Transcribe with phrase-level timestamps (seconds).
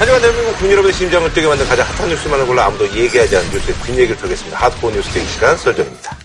[0.00, 3.76] 하지만 대한민국 국민 여러분의 심장을 뛰게 만든 가장 핫한 뉴스만을 골라 아무도 얘기하지 않은 뉴스의
[3.84, 4.56] 뒷얘기를 털겠습니다.
[4.56, 6.16] 핫포 뉴스 데이 시간 썰전입니다.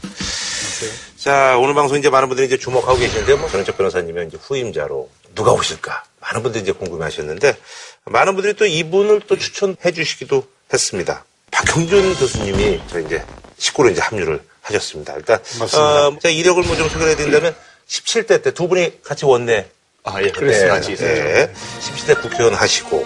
[1.17, 5.51] 자, 오늘 방송 이제 많은 분들이 이제 주목하고 계시는데, 뭐, 전원책 변호사님의 이제 후임자로 누가
[5.51, 6.03] 오실까?
[6.21, 7.57] 많은 분들이 이제 궁금해 하셨는데,
[8.05, 11.25] 많은 분들이 또 이분을 또 추천해 주시기도 했습니다.
[11.51, 13.25] 박형준 교수님이 저 이제
[13.57, 15.15] 식구로 이제 합류를 하셨습니다.
[15.17, 16.07] 일단, 맞습니다.
[16.07, 17.53] 어, 제가 이력을 뭐 좀 소개해 드린다면,
[17.89, 19.65] 17대 때 두 분이 같이 원내
[20.03, 20.29] 아, 예.
[20.31, 21.05] 같이 있었죠.
[21.23, 21.51] 네.
[21.81, 23.05] 17대 국회의원 하시고,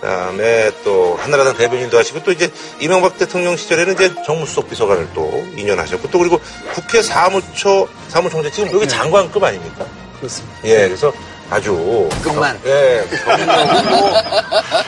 [0.00, 5.76] 그다음에 또 한나라당 대변인도 하시고 또 이제 이명박 대통령 시절에는 이제 정무수석 비서관을 또 2년
[5.76, 6.40] 하셨고 또 그리고
[6.72, 9.84] 국회 사무처 사무총재 지금 여기 장관급 아닙니까?
[10.18, 10.56] 그렇습니다.
[10.64, 11.12] 예, 그래서
[11.50, 12.60] 아주 끝만.
[12.66, 14.12] 예, 경력은 뭐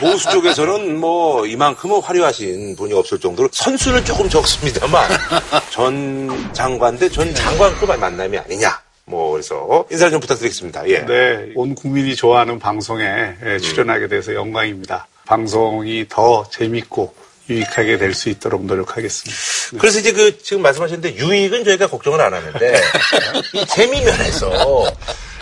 [0.01, 5.09] 보수 쪽에서는 뭐 이만큼은 화려하신 분이 없을 정도로 선수는 조금 적습니다만
[5.71, 8.90] 전 장관 대전 장관급 만남이 아니냐.
[9.11, 10.89] 뭐 그래서 인사를 좀 부탁드리겠습니다.
[10.89, 11.05] 예.
[11.05, 15.07] 네, 온 국민이 좋아하는 방송에 예, 출연하게 돼서 영광입니다.
[15.27, 17.15] 방송이 더 재밌고
[17.49, 19.41] 유익하게 될 수 있도록 노력하겠습니다.
[19.73, 19.79] 네.
[19.79, 22.81] 그래서 이제 그 지금 말씀하셨는데 유익은 저희가 걱정을 안 하는데
[23.55, 24.85] 이 재미 면에서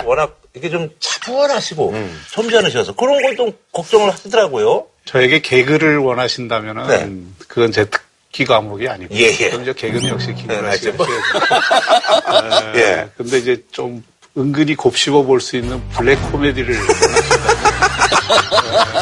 [0.05, 2.20] 워낙 이게 좀 차분하시고 음.
[2.33, 4.86] 점잖으셔서 그런 걸 좀 걱정을 하시더라고요.
[5.05, 7.44] 저에게 개그를 원하신다면은 네.
[7.46, 9.48] 그건 제 특 기 과목이 아니고 예, 예.
[9.50, 10.36] 그럼 이제 개그는 역시 네.
[10.36, 10.96] 씨가 하셔야죠.
[12.76, 12.78] 예.
[12.80, 13.08] 예.
[13.16, 14.02] 근데 이제 좀
[14.36, 16.74] 은근히 곱씹어 볼 수 있는 블랙 코미디를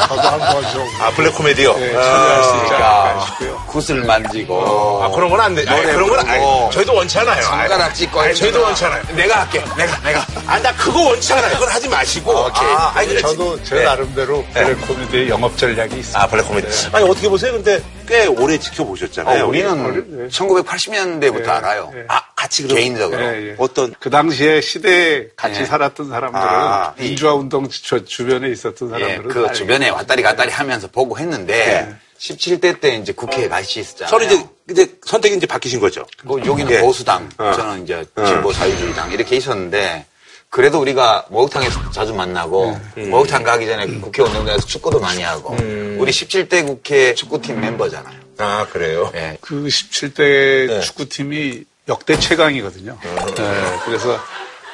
[0.07, 1.75] 저도 한번 좀 아 블랙 코미디요.
[1.79, 3.63] 예, 참여할 수 있지 않을까 아, 싶고요.
[3.67, 5.03] 굿을 만지고.
[5.03, 5.63] 아 그런 건 안 돼.
[5.67, 6.27] 아니, 그런 건.
[6.27, 7.41] 아니, 저희도 원치 않아요.
[7.43, 8.61] 손가락 찍고 아니, 저희도.
[8.61, 9.03] 원치 않아요.
[9.15, 9.63] 내가 할게.
[9.77, 10.25] 내가, 내가.
[10.47, 11.53] 아, 나 그거 원치 않아요.
[11.53, 12.31] 그건 하지 마시고.
[12.31, 12.63] 오케이.
[12.69, 13.83] 아, 아니, 저도 제 네.
[13.83, 16.21] 나름대로 블랙 코미디의 영업 전략이 있습니다.
[16.23, 16.67] 아, 블랙 코미디.
[16.93, 17.51] 아니, 어떻게 보세요?
[17.53, 19.43] 근데 꽤 오래 지켜보셨잖아요.
[19.43, 21.91] 어, 우리는 1980년대부터 예, 알아요.
[21.95, 22.05] 예.
[22.07, 22.77] 아, 같이 그럼.
[22.77, 23.21] 개인적으로.
[23.21, 23.55] 예, 예.
[23.59, 23.93] 어떤.
[23.99, 25.65] 그 당시에 시대에 같이 예.
[25.65, 30.87] 살았던 사람들은 아, 민주화 운동 주, 주변에 있었던 예, 사람들은 그다 주변에 왔다리 갔다리 하면서
[30.87, 34.09] 보고 했는데, 17대 때 이제 국회에 같이 있었잖아요.
[34.09, 36.05] 서로 이제, 이제 선택이 이제 바뀌신 거죠.
[36.23, 36.81] 뭐 여기는 예.
[36.81, 37.51] 보수당, 어.
[37.55, 40.05] 저는 이제 진보 자유주의당 이렇게 있었는데
[40.49, 45.55] 그래도 우리가 목욕탕에서 자주 만나고 목욕탕 가기 전에 국회 운동장에서 축구도 많이 하고
[45.97, 48.19] 우리 17대 국회 축구팀 멤버잖아요.
[48.39, 49.11] 아, 그래요?
[49.15, 49.37] 예.
[49.41, 50.81] 그 17대 네.
[50.81, 52.97] 축구팀이 역대 최강이거든요.
[53.01, 54.19] 네, 그래서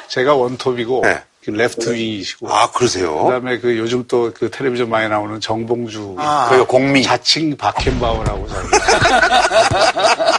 [0.10, 1.22] 제가 원톱이고 네.
[1.44, 3.24] 그 left wing이시고 아, 그러세요?
[3.26, 6.16] 그 다음에 그 요즘 또 그 텔레비전 많이 나오는 정봉주
[6.50, 7.04] 그리고 공미.
[7.04, 8.68] 자칭 박햄바우라고 자기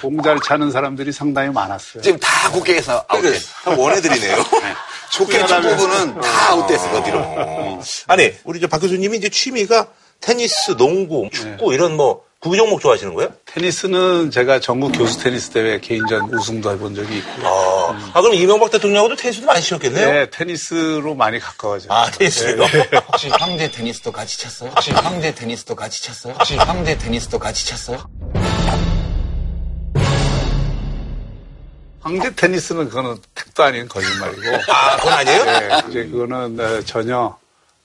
[0.00, 2.02] 공잘 차는 사람들이 상당히 많았어요.
[2.02, 3.48] 지금 다 국회에서 아웃됐어.
[3.64, 4.36] 다 원해드리네요.
[5.16, 7.80] 국회 축구부는 다 아웃됐어, 그 뒤로.
[8.06, 9.88] 아니, 우리 저박 교수님이 이제 취미가
[10.20, 13.34] 테니스, 농구, 축구 이런 뭐 구기 종목 좋아하시는 거예요?
[13.44, 18.70] 테니스는 제가 전국 교수 테니스 대회 개인전 우승도 해본 적이 있고 아, 아, 그럼 이명박
[18.70, 20.10] 대통령하고도 테니스도 많이 치셨겠네요?
[20.10, 21.92] 네, 테니스로 많이 가까워져요.
[21.92, 22.62] 아, 테니스요?
[23.12, 24.70] 혹시 황제 테니스도 같이 쳤어요?
[24.70, 26.32] 혹시 황제 테니스도 같이 쳤어요?
[26.32, 27.98] 혹시 황제 테니스도 같이 쳤어요?
[32.00, 35.44] 황제 테니스는 그거는 택도 아닌 거짓말이고 아, 그건 아니에요?
[35.44, 37.36] 네, 이제 그거는 어, 전혀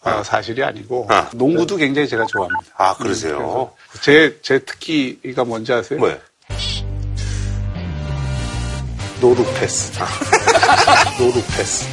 [0.06, 1.30] 어, 사실이 아니고 아.
[1.34, 2.72] 농구도 굉장히 제가 좋아합니다.
[2.78, 3.72] 아, 그러세요?
[4.02, 6.00] 제, 제 특기가 뭔지 아세요?
[6.00, 6.18] 뭐예요?
[9.20, 9.92] No look pass.
[11.18, 11.88] No look pass.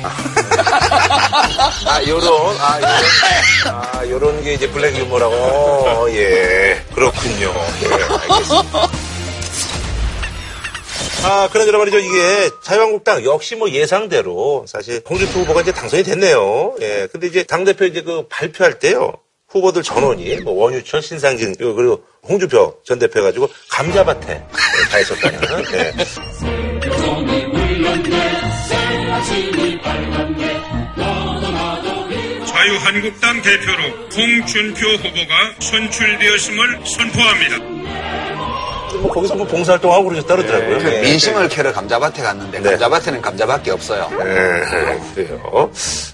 [1.87, 5.35] 아, 요런, 아, 요런, 아, 요런 게 이제 블랙 유머라고.
[5.35, 6.85] 어, 예.
[6.95, 7.55] 그렇군요.
[7.85, 8.89] 예, 알겠습니다.
[11.25, 11.99] 아, 그나저나 말이죠.
[11.99, 16.77] 이게 자유한국당 역시 뭐 예상대로 사실 홍준표 후보가 이제 당선이 됐네요.
[16.81, 17.07] 예.
[17.13, 19.13] 근데 이제 당대표 이제 그 발표할 때요.
[19.49, 24.47] 후보들 전원이 뭐 원유철, 신상진, 그리고 홍준표 전 대표 해가지고 감자밭에
[24.91, 25.41] 가 있었다는.
[25.75, 25.93] 예.
[32.47, 33.83] 자유한국당 대표로
[34.17, 37.73] 홍준표 후보가 선출되었음을 선포합니다.
[39.03, 40.79] 뭐 거기서 뭐 봉사활동하고 그러셨다 그러더라고요.
[40.79, 41.01] 그 예.
[41.01, 42.71] 민심을 캐러 감자밭에 갔는데 네.
[42.71, 44.09] 감자밭에는 감자밖에 없어요.
[44.13, 45.41] 예, 그래요.
[45.45, 45.71] 어,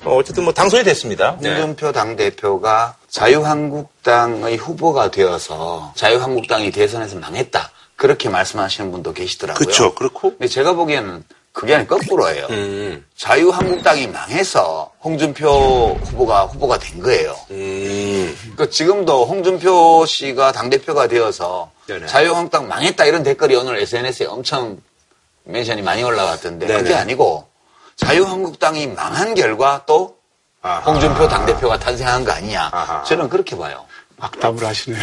[0.06, 1.32] 어쨌든 뭐 당선이 됐습니다.
[1.32, 7.70] 홍준표 당대표가 자유한국당의 후보가 되어서 자유한국당이 대선에서 망했다.
[7.96, 9.58] 그렇게 말씀하시는 분도 계시더라고요.
[9.58, 9.94] 그렇죠.
[9.94, 12.46] 그렇고 근데 제가 보기에는 그게 아니라 거꾸로예요.
[12.50, 17.34] 음, 자유한국당이 망해서 홍준표 후보가 후보가 된 거예요.
[17.50, 22.06] 음, 그러니까 지금도 홍준표 씨가 당대표가 되어서 네네.
[22.06, 24.78] 자유한국당 망했다 이런 댓글이 오늘 SNS에 엄청
[25.44, 26.82] 멘션이 많이 올라왔던데 네네.
[26.82, 27.48] 그게 아니고
[27.96, 30.18] 자유한국당이 망한 결과 또
[30.60, 30.80] 아하.
[30.80, 32.68] 홍준표 당대표가 탄생한 거 아니냐.
[32.72, 33.02] 아하.
[33.04, 33.86] 저는 그렇게 봐요.
[34.20, 35.02] 악담을 하시네요.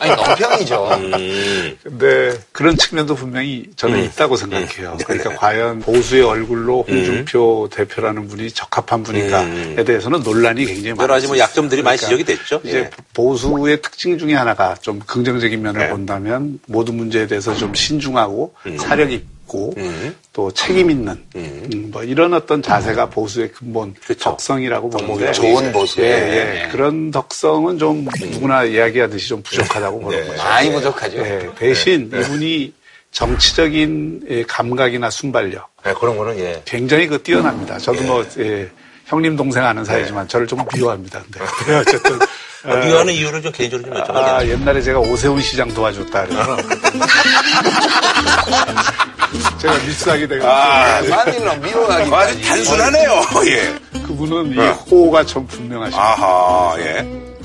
[0.00, 0.88] 아니, 논평이죠.
[0.94, 1.76] 음.
[1.82, 4.96] 근데 그런 측면도 분명히 저는 있다고 생각해요.
[5.04, 11.02] 그러니까 과연 보수의 얼굴로 홍준표 대표라는 분이 적합한 분인가에 대해서는 논란이 굉장히 많아요.
[11.04, 12.60] 여러 가지 뭐 약점들이 많이 지적이 됐죠.
[12.64, 12.90] 이제 예.
[13.14, 19.37] 보수의 특징 중에 하나가 좀 긍정적인 면을 본다면 모든 문제에 대해서 좀 신중하고 사력 있고
[20.32, 26.00] 또 책임 있는 음, 뭐 이런 어떤 자세가 보수의 근본 덕성이라고 보는데 좋은 보수.
[26.00, 26.10] 예, 예.
[26.10, 26.68] 네.
[26.70, 30.42] 그런 덕성은 좀 누구나 이야기하듯이 좀 부족하다고 보는 거죠.
[30.42, 31.18] 많이 부족하죠.
[31.18, 32.72] 예, 대신 이분이
[33.10, 36.62] 정치적인 예, 감각이나 순발력 네, 그런 거는 예.
[36.64, 37.78] 굉장히 그 뛰어납니다.
[37.78, 38.70] 저도 뭐 예,
[39.06, 41.22] 형님 동생 아는 사이지만 저를 좀 미워합니다.
[41.28, 42.18] 근데 어쨌든
[42.64, 44.46] 아, 미워하는 이유를 좀 개인적으로 좀 여쭤봐야 아?
[44.46, 46.56] 옛날에 제가 오세훈 시장 도와줬다 그래서
[49.58, 52.14] 제가 밀수하게 돼가지고 아, 만일로 미워하기.
[52.14, 53.10] 아주 단순하네요.
[53.46, 54.00] 예.
[54.02, 57.02] 그분은 이 호가 좀 분명하시고 아하, 예.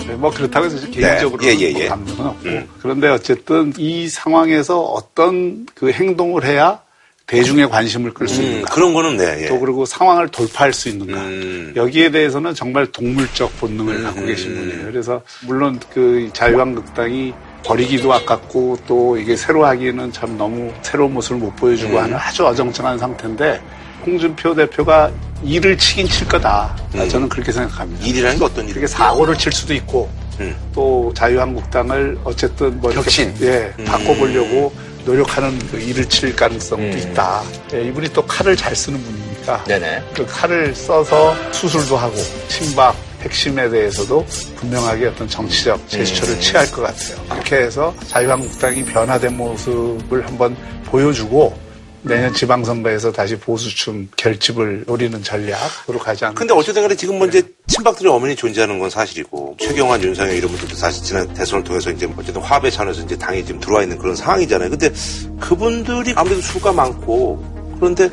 [0.08, 1.88] 네, 뭐 그렇다고 해서 개인적으로 예, 예, 예.
[1.88, 2.50] 감정은 없고
[2.82, 6.82] 그런데 어쨌든 이 상황에서 어떤 그 행동을 해야
[7.26, 9.48] 대중의 관심을 끌수 음, 있는가 그런 거는 네, 예.
[9.48, 11.74] 또 그리고 상황을 돌파할 수 있는가 음.
[11.76, 14.92] 여기에 대해서는 정말 동물적 본능을 갖고 계신 분이에요.
[14.92, 17.34] 그래서 물론 그 자유한국당이
[17.66, 22.04] 버리기도 아깝고 또 이게 새로 하기에는 참 너무 새로운 모습을 못 보여주고 음.
[22.04, 23.62] 하는 아주 어정쩡한 상태인데
[24.06, 25.12] 홍준표 대표가
[25.44, 26.76] 일을 치긴 칠 거다.
[27.10, 28.06] 저는 그렇게 생각합니다.
[28.06, 30.56] 일이라는 게 어떤 이게 일이게 사고를 칠 수도 있고 음.
[30.74, 33.34] 또 자유한국당을 어쨌든 뭐 혁신.
[33.42, 33.86] 예 음.
[33.86, 34.74] 바꿔보려고
[35.06, 37.44] 노력하는 그 일을 칠 가능성도 있다.
[37.74, 40.02] 예, 이분이 또 칼을 잘 쓰는 분이니까 네네.
[40.16, 42.16] 그 칼을 써서 수술도 하고
[42.48, 44.26] 친박 핵심에 대해서도
[44.56, 47.18] 분명하게 어떤 정치적 제스처를 취할 것 같아요.
[47.30, 50.56] 그렇게 해서 자유한국당이 변화된 모습을 한번
[50.86, 51.58] 보여주고
[52.06, 56.38] 내년 지방선거에서 다시 보수층 결집을 노리는 전략으로 가지 않을까.
[56.38, 60.76] 근데 어쨌든 간에 지금 뭐 이제 친박들의 어머니 존재하는 건 사실이고 최경환, 윤상현 이런 분들도
[60.76, 64.70] 사실 지난 대선을 통해서 이제 어쨌든 화합의 차원에서 이제 당에 지금 들어와 있는 그런 상황이잖아요.
[64.70, 64.92] 근데
[65.40, 67.53] 그분들이 아무래도 수가 많고
[67.84, 68.10] 그런데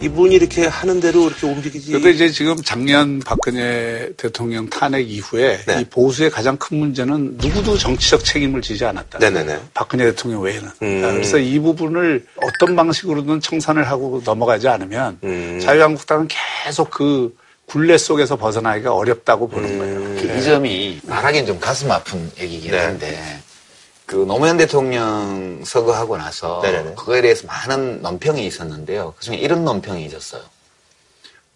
[0.00, 1.88] 이분이 이렇게 하는 대로 이렇게 움직이지.
[1.90, 5.80] 그런데 이제 지금 작년 박근혜 대통령 탄핵 이후에 네.
[5.80, 9.18] 이 보수의 가장 큰 문제는 누구도 정치적 책임을 지지 않았다.
[9.18, 9.58] 네네네.
[9.74, 10.68] 박근혜 대통령 외에는.
[10.82, 11.00] 음.
[11.02, 15.58] 그래서 이 부분을 어떤 방식으로든 청산을 하고 넘어가지 않으면 음.
[15.60, 16.28] 자유한국당은
[16.64, 17.34] 계속 그
[17.66, 20.14] 굴레 속에서 벗어나기가 어렵다고 보는 거예요.
[20.14, 22.78] 그이 점이 말하기엔 좀 가슴 아픈 얘기긴 네.
[22.78, 23.40] 한데
[24.08, 26.94] 그 노무현 대통령 서거하고 나서 네네네.
[26.94, 29.12] 그거에 대해서 많은 논평이 있었는데요.
[29.18, 30.42] 그중에 이런 논평이 있었어요.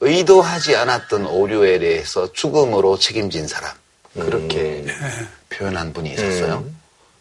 [0.00, 3.72] 의도하지 않았던 오류에 대해서 죽음으로 책임진 사람
[4.12, 4.84] 그렇게
[5.48, 6.62] 표현한 분이 있었어요.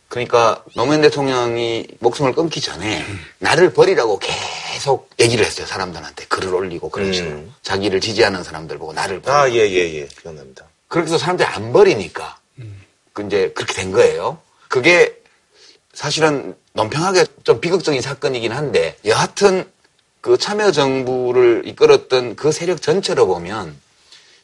[0.10, 3.06] 그러니까 노무현 대통령이 목숨을 끊기 전에
[3.40, 5.66] 나를 버리라고 계속 얘기를 했어요.
[5.66, 7.56] 사람들한테 글을 올리고 그런 식으로 음.
[7.62, 9.22] 자기를 지지하는 사람들 보고 나를.
[9.28, 10.08] 아, 예, 예, 예.
[10.08, 10.66] 기억납니다.
[10.90, 12.38] 그렇게 해서 사람들이 안 버리니까
[13.14, 14.38] 그 이제 그렇게 된 거예요.
[14.68, 15.21] 그게
[15.94, 19.66] 사실은 논평하게 좀 비극적인 사건이긴 한데 여하튼
[20.22, 23.76] 그 참여정부를 이끌었던 그 세력 전체로 보면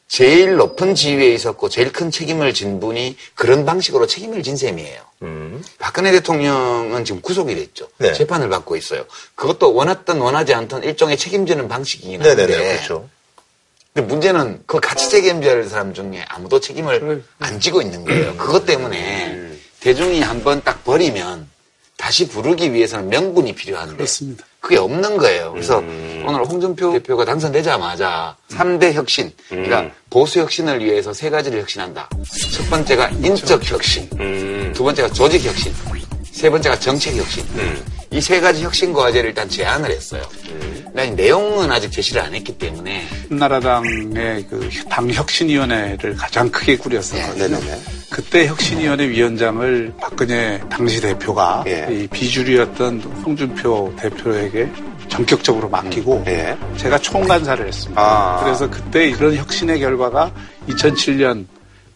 [0.08, 5.02] 제일 높은 지위에 있었고 제일 큰 책임을 진 분이 그런 방식으로 책임을 진 셈이에요.
[5.24, 5.62] 음.
[5.80, 7.90] 박근혜 대통령은 지금 구속이 됐죠.
[7.98, 8.14] 네.
[8.14, 9.06] 재판을 받고 있어요.
[9.36, 12.76] 그것도 원했던 원하지 않던 일종의 책임지는 방식이긴 한데 네네네.
[12.76, 13.10] 그렇죠.
[13.94, 17.24] 근데 문제는 그 같이 책임져야 할 사람 중에 아무도 책임을.
[17.40, 18.38] 안 지고 있는 거예요.
[18.38, 19.47] 그것 때문에
[19.88, 21.48] 대중이 한번 딱 버리면
[21.96, 24.44] 다시 부르기 위해서는 명분이 필요한데 그렇습니다.
[24.60, 25.54] 그게 없는 거예요.
[25.54, 32.10] 그래서 오늘 홍준표 대표가 당선되자마자 3대 혁신, 그러니까 보수 혁신을 위해서 세 가지를 혁신한다.
[32.54, 34.74] 첫 번째가 인적 혁신, 음.
[34.76, 35.74] 두 번째가 조직 혁신,
[36.34, 37.46] 세 번째가 정책 혁신.
[37.56, 37.82] 음.
[38.12, 40.24] 이세 가지 혁신 과제를 일단 제안을 했어요.
[40.94, 47.48] 난 내용은 아직 제시를 안 했기 때문에 한나라당의 그 당 혁신위원회를 가장 크게 꾸렸었거든요.
[47.60, 47.82] 네네네.
[48.10, 51.88] 그때 혁신위원회 위원장을 박근혜 당시 대표가 예.
[51.92, 54.72] 이 비주류였던 홍준표 대표에게
[55.10, 56.58] 전격적으로 맡기고 예.
[56.78, 58.02] 제가 총간사를 했습니다.
[58.02, 58.44] 아.
[58.44, 60.32] 그래서 그때 그런 혁신의 결과가
[60.70, 61.46] 2007년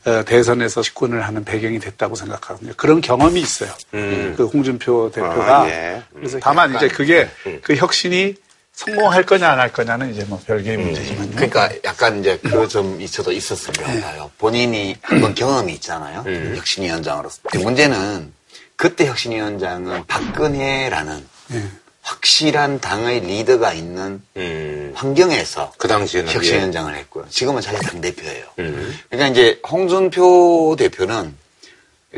[0.04, 2.74] 어, 대선에서 집권을 하는 배경이 됐다고 생각하거든요.
[2.76, 3.72] 그런 경험이 있어요.
[3.94, 4.34] 음.
[4.36, 5.62] 그 홍준표 대표가.
[5.62, 6.02] 아, 예.
[6.14, 7.30] 그래서 다만 이제 그게
[7.62, 8.34] 그 혁신이
[8.74, 11.32] 성공할 거냐 안 할 거냐는 이제 뭐 별개의 문제지만요.
[11.36, 14.32] 그러니까 약간 이제 그 점이 저도 있었을 것 같아요.
[14.38, 16.24] 본인이 한번 경험이 있잖아요.
[16.56, 17.40] 혁신위원장으로서.
[17.44, 18.34] 근데 문제는
[18.76, 21.64] 그때 혁신위원장은 박근혜라는 예.
[22.02, 24.92] 확실한 당의 리더가 있는 음.
[24.96, 26.34] 환경에서 그 당시에는.
[26.34, 27.26] 혁신위원장을 했고요.
[27.30, 28.46] 지금은 자기 당 대표예요.
[28.58, 28.98] 음.
[29.10, 31.36] 그러니까 이제 홍준표 대표는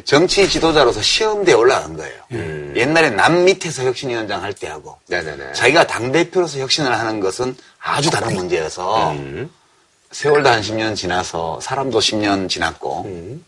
[0.05, 2.15] 정치 지도자로서 시험대에 올라간 거예요.
[2.31, 2.73] 음.
[2.75, 5.53] 옛날에 남 밑에서 혁신위원장 할 때 하고 네네네.
[5.53, 9.51] 자기가 당대표로서 혁신을 하는 것은 아주 다른 문제여서 음.
[10.11, 13.45] 세월도 한 10년 지나서 사람도 10년 지났고 음.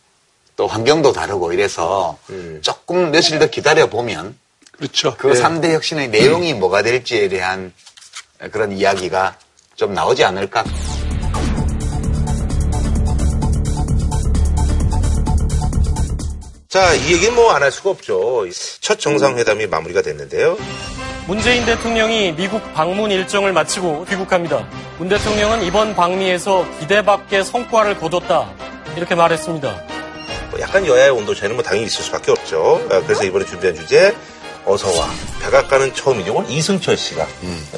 [0.55, 2.17] 또 환경도 다르고 이래서
[2.61, 4.37] 조금 며칠 더 기다려 보면
[4.71, 5.15] 그렇죠.
[5.17, 5.35] 그 예.
[5.35, 7.73] 삼 3대 혁신의 내용이 뭐가 될지에 대한
[8.51, 9.37] 그런 이야기가
[9.75, 10.63] 좀 나오지 않을까.
[16.75, 18.46] 자, 이 얘기는 뭐 안 할 수가 없죠.
[18.82, 20.58] 첫 정상회담이 마무리가 됐는데요.
[21.25, 24.67] 문재인 대통령이 미국 방문 일정을 마치고 귀국합니다.
[24.98, 28.53] 문 대통령은 이번 방미에서 기대 밖의 성과를 거뒀다.
[28.98, 29.84] 이렇게 말했습니다.
[30.51, 32.86] 뭐 약간 여야의 온도 차이는 뭐 당연히 있을 수밖에 없죠.
[32.91, 34.13] 아, 그래서 이번에 준비한 주제
[34.65, 35.10] 어서와
[35.44, 36.46] 백악관은 처음이죠.
[36.50, 37.25] 이승철 씨가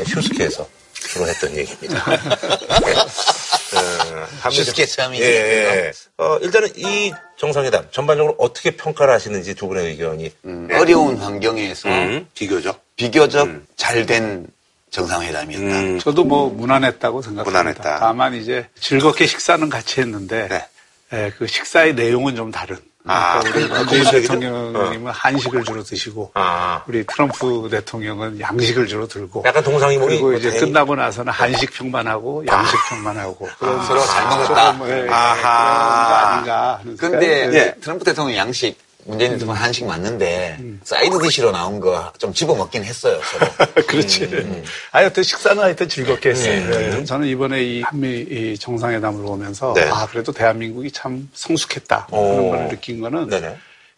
[0.07, 2.03] 휴스케에서 주로 했던 얘기입니다.
[3.71, 3.79] 네.
[3.79, 5.23] 어, 휴스케 처음이지.
[5.23, 5.27] 예,
[5.87, 5.91] 예.
[6.17, 11.89] 어, 일단은 이 정상회담 전반적으로 어떻게 평가를 하시는지 두 분의 의견이 음, 어려운 환경에서
[12.33, 14.47] 비교적 비교적 잘된
[14.89, 15.99] 정상회담이었다.
[16.03, 17.59] 저도 뭐 무난했다고 생각합니다.
[17.59, 17.99] 무난했다.
[17.99, 20.65] 다만 이제 즐겁게 식사는 같이 했는데 네.
[21.13, 22.77] 예, 그 식사의 내용은 좀 다른.
[23.07, 24.21] 아, 그러니까 우리 그- 문재인?
[24.21, 26.83] 대통령님은 한식을 주로 드시고 아.
[26.87, 32.07] 우리 트럼프 대통령은 양식을 주로 들고 약간 동상이몽이 그리고 이제 뭐 끝나고 나서는 한식 평만
[32.07, 34.61] 하고 양식 평만 하고 그런 서로 잘 먹었다.
[34.69, 34.77] 아하.
[34.77, 36.79] 그런 거 아닌가.
[36.79, 37.75] 하는 근데 예.
[37.81, 40.81] 트럼프 대통령 양식, 문재인 대통령 한식 맞는데 음.
[40.83, 43.19] side dish로 나온 거 좀 집어먹긴 했어요.
[43.23, 43.47] 서로.
[43.87, 44.25] 그렇지.
[44.25, 46.69] 음, 아니, 하여튼 식사는 하여튼 즐겁게 했어요.
[46.69, 47.05] 네.
[47.05, 49.83] 저는 이번에 이 한미 이 정상회담을 보면서 네.
[49.89, 52.07] 아, 그래도 대한민국이 참 성숙했다.
[52.11, 52.29] 오.
[52.29, 53.57] 하는 걸 느낀 거는 네네.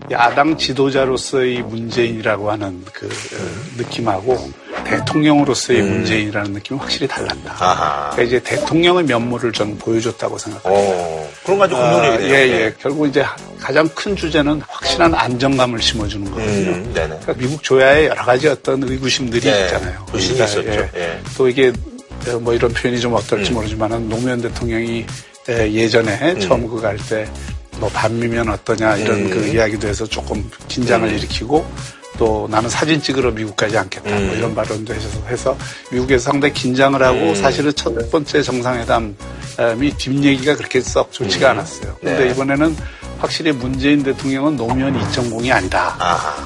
[0.09, 4.49] 야당 지도자로서의 문재인이라고 하는 그 어, 느낌하고
[4.85, 7.35] 대통령으로서의 문재인이라는 느낌이 확실히 달랐다.
[7.35, 8.11] 음.
[8.13, 10.81] 그러니까 이제 대통령의 면모를 저는 보여줬다고 생각합니다.
[10.81, 12.17] 어, 그런 거 아주 아.
[12.21, 12.73] 예, 예.
[12.79, 13.23] 결국 이제
[13.59, 16.71] 가장 큰 주제는 확실한 안정감을 심어주는 거거든요.
[16.71, 17.19] 음, 네네.
[17.21, 20.05] 그러니까 미국 조야에 여러 가지 어떤 의구심들이 네, 있잖아요.
[20.13, 20.97] 의심이 그러니까, 있었죠.
[20.97, 21.19] 예.
[21.37, 21.73] 또 이게
[22.29, 23.17] 어, 뭐 이런 표현이 좀 음.
[23.17, 25.05] 어떨지 모르지만은 노무현 대통령이
[25.49, 26.39] 에, 예전에 음.
[26.39, 27.27] 처음 그갈때
[27.79, 29.29] 뭐 반미면 어떠냐 이런 음.
[29.29, 31.65] 그 이야기도 해서 조금 긴장을 일으키고
[32.17, 34.27] 또 나는 사진 찍으러 미국 가지 않겠다 음.
[34.27, 35.57] 뭐 이런 발언도 해서 해서
[35.91, 41.95] 미국에서 상당히 긴장을 하고 사실은 첫 번째 정상회담이 뒷얘기가 그렇게 썩 좋지가 않았어요.
[42.01, 42.31] 근데 네.
[42.31, 42.75] 이번에는
[43.19, 45.89] 확실히 문재인 대통령은 노무현 2.0이 아니다.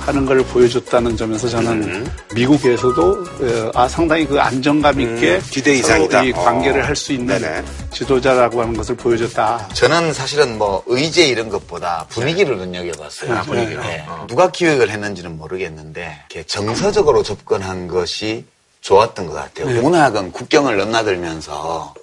[0.06, 2.12] 하는 걸 보여줬다는 점에서 저는 음.
[2.36, 6.24] 미국에서도 어, 아 상당히 그 안정감 있게 음, 기대 이상이다.
[6.24, 6.86] 이 관계를 어.
[6.86, 7.64] 할수 있는 네네.
[7.92, 9.70] 지도자라고 하는 것을 보여줬다.
[9.74, 13.34] 저는 사실은 뭐 의제 이런 것보다 분위기를 눈여겨봤어요.
[13.34, 13.82] 아, 분위기로.
[13.84, 14.06] 네.
[14.28, 18.46] 누가 기획을 했는지는 모르겠는데 이렇게 정서적으로 접근한 것이
[18.82, 19.82] 좋았던 것 같아요.
[19.82, 21.94] 문학은 국경을 넘나들면서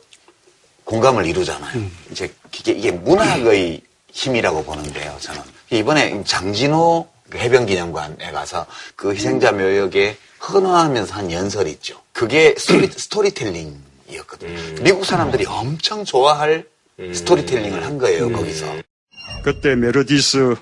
[0.84, 1.82] 공감을 이루잖아요.
[2.10, 5.16] 이제 이게, 이게 문학의 힘이라고 보는데요.
[5.20, 5.40] 저는
[5.70, 10.16] 이번에 장진호 그 해병기념관에 가서 그 희생자 묘역에
[10.48, 12.00] 헌화하면서 한 연설이 있죠.
[12.12, 14.82] 그게 스토리, 스토리텔링이었거든요.
[14.82, 16.66] 미국 사람들이 엄청 좋아할
[16.98, 18.30] 스토리텔링을 한 거예요.
[18.32, 18.66] 거기서.
[19.42, 20.54] 그때 메러디스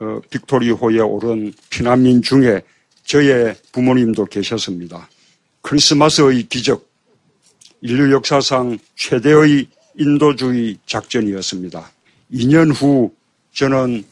[0.00, 2.62] 어, 빅토리호에 오른 피난민 중에
[3.04, 5.08] 저의 부모님도 계셨습니다.
[5.62, 6.88] 크리스마스의 기적,
[7.82, 9.66] 인류 역사상 최대의
[9.96, 11.90] 인도주의 작전이었습니다.
[12.32, 13.12] 2년 후
[13.52, 14.04] 저는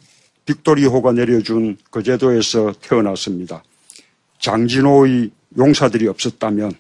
[0.44, 3.62] 빅토리호가 내려준 그 제도에서 태어났습니다.
[4.40, 6.72] 장진호의 용사들이 없었다면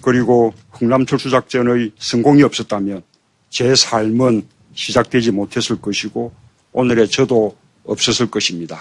[0.00, 3.02] 그리고 흥남철수작전의 성공이 없었다면
[3.50, 6.32] 제 삶은 시작되지 못했을 것이고
[6.72, 8.80] 오늘의 저도 없었을 것입니다.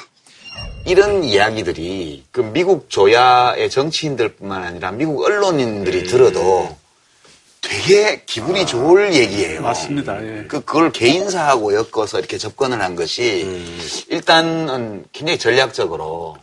[0.85, 6.75] 이런 이야기들이 그 미국 조야의 정치인들뿐만 아니라 미국 언론인들이 들어도
[7.61, 9.61] 되게 기분이 좋을 얘기예요.
[9.61, 10.21] 맞습니다.
[10.23, 10.45] 예.
[10.47, 13.63] 그, 그걸 개인사하고 엮어서 이렇게 접근을 한 것이
[14.09, 16.37] 일단은 굉장히 전략적으로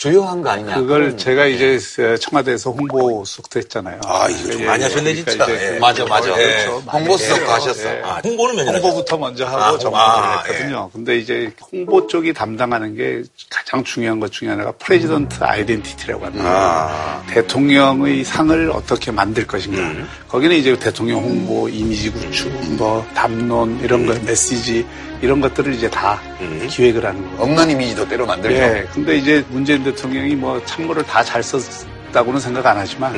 [0.00, 0.76] 주요한 거 아니냐.
[0.76, 1.78] 그걸 그런- 제가 이제
[2.18, 4.00] 청와대에서 홍보 수석도 했잖아요.
[4.06, 5.44] 아, 이거 좀 많이 하셨네, 진짜.
[5.44, 5.78] 이제 예.
[5.78, 6.32] 맞아, 맞아.
[6.32, 6.82] 그렇죠.
[6.86, 7.50] 많이 홍보 수석도 해요.
[7.52, 7.84] 하셨어.
[7.84, 8.00] 예.
[8.02, 8.74] 아, 홍보는 몇 년?
[8.76, 10.88] 홍보부터 먼저 하고 아, 정보를 아, 했거든요.
[10.94, 16.46] 근데 이제 홍보 쪽이 담당하는 게 가장 중요한 것 중에 하나가 president identity라고 합니다.
[16.48, 17.22] 아.
[17.28, 19.82] 대통령의 상을 어떻게 만들 것인가.
[19.82, 20.08] 음.
[20.28, 24.06] 거기는 이제 대통령 홍보, 이미지 구축, 뭐 담론 이런 음.
[24.06, 24.86] 거, 메시지
[25.22, 26.20] 이런 것들을 이제 다
[26.68, 27.42] 기획을 하는 거예요.
[27.42, 28.56] 없는 이미지도 때로 만들고.
[28.56, 28.86] 예.
[28.92, 33.14] 근데 이제 문재인 대통령이 뭐 참모를 다 잘 썼다고는 생각 안 하지만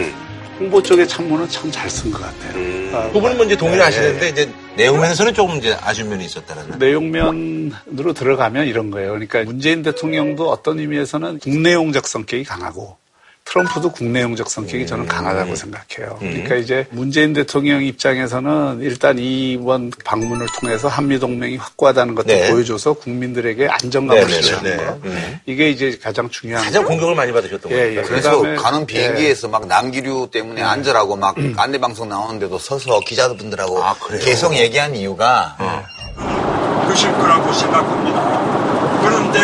[0.59, 2.97] 홍보 쪽의 참모는 참 잘 쓴 것 같아요.
[2.97, 6.79] 아, 그 부분은 먼저 동의를 예, 하시는데 이제 내용면에서는 조금 이제 아쉬운 면이 있었다는.
[6.79, 9.11] 내용면으로 들어가면 이런 거예요.
[9.13, 12.97] 그러니까 문재인 대통령도 어떤 의미에서는 국내용적 성격이 강하고
[13.45, 16.17] 트럼프도 국내용적 성격이 저는 강하다고 생각해요.
[16.21, 22.51] 그러니까 이제 문재인 대통령 입장에서는 일단 이번 방문을 통해서 한미 동맹이 확고하다는 것도 네.
[22.51, 24.99] 보여줘서 국민들에게 안정감을 네, 네, 주는 네, 거.
[25.03, 25.41] 네.
[25.45, 26.89] 이게 이제 가장 중요한 가장 거예요.
[26.89, 27.99] 공격을 많이 받으셨던 예, 거예요.
[27.99, 28.03] 예.
[28.03, 33.95] 그래서 그다음에- 가는 비행기에서 막 난기류 때문에 안전하고 막 안내 방송 나오는데도 서서 기자분들하고 아?
[34.23, 35.57] 계속 얘기한 이유가
[36.87, 39.01] 그러실 거라고 생각합니다.
[39.03, 39.41] 그런데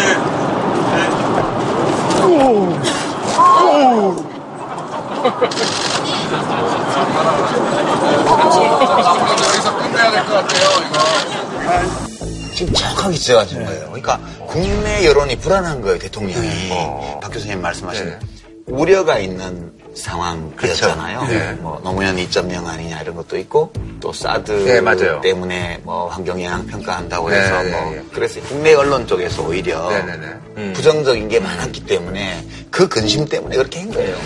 [12.55, 13.85] 지금 정확하게 지적하신 거예요.
[13.87, 16.69] 그러니까 국내 여론이 불안한 거예요, 대통령이.
[17.21, 18.19] 박 교수님 말씀하신
[18.67, 21.57] 우려가 있는 상황이었잖아요.
[21.61, 25.21] 뭐 노무현 2.0 아니냐 이런 것도 있고 또 사드 네, 맞아요.
[25.21, 28.03] 때문에 뭐 환경 영향 평가한다고 네, 해서 네, 뭐 네.
[28.13, 30.27] 그래서 국내 언론 쪽에서 오히려 네, 네, 네.
[30.57, 30.73] 음.
[30.75, 34.17] 부정적인 게 많았기 때문에 그 근심 때문에 그렇게 한 거예요.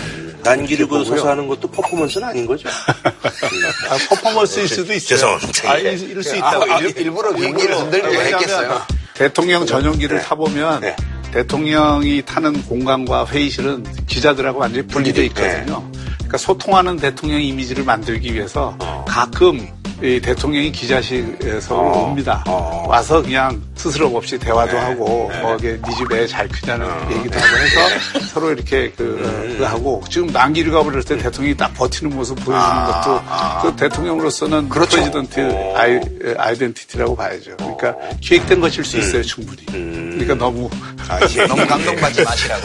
[0.43, 2.67] 난기르고 서서 하는 것도 퍼포먼스는 아닌 거죠.
[3.89, 5.07] 아, 퍼포먼스일 수도 있어요.
[5.17, 5.71] 죄송합니다.
[5.71, 5.93] 아, 예.
[5.93, 6.71] 일- 이럴 수 있다고.
[6.71, 8.81] 아, 일- 일부러 비행기를 흔들고 왜냐하면 했겠어요.
[9.13, 10.23] 대통령 전용기를 네.
[10.23, 10.95] 타보면 네.
[11.33, 15.83] 대통령이 타는 공간과 회의실은 기자들하고 완전히 분리돼 있거든요.
[16.17, 19.67] 그러니까 소통하는 대통령 이미지를 만들기 위해서 가끔
[20.03, 22.09] 이 대통령이 기자실에서 어.
[22.09, 22.43] 옵니다.
[22.45, 22.85] 어.
[22.89, 24.77] 와서 그냥 스스럼 없이 대화도 네.
[24.77, 25.41] 하고 네.
[25.41, 29.55] 뭐 이게 애 집에 잘 크냐는 얘기도 하고 해서 서로 이렇게 그, 음.
[29.57, 33.01] 그 하고 지금 난기류 가버릴 때 대통령이 딱 버티는 모습 보여주는 아.
[33.01, 33.21] 것도
[33.61, 34.97] 그 대통령으로서는 그렇죠.
[34.97, 35.73] president 어.
[35.77, 36.01] 아이,
[36.37, 37.55] 아이덴티티라고 봐야죠.
[37.55, 39.65] 그러니까 기획된 것일 수 있어요, 충분히.
[39.67, 40.69] 그러니까 너무
[41.07, 41.45] 아, 예.
[41.47, 42.61] 너무 감동받지 마시라고.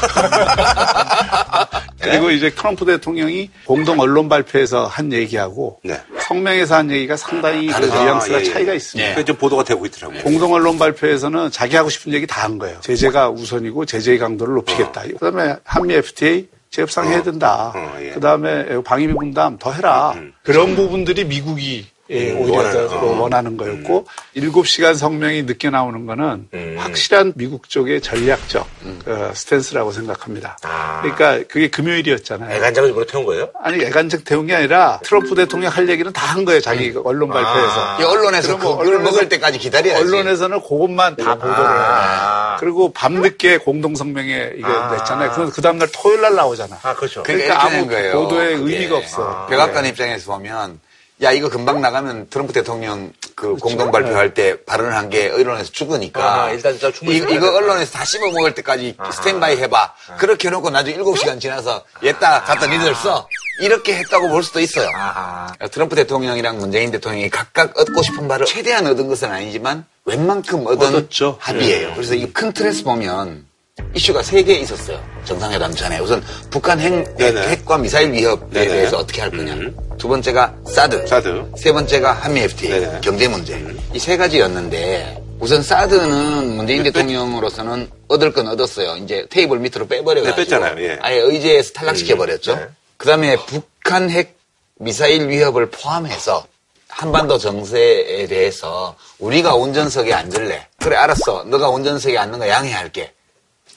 [2.00, 6.00] 그리고 이제 트럼프 대통령이 공동 언론 발표에서 한 얘기하고 네.
[6.21, 7.85] 성명에서 한 얘기가 상당히 그.
[7.85, 8.52] 뉘앙스가 아, 예, 예.
[8.52, 9.11] 차이가 있습니다.
[9.14, 10.23] 그게 좀 보도가 되고 있더라고요.
[10.23, 12.78] 공동 언론 발표에서는 자기 하고 싶은 얘기 다 한 거예요.
[12.81, 15.02] 제재가 우선이고 제재의 강도를 높이겠다.
[15.02, 17.73] 그다음에 한미 FTA 재협상해야 된다.
[17.75, 18.09] 어, 예.
[18.11, 20.14] 음, 그다음에 방위비 분담 더 해라.
[20.45, 23.21] 그런 부분들이 미국이 예, 오히려 원하는, 더 어.
[23.21, 26.77] 원하는 거였고 일곱 시간 성명이 늦게 나오는 거는 음.
[26.79, 28.67] 확실한 미국 쪽의 전략적
[29.07, 30.57] 어, 스탠스라고 생각합니다.
[30.62, 31.00] 아.
[31.03, 32.50] 그러니까 그게 금요일이었잖아요.
[32.57, 33.50] 애간장을 입으로 태운 거예요?
[33.62, 36.61] 아니 애간적 태운 게 아니라 트럼프 대통령 할 얘기는 다 한 거예요.
[36.61, 38.00] 자기 언론 발표에서.
[38.00, 40.03] 이 언론에서 그걸 언론에서- 먹을 때까지 기다려야지.
[40.03, 41.67] 언론에서는 그것만 다 보도를 해요.
[41.91, 42.57] 아.
[42.61, 44.93] 그리고 밤늦게 공동성명에 이게 아.
[44.93, 45.31] 냈잖아요.
[45.33, 46.79] 그럼 그 다음날 토요일 날 나오잖아.
[46.83, 47.23] 아, 그렇죠.
[47.23, 48.12] 그러니까 아무 거예요.
[48.15, 48.73] 보도에 그게.
[48.75, 49.47] 의미가 없어.
[49.47, 50.81] 백악관 입장에서 보면
[51.20, 56.44] 야 이거 금방 나가면 트럼프 대통령 그 공동 발표할 때 발언을 한 게 언론에서 죽으니까.
[56.44, 57.56] 아, 일단 진짜 이, 이거.
[57.56, 59.94] 언론에서 다 씹어 먹을 때까지 스탠바이 해봐.
[60.18, 63.26] 그렇게 해놓고 나중에 7시간 지나서 얘따 갖다 니들 써.
[63.61, 64.88] 이렇게 했다고 볼 수도 있어요.
[64.94, 65.52] 아하.
[65.72, 71.38] 트럼프 대통령이랑 문재인 대통령이 각각 얻고 싶은 바를 최대한 얻은 것은 아니지만 웬만큼 얻은 얻었죠.
[71.40, 71.94] 합의예요.
[71.94, 73.47] 그래서 이 큰 틀에서 보면
[73.94, 75.03] 이슈가 세 개 있었어요.
[75.24, 75.98] 정상회담 전에.
[75.98, 77.48] 우선 북한 핵, 네네.
[77.48, 78.68] 핵과 미사일 위협에 네네.
[78.68, 79.57] 대해서 어떻게 할 거냐.
[79.98, 81.07] 두 번째가 사드.
[81.07, 81.53] 사드.
[81.57, 82.81] 세 번째가 한미 FTA.
[82.81, 83.01] 네네.
[83.03, 83.62] 경제 문제.
[83.94, 88.96] 이세 가지였는데 우선 사드는 문재인 대통령으로서는 얻을 건 얻었어요.
[88.96, 90.37] 이제 테이블 밑으로 빼버려가지고.
[90.37, 90.85] 네, 뺐잖아요.
[90.85, 90.98] 예.
[91.01, 92.57] 아예 의제에서 탈락시켜버렸죠.
[92.57, 92.66] 네.
[92.96, 94.37] 그 다음에 북한 핵
[94.81, 96.46] 미사일 위협을 포함해서
[96.88, 100.66] 한반도 정세에 대해서 우리가 운전석에 앉을래.
[100.79, 101.44] 그래, 알았어.
[101.44, 103.12] 너가 운전석에 앉는 거 양해할게.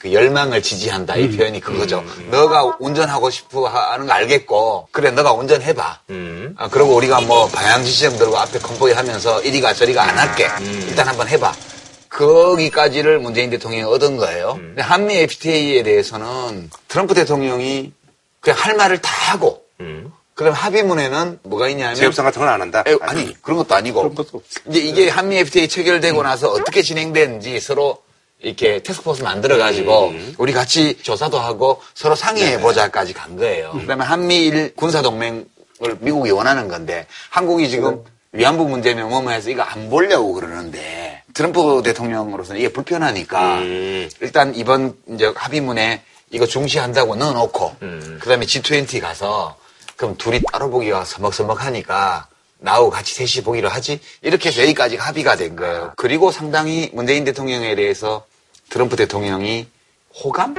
[0.02, 1.16] 그 열망을 지지한다.
[1.16, 2.04] 이 표현이 그거죠.
[2.32, 6.00] 너가 운전하고 싶어 하는 거 알겠고, 그래, 너가 운전해봐.
[6.10, 6.56] 음.
[6.58, 10.48] 아, 그리고 우리가 뭐 방향 지시등 들고 앞에 컨보이 하면서 이리가 저리가 안 할게.
[10.88, 11.54] 일단 한번 해봐.
[12.10, 14.56] 거기까지를 문재인 대통령이 얻은 거예요.
[14.56, 17.94] 근데 한미 FTA에 대해서는 트럼프 대통령이
[18.40, 20.12] 그냥 할 말을 다 하고, 음.
[20.34, 22.84] 그다음 합의문에는 뭐가 있냐면 재협상 같은 건 안 한다?
[22.88, 24.42] 에, 아니 그런 것도 아니고 그런 것도.
[24.68, 28.02] 이제 이게 한미 FTA 체결되고 나서 어떻게 진행되는지 서로
[28.44, 33.72] 이렇게 테스크포스 만들어 가지고 우리 같이 조사도 하고 서로 상의해 보자까지 간 거예요.
[33.72, 35.46] 그다음에 한미일 군사 동맹을
[36.00, 42.60] 미국이 원하는 건데 한국이 지금 위안부 문제면 뭐뭐 해서 이거 안 보려고 그러는데 트럼프 대통령으로서는
[42.60, 44.10] 이게 불편하니까 음.
[44.22, 46.02] 일단 이번 이제 합의문에
[46.32, 47.76] 이거 중시한다고 넣어놓고
[48.22, 49.58] 그다음에 G20 가서
[49.98, 52.28] 그럼 둘이 따로 보기가 서먹서먹하니까
[52.60, 55.94] 나하고 같이 셋이 보기로 하지 이렇게 해서 여기까지 합의가 된 거예요.
[55.98, 58.26] 그리고 상당히 문재인 대통령에 대해서
[58.72, 59.68] 트럼프 대통령이
[60.24, 60.56] 호감?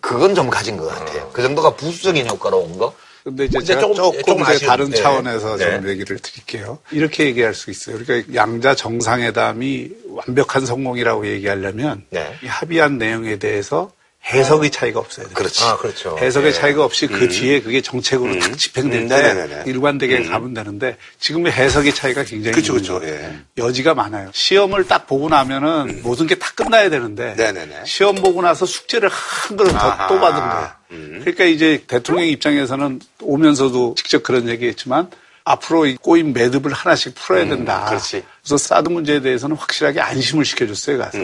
[0.00, 1.30] 그건 좀 가진 것 같아요.
[1.32, 2.94] 그 정도가 부수적인 효과로 온 거?
[3.22, 4.96] 근데 이제 제가 조금- 조금, 조금 이제 다른 네.
[4.96, 5.76] 차원에서 네.
[5.76, 6.78] 좀 얘기를 드릴게요.
[6.90, 7.98] 이렇게 얘기할 수 있어요.
[7.98, 12.34] 그러니까 양자 정상회담이 완벽한 성공이라고 얘기하려면 네.
[12.42, 13.92] 이 합의한 내용에 대해서
[14.24, 15.34] 해석의 차이가 없어야 돼요.
[15.34, 15.64] 그렇지.
[15.64, 16.16] 아, 그렇죠.
[16.20, 16.58] 해석의 네.
[16.58, 19.64] 차이가 없이 그 뒤에 그게 정책으로 탁 집행될 음, 때 네네네.
[19.66, 23.00] 일관되게 가면 되는데 지금의 해석의 차이가 굉장히 그렇죠, 그렇죠.
[23.00, 23.14] 거예요.
[23.14, 23.38] 예.
[23.58, 24.30] 여지가 많아요.
[24.32, 27.82] 시험을 딱 보고 나면은 모든 게 다 끝나야 되는데 네네네.
[27.84, 29.72] 시험 보고 나서 숙제를 한 그릇.
[29.72, 30.76] 더 또 받은 거야.
[30.88, 35.10] 그러니까 이제 대통령 입장에서는 오면서도 직접 그런 얘기했지만
[35.44, 37.86] 앞으로 이 꼬인 매듭을 하나씩 풀어야 된다.
[37.88, 38.22] 그렇지.
[38.42, 41.18] 그래서 사드 문제에 대해서는 확실하게 안심을 시켜줬어요 가서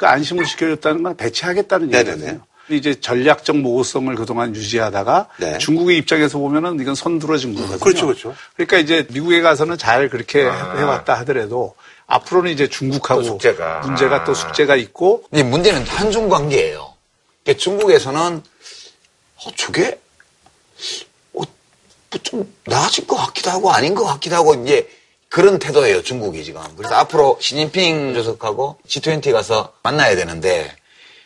[0.00, 1.92] 그 안심을 시켜줬다는 건 배치하겠다는.
[1.92, 2.40] 얘기거든요.
[2.70, 5.58] 이제 전략적 모호성을 그동안 유지하다가 네.
[5.58, 7.78] 중국의 입장에서 보면은 이건 손들어진 거거든요.
[7.80, 8.34] 그렇죠, 그렇죠.
[8.54, 11.74] 그러니까 이제 미국에 가서는 잘 그렇게 해왔다 하더라도
[12.06, 13.80] 앞으로는 이제 중국하고 또 숙제가.
[13.80, 14.34] 문제가 또 아.
[14.34, 16.94] 숙제가 있고 근데 문제는 한중 관계예요.
[17.44, 18.42] 그러니까 중국에서는
[19.44, 20.00] 어, 저게
[21.34, 21.42] 어,
[22.10, 24.88] 뭐좀 나아질 것 같기도 하고 아닌 것 같기도 하고 이제
[25.30, 26.60] 그런 태도예요 중국이 지금.
[26.76, 30.74] 그래서 앞으로 시진핑 주석하고 G20 가서 만나야 되는데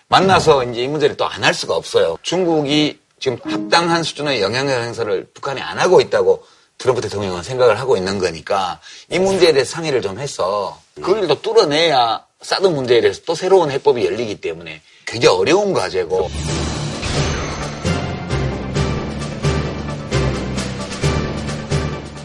[0.09, 2.19] 만나서 이제 이 문제를 또 안 할 수가 없어요.
[2.23, 6.45] 중국이 지금 합당한 수준의 영향력 행사를 북한이 안 하고 있다고
[6.77, 8.79] 트럼프 대통령은 생각을 하고 있는 거니까
[9.11, 14.05] 이 문제에 대해서 상의를 좀 해서 그걸 또 뚫어내야 사드 문제에 대해서 또 새로운 해법이
[14.05, 16.29] 열리기 때문에 굉장히 어려운 과제고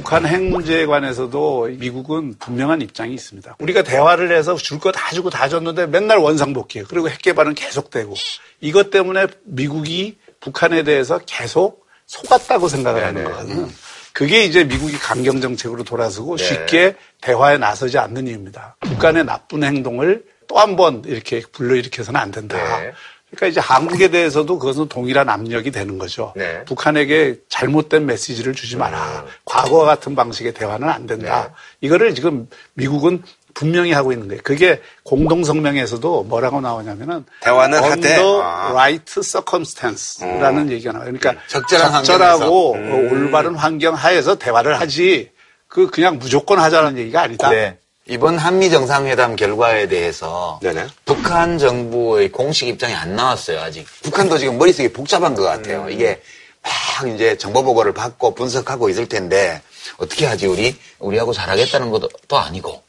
[0.09, 3.57] 북한 핵 문제에 관해서도 미국은 분명한 입장이 있습니다.
[3.59, 6.87] 우리가 대화를 해서 줄 거 다 주고 다 줬는데 맨날 원상복귀해요.
[6.89, 8.15] 그리고 핵 개발은 계속되고
[8.61, 13.67] 이것 때문에 미국이 북한에 대해서 계속 속았다고 생각을 하는 거거든요.
[14.13, 18.77] 그게 이제 미국이 강경 정책으로 돌아서고 쉽게 대화에 나서지 않는 이유입니다.
[18.79, 22.57] 북한의 나쁜 행동을 또 한 번 이렇게 불러일으켜서는 안 된다.
[22.79, 22.93] 네.
[23.31, 26.33] 그러니까 이제 한국에 대해서도 그것은 동일한 압력이 되는 거죠.
[26.35, 26.63] 네.
[26.65, 29.25] 북한에게 잘못된 메시지를 주지 마라.
[29.45, 31.53] 과거와 같은 방식의 대화는 안 된다.
[31.81, 33.21] 이거를 지금 미국은
[33.53, 34.41] 분명히 하고 있는 거예요.
[34.43, 38.69] 그게 공동성명에서도 뭐라고 나오냐면은 대화는 하되, 아.
[38.71, 41.11] right circumstance라는 얘기가 나와요.
[41.11, 42.91] 그러니까 적절한 적절하고 음.
[42.91, 45.31] 어, 올바른 환경 하에서 대화를 하지
[45.67, 47.49] 그 그냥 무조건 하자는 얘기가 아니다.
[47.49, 47.77] 네.
[48.09, 50.87] 이번 한미 정상회담 결과에 대해서 네네.
[51.05, 53.85] 북한 정부의 공식 입장이 안 나왔어요 아직.
[54.01, 55.87] 북한도 지금 머릿속이 복잡한 것 같아요.
[55.89, 56.19] 이게
[56.63, 59.61] 막 이제 정보 보고를 받고 분석하고 있을 텐데
[59.97, 62.81] 어떻게 하지 우리 우리하고 잘하겠다는 것도 또 아니고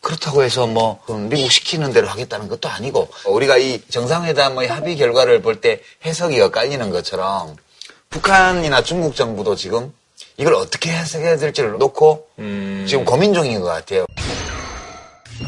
[0.00, 0.98] 그렇다고 해서 뭐
[1.28, 6.88] 미국 시키는 대로 하겠다는 것도 아니고 우리가 이 정상회담의 합의 결과를 볼 때 해석이 엇갈리는
[6.90, 7.56] 것처럼
[8.08, 9.92] 북한이나 중국 정부도 지금
[10.38, 12.28] 이걸 어떻게 해석해야 될지를 놓고
[12.86, 14.06] 지금 고민 중인 것 같아요.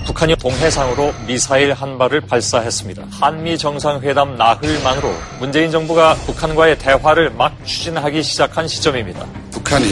[0.05, 3.07] 북한이 동해상으로 미사일 한 발을 발사했습니다.
[3.11, 9.27] 한미 정상회담 나흘 만으로 문재인 정부가 북한과의 대화를 막 추진하기 시작한 시점입니다.
[9.51, 9.85] 북한이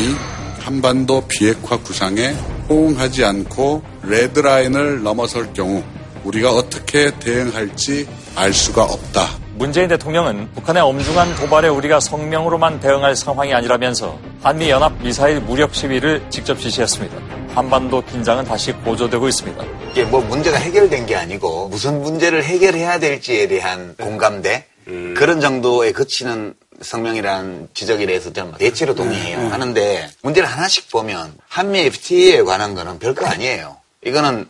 [0.61, 2.35] 한반도 비핵화 구상에
[2.69, 5.83] 호응하지 않고 레드라인을 넘어설 경우
[6.25, 9.44] 우리가 어떻게 대응할지 알 수가 없다.
[9.57, 16.25] 문재인 대통령은 북한의 엄중한 도발에 우리가 성명으로만 대응할 상황이 아니라면서 한미 연합 미사일 무력 시위를
[16.29, 17.17] 직접 지시했습니다.
[17.55, 19.65] 한반도 긴장은 다시 고조되고 있습니다.
[19.93, 24.67] 이게 뭐 문제가 해결된 게 아니고 무슨 문제를 해결해야 될지에 대한 공감대
[25.15, 29.39] 그런 정도에 그치는 성명이라는 지적에 대해서 좀 대체로 동의해요.
[29.39, 33.77] 하는데 문제를 하나씩 보면 한미 FTA에 관한 거는 별거 아니에요.
[34.05, 34.47] 이거는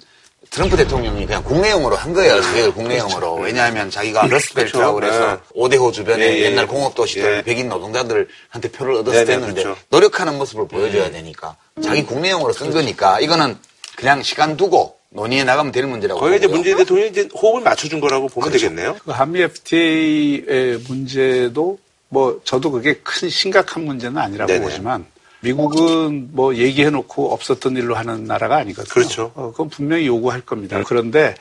[0.55, 2.41] 트럼프 대통령이 그냥 국내용으로 한 거예요.
[2.41, 3.35] 자기가 국내용으로.
[3.39, 5.19] 왜냐하면 자기가 러스트벨트라고 그렇죠.
[5.19, 6.41] 그래서 오대호 주변에 예, 예.
[6.45, 7.43] 옛날 공업도시들 예.
[7.43, 9.81] 백인 노동자들한테 표를 얻었을 네, 네, 때였는데 그렇죠.
[9.89, 13.59] 노력하는 모습을 보여줘야 되니까 자기 국내용으로 쓴 거니까 이거는
[13.97, 16.47] 그냥 시간 두고 논의해 나가면 되는 문제라고 거기에 이제.
[16.47, 18.97] 문재인 대통령이 이제 호흡을 맞춰준 거라고 보면 되겠네요.
[19.05, 24.65] 그 한미 FTA의 문제도 뭐 저도 그게 큰 심각한 문제는 아니라고 네네.
[24.65, 25.05] 보지만
[25.45, 28.93] 미국은 뭐 얘기해놓고 없었던 일로 하는 나라가 아니거든요.
[28.93, 29.31] 그렇죠.
[29.35, 30.83] 어, 그건 분명히 요구할 겁니다.
[30.87, 31.35] 그런데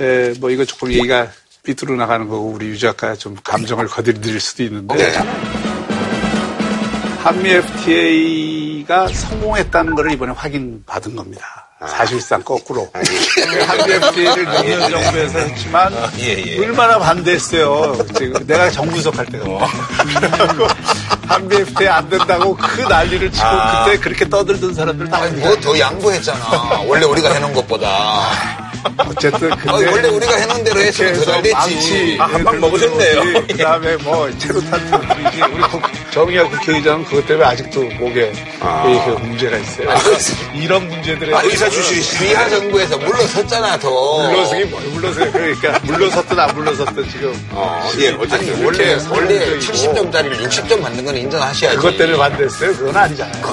[0.00, 1.28] 에, 뭐 이거 조금 얘기가
[1.64, 5.12] 삐뚤어 나가는 거고 우리 유 작가 좀 감정을 거들릴 수도 있는데 네.
[7.18, 11.68] 한미 FTA가 성공했다는 것을 이번에 확인받은 겁니다.
[11.86, 12.88] 사실상 거꾸로.
[12.94, 16.58] 한미 FTA를 6년 정부에서 했지만 예, 예.
[16.58, 18.06] 얼마나 반대했어요.
[18.16, 19.44] 지금 내가 정부석 할 때가.
[20.14, 20.66] 그래갖고
[21.28, 23.84] 한미 FTA 안 된다고 그 난리를 치고 아.
[23.84, 26.84] 그때 그렇게 떠들던 사람들 다뭐더 양보했잖아.
[26.86, 28.68] 원래 우리가 해놓은 것보다.
[29.06, 32.16] 어쨌든 근데 아니, 원래 우리가 해놓은 대로 했으면 더 잘 됐지.
[32.20, 33.44] 아, 한방 먹으셨네요.
[33.48, 39.56] 그 다음에 뭐 체류탄 분이지 우리 국- 정의학 국회의장은 그것 때문에 아직도 목에 그 문제가
[39.58, 39.88] 있어요.
[40.54, 42.24] 이런 문제들에 아, 의사 출신이시죠.
[42.24, 44.28] 비하 정부에서 물러섰잖아, 더.
[44.28, 48.54] 물러서기 뭐 물러서기 그러니까 물러섰든 안 물러섰든 지금 어, 예, 어쨌든.
[48.54, 51.76] 아니, 원래, 이렇게 원래 성공적이고 70점짜리를 60점 받는 건 인정하셔야지.
[51.76, 52.72] 그것 때문에 반대했어요.
[52.72, 53.42] 그건 아니잖아요.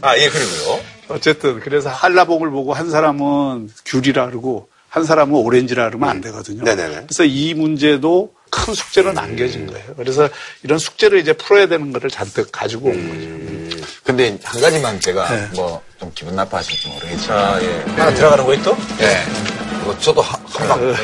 [0.00, 0.80] 아, 예, 그리고요.
[1.08, 6.62] 어쨌든 그래서 한라봉을 보고 한 사람은 귤이라 그러고 한 사람은 오렌지라 그러면 안 되거든요.
[6.62, 7.06] 네네네.
[7.06, 9.92] 그래서 이 문제도 큰 숙제로 남겨진 거예요.
[9.96, 10.28] 그래서
[10.62, 13.84] 이런 숙제를 이제 풀어야 되는 거를 잔뜩 가지고 온 거죠.
[14.04, 15.48] 근데 한 가지만 제가 네.
[15.56, 17.38] 뭐좀 기분 나빠하실지 모르겠지만.
[17.38, 17.80] 아, 예.
[17.96, 18.76] 하나 들어가는 거에 또?
[19.00, 19.82] 예.
[19.82, 20.94] 뭐 저도 한방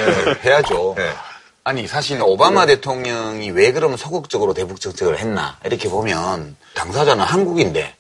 [0.45, 0.95] 해야죠.
[0.97, 1.11] 네.
[1.65, 7.93] 아니 사실 오바마 대통령이 왜 그러면 소극적으로 대북 정책을 했나 이렇게 보면 당사자는 한국인데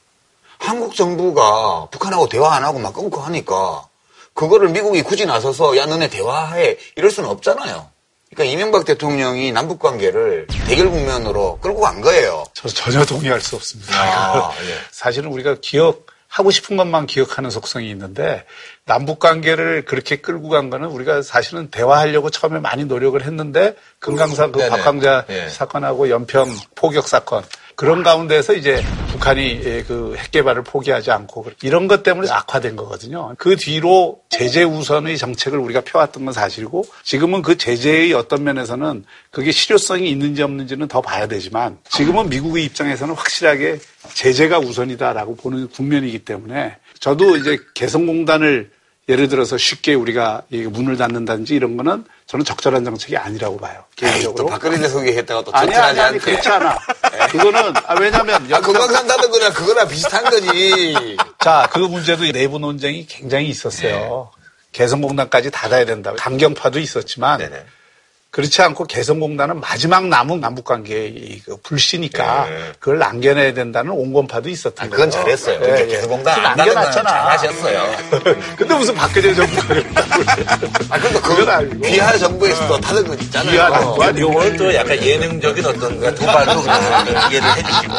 [0.56, 3.89] 한국 정부가 북한하고 대화 안 하고 막 끊고 하니까
[4.40, 7.90] 그거를 미국이 굳이 나서서 야 너네 대화해 이럴 수는 없잖아요.
[8.30, 12.44] 그러니까 이명박 대통령이 남북 관계를 대결 국면으로 끌고 간 거예요.
[12.54, 13.94] 저 전혀 동의할 수 없습니다.
[13.94, 14.78] 아, 예.
[14.90, 18.46] 사실은 우리가 기억 하고 싶은 것만 기억하는 속성이 있는데
[18.86, 24.66] 남북 관계를 그렇게 끌고 간 거는 우리가 사실은 대화하려고 처음에 많이 노력을 했는데 금강산 그.
[24.70, 25.50] 박광자 네.
[25.50, 28.82] 사건하고 연평 포격 사건 그런 가운데서 이제
[29.20, 33.34] 북한이 예, 그 핵개발을 포기하지 않고 이런 것 때문에 악화된 거거든요.
[33.38, 39.52] 그 뒤로 제재 우선의 정책을 우리가 펴왔던 건 사실이고 지금은 그 제재의 어떤 면에서는 그게
[39.52, 43.78] 실효성이 있는지 없는지는 더 봐야 되지만 지금은 미국의 입장에서는 확실하게
[44.14, 48.70] 제재가 우선이다라고 보는 국면이기 때문에 저도 이제 개성공단을
[49.10, 53.82] 예를 들어서 쉽게 우리가 이 문을 닫는다든지 이런 거는 저는 적절한 정책이 아니라고 봐요.
[53.96, 54.46] 또 개인적으로.
[54.46, 56.18] 박근혜 소개했다가 또 아니, 아니, 아니.
[56.18, 56.78] 그렇지 않아.
[57.32, 60.94] 그거는, 아, 왜냐면, 아, 닫은 거나 그거나 비슷한 거지.
[61.40, 64.30] 자, 그 문제도 내부 논쟁이 굉장히 있었어요.
[64.70, 66.14] 개성공단까지 닫아야 된다.
[66.16, 67.64] 강경파도 있었지만, 네네.
[68.30, 72.72] 그렇지 않고 개성공단은 마지막 남은 남북관계의 그 불씨니까 네.
[72.78, 75.24] 그걸 남겨내야 된다는 온건파도 있었던 아, 그건 거예요.
[75.24, 75.54] 잘했어요.
[75.56, 75.86] 예, 그러니까 예.
[75.96, 77.10] 개성공단 남겨놨잖아.
[77.10, 77.96] 잘하셨어요.
[78.56, 80.02] 근데 무슨 박근혜 정부가 그랬다고
[80.90, 81.80] 아, 그러니까 그건 그건 아니고.
[81.80, 83.50] 비하 정부에서도 닫은 건 있잖아요.
[83.50, 87.94] 비하 정부 아니- 요거는 또 약간 예능적인 어떤 그두 발로 그냥 이해를 해주시고.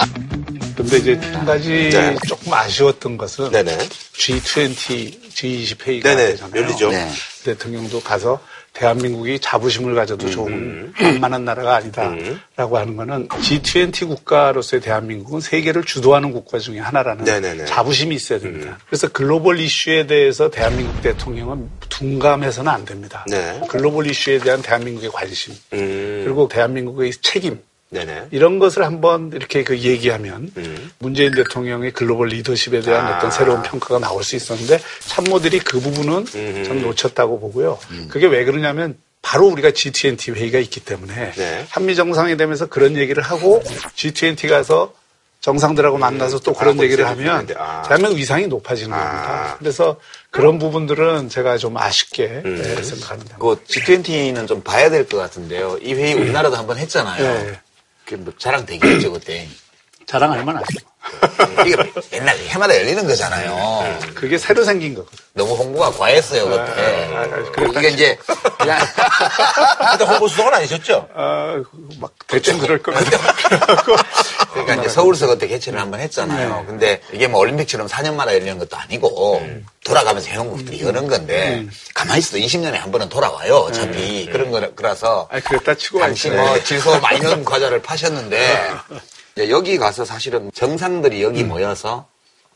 [0.77, 2.15] 근데 이제 한 가지 네.
[2.27, 3.77] 조금 아쉬웠던 것은 네네.
[4.13, 6.61] G20, G20 회의가 네네, 되잖아요.
[6.61, 6.89] 열리죠.
[6.89, 7.11] 네.
[7.43, 8.39] 대통령도 가서
[8.73, 10.31] 대한민국이 자부심을 가져도 음.
[10.31, 17.63] 좋은 만만한 나라가 아니다라고 하는 거는 G20 국가로서의 대한민국은 세계를 주도하는 국가 중에 하나라는 네네네.
[17.63, 17.65] 음.
[17.65, 18.77] 자부심이 있어야 됩니다.
[18.87, 23.25] 그래서 글로벌 이슈에 대해서 대한민국 대통령은 둔감해서는 안 됩니다.
[23.29, 23.59] 네.
[23.67, 26.21] 글로벌 이슈에 대한 대한민국의 관심 음.
[26.23, 27.59] 그리고 대한민국의 책임
[27.91, 28.27] 네네.
[28.31, 30.91] 이런 것을 한번 이렇게 그 얘기하면 음.
[30.99, 33.17] 문재인 대통령의 글로벌 리더십에 대한 아.
[33.17, 36.63] 어떤 새로운 평가가 나올 수 있었는데 참모들이 그 부분은 음.
[36.65, 37.77] 저는 놓쳤다고 보고요.
[38.09, 41.65] 그게 왜 그러냐면 바로 우리가 G20 회의가 있기 때문에 네.
[41.69, 43.61] 한미 정상회담에서 그런 얘기를 하고
[43.95, 44.93] G20 가서
[45.41, 47.81] 정상들하고 만나서 또 그런 아, 얘기를 하면 아.
[47.81, 48.97] 대한민국 위상이 높아지는 아.
[48.99, 49.55] 겁니다.
[49.59, 49.99] 그래서
[50.29, 52.61] 그런 부분들은 제가 좀 아쉽게 음.
[52.61, 53.37] 네, 생각합니다.
[53.37, 55.79] 그 G20는 좀 봐야 될 것 같은데요.
[55.81, 57.23] 이 회의 우리나라도 한번 했잖아요.
[57.23, 57.59] 네.
[58.11, 59.47] 그게 뭐 자랑 되겠죠, 그때.
[60.05, 60.65] 자랑할 만하죠.
[61.65, 61.75] 이게
[62.11, 63.99] 맨날 해마다 열리는 거잖아요.
[64.13, 65.17] 그게 새로 생긴 거거든.
[65.33, 67.09] 너무 홍보가 과했어요, 그때.
[67.13, 67.79] 아, 아, 그랬다.
[67.79, 68.17] 이게 이제,
[68.59, 68.79] 그냥.
[69.91, 71.07] 근데 홍보 수석은 아니셨죠?
[71.15, 71.61] 아,
[71.99, 73.19] 막 대충 그럴 것 같아요.
[74.53, 76.65] 그러니까 이제 서울서 그때 개최를 한번 했잖아요.
[76.67, 79.41] 근데 이게 뭐 올림픽처럼 4년마다 열리는 것도 아니고
[79.83, 83.55] 돌아가면서 해놓은 것들이 여는 건데 가만히 있어도 20년에 한 번은 돌아와요.
[83.55, 86.29] 어차피 그런 거 그래서 아, 그랬다 치고 당시.
[86.29, 88.69] 뭐 질소 마이너 과자를 파셨는데
[89.35, 92.05] 이제 여기 가서 사실은 정상들이 여기 모여서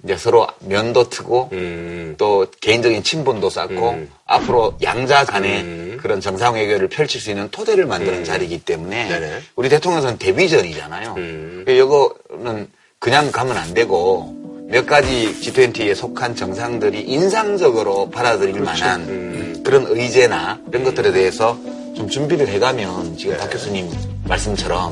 [0.03, 2.15] 이제 서로 면도 트고 음.
[2.17, 5.97] 또 개인적인 친분도 쌓고 앞으로 양자 간의 음.
[6.01, 9.41] 그런 정상회견을 펼칠 수 있는 토대를 만드는 자리이기 때문에 네네.
[9.55, 11.15] 우리 대통령은 데뷔전이잖아요.
[11.17, 11.65] 음.
[11.67, 14.35] 이거는 그냥 가면 안 되고
[14.67, 19.61] 몇 가지 G20에 속한 정상들이 인상적으로 받아들일 만한 음.
[19.63, 21.57] 그런 의제나 이런 것들에 대해서
[21.95, 23.89] 좀 준비를 해가면 지금 박 교수님
[24.25, 24.91] 말씀처럼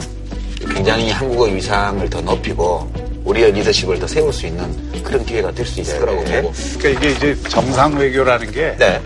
[0.73, 2.91] 굉장히 한국의 위상을 더 높이고
[3.26, 6.41] 우리의 리더십을 더 세울 수 있는 그런 기회가 될 수 있을 거라고 네.
[6.41, 9.02] 보고 그러니까 이게 이제 정상 외교라는 게 네.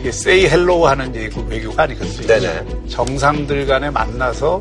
[0.00, 2.26] 이게 say hello 하는 얘기 외교가 아니거든요.
[2.26, 2.64] 네네.
[2.88, 4.60] 정상들 간에 만나서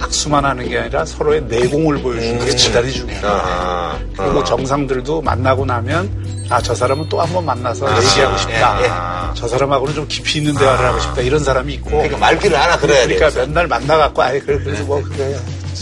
[0.00, 3.20] 악수만 하는 게 아니라 서로의 내공을 보여주는 게 대단히 중요해요.
[3.24, 3.98] 아.
[4.16, 4.44] 그리고 아.
[4.44, 6.08] 정상들도 만나고 나면
[6.50, 8.80] 아, 저 사람은 또 한 번 만나서 얘기하고 싶다.
[8.80, 9.34] 예, 예.
[9.34, 11.20] 저 사람하고는 좀 깊이 있는 대화를 하고 싶다.
[11.20, 11.90] 이런 사람이 있고.
[11.90, 13.18] 그러니까 말귀를 알아들어야 돼요.
[13.18, 15.36] 그러니까 맨날 만나갖고, 아이, 그래, 그래도 뭐, 그래.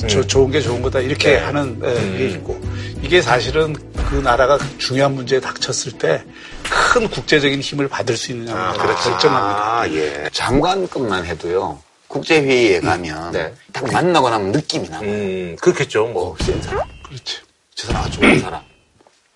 [0.08, 0.98] 저, 좋은 게 좋은 거다.
[1.00, 1.38] 이렇게 네.
[1.38, 2.60] 하는 에, 게 있고.
[3.02, 3.74] 이게 사실은
[4.10, 6.22] 그 나라가 중요한 문제에 닥쳤을 때
[6.68, 9.04] 큰 국제적인 힘을 받을 수 있느냐를 아, 그렇지.
[9.10, 9.80] 결정합니다.
[9.80, 10.28] 아, 예.
[10.32, 11.78] 장관급만 해도요.
[12.08, 13.52] 국제회의에 가면 네.
[13.72, 15.02] 딱 만나고 나면 느낌이 나요.
[15.02, 16.30] 음, 그렇겠죠, 뭐.
[16.32, 16.80] 어, 센 사람.
[17.06, 17.38] 그렇지.
[17.76, 18.60] 저 사람 아주 좋은 사람.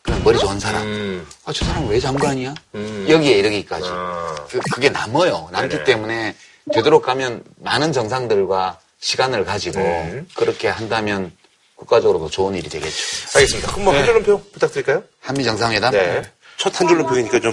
[0.02, 0.82] 그냥 머리 좋은 사람.
[0.82, 1.26] 음.
[1.44, 2.54] 아, 저 사람 왜 장관이야?
[2.74, 3.06] 음.
[3.08, 3.86] 여기에 이르기까지.
[3.88, 4.34] 아.
[4.48, 5.48] 그, 그게 남아요.
[5.52, 5.84] 남기 네네.
[5.84, 6.34] 때문에
[6.72, 10.28] 되도록 가면 많은 정상들과 시간을 가지고 음.
[10.34, 11.32] 그렇게 한다면
[11.76, 12.96] 국가적으로도 좋은 일이 되겠죠.
[13.34, 13.72] 알겠습니다.
[13.72, 15.02] 그럼 뭐한 줄로 평 부탁드릴까요?
[15.20, 15.92] 한미 정상회담?
[15.92, 16.22] 네.
[16.60, 17.52] 첫 한 줄로 평이니까 좀,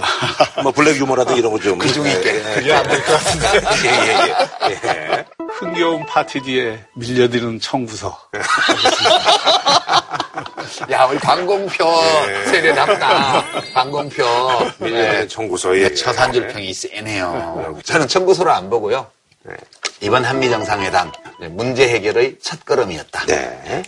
[0.62, 1.78] 뭐, 블랙 유머라든 이런 거 좀.
[1.78, 2.42] 그중 있게.
[2.54, 3.60] 그게 안 될 것 같은데.
[3.84, 4.80] 예, 예, 예.
[4.84, 5.24] 예.
[5.50, 8.16] 흥겨운 파티 뒤에 밀려드는 청부서.
[10.90, 11.84] 야, 우리 방공표
[12.50, 13.44] 세대답다.
[13.74, 14.24] 방공표.
[14.78, 15.26] 밀려드는 네.
[15.28, 15.88] 청구서에.
[15.88, 17.80] 네, 첫한 줄 평이 세네요.
[17.84, 19.06] 저는 청구서를 안 보고요.
[20.00, 23.26] 이번 한미 정상회담 네, 문제 해결의 첫 걸음이었다.
[23.26, 23.82] 네.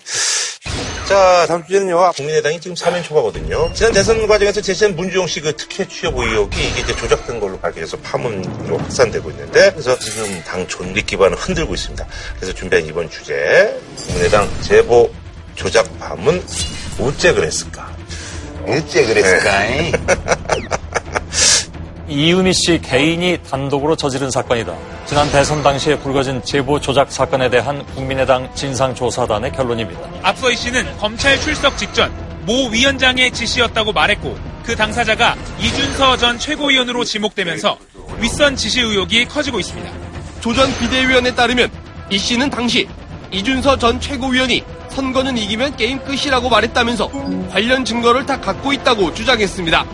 [1.08, 2.12] 자, 다음 주제는요.
[2.12, 3.72] 국민의당이 지금 사면 초과거든요.
[3.74, 7.96] 지난 대선 과정에서 제시한 문주영 씨 그 특혜 취업 의혹이 이게 이제 조작된 걸로 밝혀져서
[7.98, 12.06] 파문으로 확산되고 있는데 그래서 지금 당 존립 기반을 흔들고 있습니다.
[12.36, 15.10] 그래서 준비한 이번 주제 국민의당 제보
[15.56, 16.44] 조작 파문
[17.00, 17.90] 어째 그랬을까?
[18.66, 19.50] 어째 그랬을까?
[22.10, 22.14] 이?
[22.26, 24.74] 이유미 씨 개인이 단독으로 저지른 사건이다.
[25.06, 30.00] 지난 대선 당시에 불거진 제보 조작 사건에 대한 국민의당 진상조사단의 결론입니다.
[30.22, 32.12] 앞서 이 씨는 검찰 출석 직전
[32.46, 37.76] 모 위원장의 지시였다고 말했고 그 당사자가 이준서 전 최고위원으로 지목되면서
[38.18, 39.90] 윗선 지시 의혹이 커지고 있습니다.
[40.40, 41.70] 조 전 비대위원에 따르면
[42.10, 42.88] 이 씨는 당시
[43.30, 47.10] 이준서 전 최고위원이 선거는 이기면 게임 끝이라고 말했다면서
[47.52, 49.84] 관련 증거를 다 갖고 있다고 주장했습니다.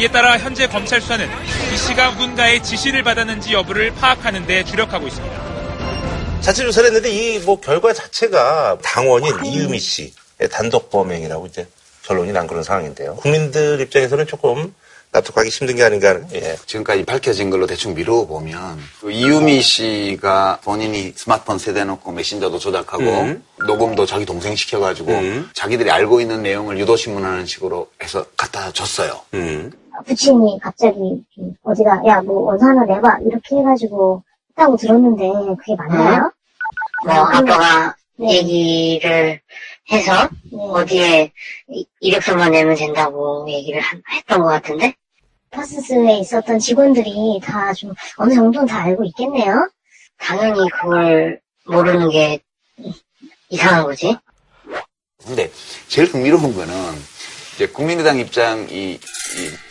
[0.00, 1.28] 이에 따라 현재 검찰 수사는
[1.74, 6.40] 이 씨가 누군가의 지시를 받았는지 여부를 파악하는 데 주력하고 있습니다.
[6.40, 11.66] 자체 조사를 했는데 이 뭐 결과 자체가 당원인 이유미 씨의 단독 범행이라고 이제
[12.04, 13.16] 결론이 난 그런 상황인데요.
[13.16, 14.74] 국민들 입장에서는 조금
[15.12, 16.56] 납득하기 힘든 게 아닌가 예.
[16.66, 23.44] 지금까지 밝혀진 걸로 대충 미루어 보면 그 이유미 씨가 본인이 스마트폰 세대놓고 메신저도 조작하고 음.
[23.66, 25.10] 녹음도 자기 동생 시켜가지고
[25.52, 29.20] 자기들이 알고 있는 내용을 유도신문하는 식으로 해서 갖다 줬어요.
[29.34, 29.72] 음.
[30.06, 36.32] 부친이 갑자기 좀 어디다 야뭐 원서 하나 내봐 이렇게 해가지고 했다고 들었는데 그게 맞나요?
[37.04, 38.34] 뭐 아빠가 네.
[38.36, 39.40] 얘기를
[39.90, 40.58] 해서 네.
[40.58, 41.32] 어디에
[41.68, 44.94] 이- 이력서만 내면 된다고 얘기를 한- 했던 것 같은데
[45.50, 49.68] 파스스에 있었던 직원들이 다 좀 어느 정도는 다 알고 있겠네요.
[50.18, 52.40] 당연히 그걸 모르는 게
[53.48, 54.16] 이상한 거지.
[55.26, 55.50] 근데
[55.88, 56.74] 제일 흥미로운 거는
[57.54, 59.00] 이제 국민의당 입장 이, 이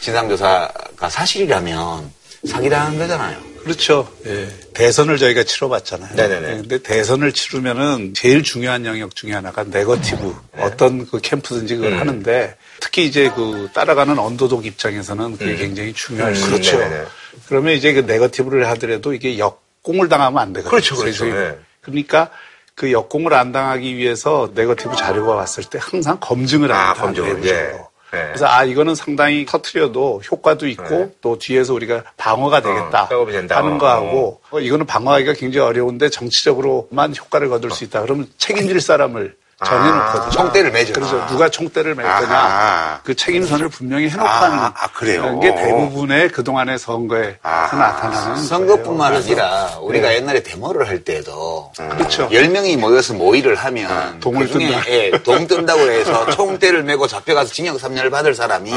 [0.01, 2.11] 진상조사가 사실이라면
[2.47, 3.49] 사기당한 거잖아요.
[3.63, 4.09] 그렇죠.
[4.25, 4.47] 예.
[4.73, 6.15] 대선을 저희가 치러봤잖아요.
[6.15, 6.49] 네네네.
[6.49, 10.33] 예, 근데 대선을 치르면은 제일 중요한 영역 중에 하나가 네거티브.
[10.57, 11.99] 어떤 그 캠프든지 그걸 음.
[11.99, 16.61] 하는데 특히 이제 그 따라가는 언더독 입장에서는 그게 굉장히 중요할 수 그렇죠.
[16.63, 16.79] 있죠.
[16.79, 17.05] 네네네.
[17.47, 20.69] 그러면 이제 그 네거티브를 하더라도 이게 역공을 당하면 안 되거든요.
[20.71, 21.27] 그렇죠, 그렇죠.
[21.27, 21.57] 예.
[21.81, 22.29] 그러니까
[22.75, 26.93] 그 역공을 안 당하기 위해서 네거티브 자료가 왔을 때 항상 검증을 아.
[26.93, 27.45] 검증을.
[27.45, 27.73] 예.
[28.13, 28.17] 예.
[28.27, 32.97] 그래서 아 이거는 상당히 터트려도 효과도 있고 또 뒤에서 우리가 방어가 되겠다 네.
[32.97, 33.57] 어, 백업이 된다.
[33.57, 38.01] 하는 거하고 어, 이거는 방어하기가 굉장히 어려운데 정치적으로만 효과를 거둘 수 있다.
[38.01, 40.29] 그러면 책임질 사람을 정해놓거든요.
[40.31, 40.93] 총대를 매죠.
[40.93, 42.99] 그래서 누가 총대를 맬 거냐 아하.
[43.03, 45.39] 그 책임선을 분명히 해놓고 아, 하는 아, 그래요?
[45.39, 47.77] 게 대부분의 그동안의 선거에서 아하.
[47.77, 49.09] 나타나는 선거뿐만.
[49.19, 50.15] 아니라 우리가 네.
[50.17, 52.29] 옛날에 데모를 할 때도 그렇죠.
[52.31, 54.89] 열명이 모여서 모의를 하면 동을 그중에 뜬다.
[54.91, 58.71] 예, 동 뜬다고 해서 총대를 메고 잡혀가서 징역 3년을 받을 사람이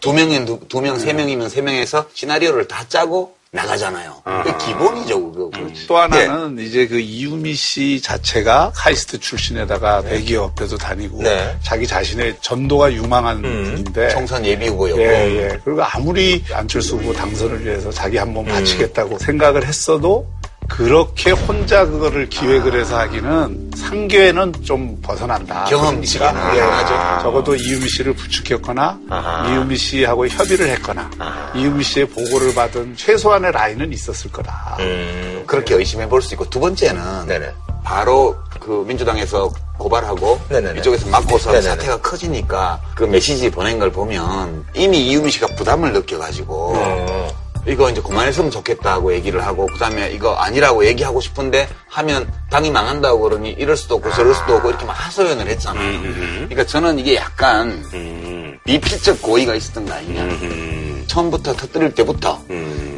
[0.00, 4.22] 두 명이 두, 두 명, 세 명이면 세 명에서 시나리오를 다 짜고 나가잖아요.
[4.24, 5.50] 그게 기본이죠, 그거.
[5.86, 11.54] 또 하나는 이제 그 이유미 씨 자체가 카이스트 출신에다가 대기업에도 다니고 네.
[11.62, 15.02] 자기 자신의 전도가 유망한 분인데 총선 예비 후보였고.
[15.02, 15.60] 예, 예.
[15.62, 20.26] 그리고 아무리 안철수 후보 당선을 위해서 자기 한번 바치겠다고 생각을 했어도
[20.68, 25.64] 그렇게 혼자 그거를 기획을 해서 하기는 상계에는 좀 벗어난다.
[25.64, 27.22] 경험치가 예, 나가죠.
[27.22, 29.48] 적어도 이유미 씨를 부축했거나 아하.
[29.50, 31.10] 이유미 씨하고 협의를 했거나
[31.54, 34.76] 이유미 씨의 보고를 받은 최소한의 라인은 있었을 거다.
[34.80, 35.42] 음.
[35.46, 37.52] 그렇게 의심해 볼 수 있고 두 번째는 네네.
[37.84, 40.78] 바로 그 민주당에서 고발하고 네네네.
[40.78, 41.68] 이쪽에서 막고서 네네네.
[41.70, 47.41] 사태가 커지니까 그 메시지 보낸 걸 보면 이미 이유미 씨가 부담을 느껴가지고 어.
[47.66, 53.50] 이거 이제 그만했으면 좋겠다고 얘기를 하고 그다음에 이거 아니라고 얘기하고 싶은데 하면 당이 망한다고 그러니
[53.50, 56.02] 이럴 수도 없고 저럴 수도 없고 이렇게 막 하소연을 했잖아요.
[56.02, 61.06] 그러니까 저는 이게 약간 미필적 고의가 있었던 거 아니냐.
[61.06, 62.42] 처음부터 터뜨릴 때부터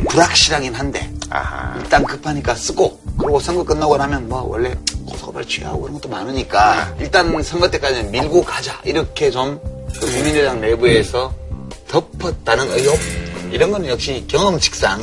[0.09, 1.79] 불확실하긴 한데 아하.
[1.81, 4.75] 일단 급하니까 쓰고 그리고 선거 끝나고 나면 뭐 원래
[5.07, 8.81] 고소고발 취하고 그런 것도 많으니까 일단 선거 때까지는 밀고 가자.
[8.85, 11.35] 이렇게 좀그 국민의당 내부에서
[11.89, 12.99] 덮었다는 의혹
[13.53, 15.01] 이런 거는 역시 경험칙상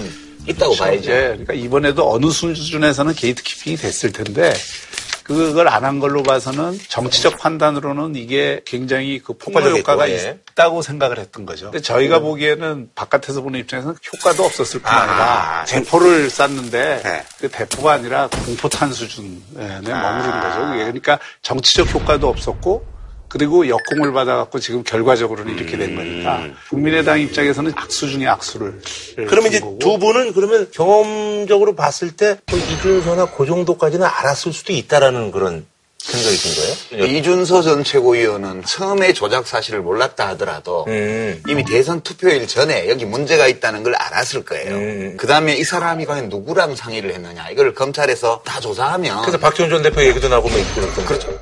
[0.48, 1.12] 있다고 봐야죠.
[1.12, 4.54] 예, 그러니까 이번에도 어느 수준에서는 gate keeping이 됐을 텐데
[5.24, 10.40] 그걸 안 한 걸로 봐서는 정치적 판단으로는 이게 굉장히 그 폭발 효과가 예.
[10.54, 11.66] 있다고 생각을 했던 거죠.
[11.66, 17.24] 근데 저희가 보기에는 바깥에서 보는 입장에서는 효과도 없었을 뿐 아니라 아, 대포를 쐈는데 네.
[17.40, 20.60] 그 대포가 아니라 공포탄 수준에 머무른 거죠.
[20.72, 22.91] 그게 그러니까 정치적 효과도 없었고
[23.32, 28.82] 그리고 역공을 받아갖고 지금 결과적으로는 이렇게 된 거니까 국민의당 입장에서는 악수 중에 악수를
[29.28, 29.80] 그러면 이제 준 거고.
[29.80, 35.66] 두 분은 그러면 경험적으로 봤을 때 뭐 이준서나 그 정도까지는 알았을 수도 있다라는 그런
[36.04, 37.06] 생각이 든 거예요?
[37.18, 41.42] 이준서 전 최고위원은 처음에 조작 사실을 몰랐다 하더라도 음.
[41.48, 44.76] 이미 대선 투표일 전에 여기 문제가 있다는 걸 알았을 거예요.
[44.76, 45.18] 음.
[45.18, 49.84] 그 다음에 이 사람이 과연 누구랑 상의를 했느냐 이걸 검찰에서 다 조사하면 그래서 박지원 전
[49.84, 51.40] 대표 얘기도 나오고 뭐 그랬던 그렇죠.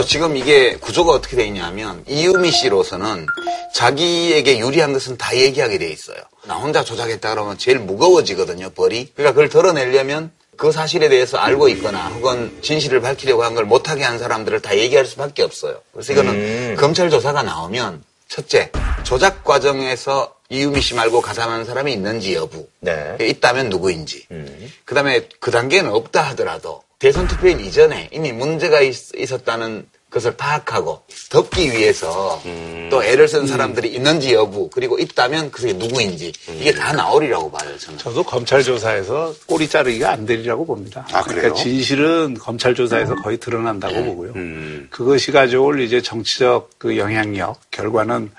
[0.00, 0.08] 그렇죠.
[0.08, 3.26] 지금 이게 구조가 어떻게 돼 있냐면 이유미 씨로서는
[3.74, 6.18] 자기에게 유리한 것은 다 얘기하게 돼 있어요.
[6.46, 9.12] 나 혼자 조작했다 그러면 제일 무거워지거든요, 벌이.
[9.14, 14.18] 그러니까 그걸 드러내려면 그 사실에 대해서 알고 있거나 혹은 진실을 밝히려고 한 걸 못하게 한
[14.18, 15.80] 사람들을 다 얘기할 수밖에 없어요.
[15.92, 16.76] 그래서 이거는 음.
[16.78, 18.70] 검찰 조사가 나오면 첫째,
[19.02, 22.68] 조작 과정에서 이유미 씨 말고 가담한 사람이 있는지 여부.
[22.80, 23.16] 네.
[23.20, 24.26] 있다면 누구인지.
[24.30, 24.70] 음.
[24.84, 31.02] 그 다음에 그 단계는 없다 하더라도 대선 투표일 이전에 이미 문제가 있, 었다는 것을 파악하고
[31.30, 32.88] 덮기 위해서 음.
[32.90, 37.98] 또 애를 쓴 사람들이 있는지 여부 그리고 있다면 그게 누구인지 이게 다 나오리라고 봐요 저는.
[37.98, 41.06] 저도 검찰 조사에서 꼬리 자르기가 안 되리라고 봅니다.
[41.12, 41.40] 아, 그래요?
[41.40, 44.32] 그러니까 진실은 검찰 조사에서 거의 드러난다고 보고요.
[44.36, 44.88] 음.
[44.90, 48.30] 그것이 가져올 이제 정치적 그 영향력 결과는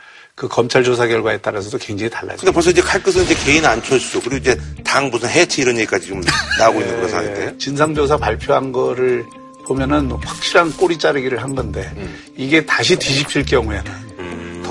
[0.42, 2.38] 그 검찰 조사 결과에 따라서도 굉장히 달라져요.
[2.40, 6.08] 근데 벌써 이제 칼 끝은 이제 개인 안철수 그리고 이제 당 무슨 해체 이런 얘기까지
[6.08, 6.24] 지금
[6.58, 7.58] 나오고 있는 그런 상황인데.
[7.60, 9.24] 진상조사 발표한 거를
[9.68, 11.94] 보면은 확실한 꼬리 자르기를 한 건데
[12.36, 14.11] 이게 다시 뒤집힐 경우에는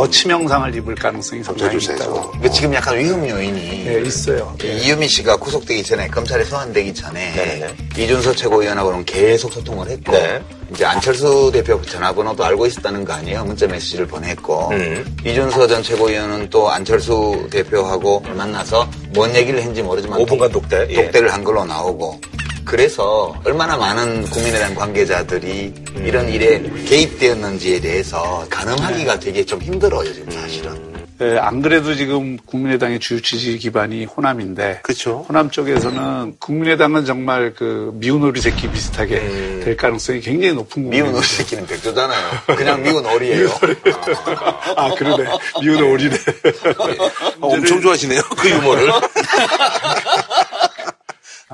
[0.01, 2.31] 더 치명상을 입을 가능성이 상당히 있다고.
[2.31, 4.57] 근데 지금 약간 위험 요인이 네, 있어요.
[4.65, 4.79] 예.
[4.79, 7.75] 이유미 씨가 구속되기 전에 검찰에 소환되기 전에 네네네.
[7.99, 10.43] 이준서 최고위원하고는 계속 소통을 했고 네.
[10.73, 13.45] 이제 안철수 대표 전화번호도 알고 있었다는 거 아니에요?
[13.45, 15.17] 문자 메시지를 보냈고 음.
[15.23, 20.87] 이준서 전 최고위원은 또 안철수 대표하고 만나서 뭔 얘기를 했는지 모르지만 5분간 독대.
[20.89, 20.95] 예.
[20.95, 22.19] 독대를 한 걸로 나오고
[22.65, 26.07] 그래서 얼마나 많은 국민의당 관계자들이 음.
[26.07, 30.91] 이런 일에 개입되었는지에 대해서 가늠하기가 되게 좀 힘들어요 지금 사실은.
[31.23, 35.27] 예, 안 그래도 지금 국민의당의 주요 지지 기반이 호남인데 그렇죠.
[35.29, 39.61] 호남 쪽에서는 국민의당은 정말 그 미운 오리 새끼 비슷하게 음.
[39.63, 41.19] 될 가능성이 굉장히 높은 미운 국민이죠.
[41.19, 42.31] 오리 새끼는 백조잖아요.
[42.57, 43.51] 그냥 미운 오리예요.
[44.77, 45.25] 아 그러네
[45.61, 46.17] 미운 오리네.
[47.41, 48.23] 어, 엄청 좋아하시네요.
[48.39, 48.91] 그 유머를.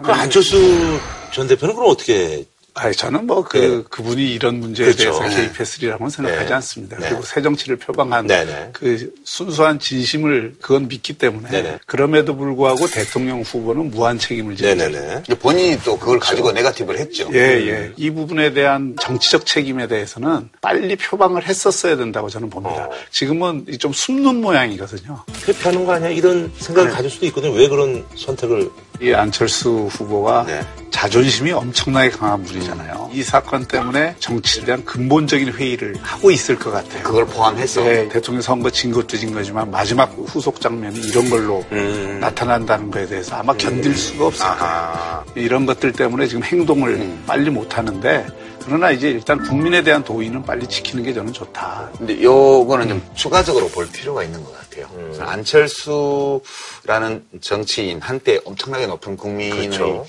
[0.02, 1.00] 그 안철수
[1.32, 2.44] 전 대표는 그럼 어떻게
[2.78, 3.82] 아니, 저는 뭐, 그, 네.
[3.88, 5.18] 그분이 이런 문제에 그렇죠.
[5.18, 5.36] 대해서 네.
[5.36, 6.54] 개입했으리라고는 생각하지 네.
[6.54, 6.98] 않습니다.
[6.98, 7.08] 네.
[7.08, 8.70] 그리고 새 정치를 표방한 네네.
[8.74, 11.78] 그 순수한 진심을 그건 믿기 때문에.
[11.86, 17.30] 그럼에도 불구하고 대통령 후보는 무한 책임을 지고 본인이 또 그걸 가지고 네가티브를 했죠.
[17.32, 17.92] 예, 예.
[17.96, 22.84] 이 부분에 대한 정치적 책임에 대해서는 빨리 표방을 했었어야 된다고 저는 봅니다.
[22.84, 22.90] 어.
[23.10, 25.24] 지금은 좀 숨는 모양이거든요.
[25.48, 26.10] 회피하는 거 아니야?
[26.10, 27.52] 이런 생각을 가질 수도 있거든요.
[27.52, 28.70] 왜 그런 선택을.
[29.00, 30.60] 이 안철수 후보가 네.
[30.90, 33.10] 자존심이 엄청나게 강한 분이잖아요.
[33.12, 37.02] 이 사건 때문에 정치에 대한 근본적인 회의를 하고 있을 것 같아요.
[37.02, 42.18] 그걸 포함해서 네, 대통령 선거 진 것도 진 거지만 마지막 후속 장면이 이런 걸로 음.
[42.20, 44.56] 나타난다는 거에 대해서 아마 견딜 수가 없을 거예요.
[44.56, 45.24] 아하.
[45.34, 47.24] 이런 것들 때문에 지금 행동을 음.
[47.26, 48.26] 빨리 못 하는데
[48.66, 51.88] 그러나 이제 일단 국민에 대한 도의는 빨리 지키는 게 저는 좋다.
[51.96, 54.88] 근데 요거는 좀 추가적으로 볼 필요가 있는 것 같아요.
[54.92, 60.04] 그래서 안철수라는 정치인 한때 엄청나게 높은 국민의 그렇죠.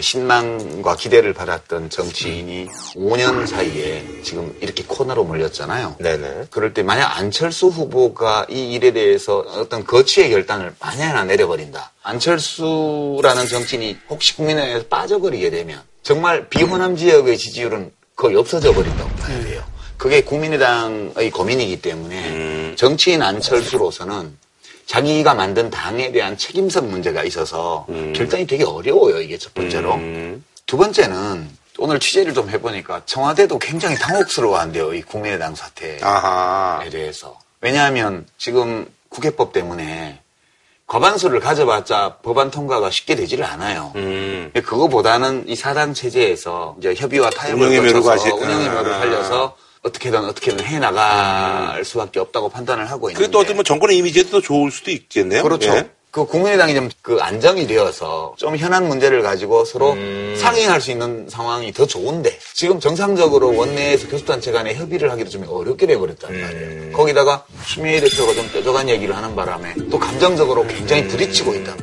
[0.00, 5.96] 신망과 기대를 받았던 정치인이 5년 사이에 지금 이렇게 코너로 몰렸잖아요.
[6.00, 6.46] 네네.
[6.50, 11.92] 그럴 때 만약 안철수 후보가 이 일에 대해서 어떤 거취의 결단을 만약이나 내려버린다.
[12.02, 19.64] 안철수라는 정치인이 혹시 국민의당에서 빠져버리게 되면 정말 비호남 지역의 지지율은 거의 없어져 버린다고 봐야 돼요.
[19.96, 22.74] 그게 국민의당의 고민이기 때문에 음.
[22.76, 24.36] 정치인 안철수로서는
[24.86, 29.20] 자기가 만든 당에 대한 책임성 문제가 있어서 결단이 되게 어려워요.
[29.20, 29.94] 이게 첫 번째로.
[29.94, 30.44] 음.
[30.66, 31.48] 두 번째는
[31.78, 34.94] 오늘 취재를 좀 해보니까 청와대도 굉장히 당혹스러워한대요.
[34.94, 36.84] 이 국민의당 사태에 아하.
[36.90, 37.38] 대해서.
[37.60, 40.20] 왜냐하면 지금 국회법 때문에
[40.90, 43.92] 과반수를 가져봤자 법안 통과가 쉽게 되지를 않아요.
[43.94, 44.50] 음.
[44.52, 48.74] 그거보다는 이 사당 체제에서 이제 협의와 타협을 거쳐서 운영의 아.
[48.74, 53.62] 묘를 살려서 어떻게든 어떻게든 해 나갈 수밖에 없다고 판단을 하고 있는데 그게 또 어떤 뭐
[53.62, 55.44] 정권의 이미지에도 더 좋을 수도 있겠네요.
[55.44, 55.70] 그렇죠.
[55.70, 55.90] 예.
[56.10, 60.36] 그 국민의당이 좀 그 안정이 되어서 좀 현안 문제를 가지고 서로 음.
[60.38, 65.88] 상의할 수 있는 상황이 더 좋은데 지금 정상적으로 원내에서 교수단체 간에 협의를 하기도 좀 어렵게
[65.88, 66.40] 돼버렸단 음.
[66.40, 66.92] 말이에요.
[66.92, 71.74] 거기다가 추미애 대표가 좀 뾰족한 얘기를 하는 바람에 또 감정적으로 굉장히 부딪히고 있다.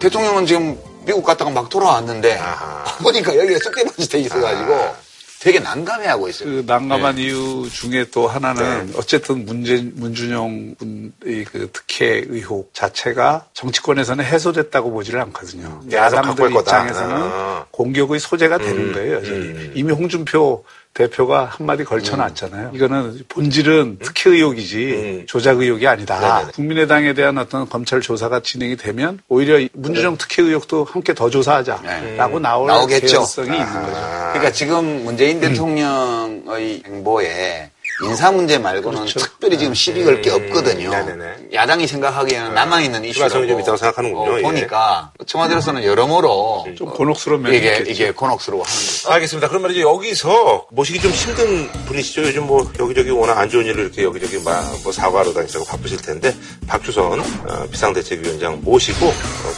[0.00, 2.84] 대통령은 지금 미국 갔다가 막 돌아왔는데 아하.
[3.02, 6.48] 보니까 여기가 쑥대밭이 돼 있어가지고 되게 난감해하고 있어요.
[6.50, 7.22] 그 난감한 네.
[7.22, 15.18] 이유 중에 또 하나는 어쨌든 문재, 문준용 군의 그 특혜 의혹 자체가 정치권에서는 해소됐다고 보지를
[15.22, 15.80] 않거든요.
[15.82, 16.52] 올 야당들.
[16.52, 17.66] 입장에서는 아.
[17.70, 19.14] 공격의 소재가 되는 음, 거예요.
[19.16, 19.38] 여전히.
[19.38, 19.72] 음.
[19.74, 20.62] 이미 홍준표
[20.94, 22.72] 대표가 한마디 걸쳐놨잖아요.
[22.74, 25.24] 이거는 본질은 특혜 의혹이지 음.
[25.26, 26.18] 조작 의혹이 아니다.
[26.20, 26.52] 네네네.
[26.52, 32.66] 국민의당에 대한 어떤 검찰 조사가 진행이 되면 오히려 문준용 특혜 의혹도 함께 더 조사하자라고 나올
[32.66, 33.06] 나오겠죠.
[33.06, 33.92] 개연성이 있는 거죠.
[34.32, 37.70] 그러니까 지금 문재인 대통령의 행보에
[38.04, 40.90] 인사 문제 말고는 특별히 지금 시비 걸 게 없거든요.
[40.90, 41.06] 그렇죠.
[41.06, 41.16] 네.
[41.16, 41.36] 네네네.
[41.52, 44.32] 야당이 생각하기에는 남아있는 이슈라고 좀 있다고 생각하는군요.
[44.32, 44.42] 어, 예.
[44.42, 47.90] 보니까 청와대로서는 여러모로 좀 곤혹스러운 면이 이게, 있겠죠.
[47.90, 49.10] 이게 곤혹스러워 하는 거죠.
[49.12, 49.48] 알겠습니다.
[49.48, 49.80] 그럼 말이죠.
[49.80, 52.22] 여기서 모시기 좀 힘든 분이시죠.
[52.22, 56.34] 요즘 뭐 여기저기 워낙 안 좋은 일을 이렇게 여기저기 막 뭐 사과로 다니시고 바쁘실 텐데
[56.66, 59.12] 박주선 어, 비상대책위원장 모시고 어,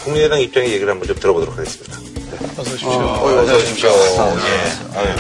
[0.05, 1.99] 국민의당 입장의 얘기를 한번 좀 들어보도록 하겠습니다.
[2.57, 2.91] 어서 오십시오.
[2.91, 3.91] 어서 오십시오.
[3.91, 4.99] 예.
[4.99, 5.17] 아유.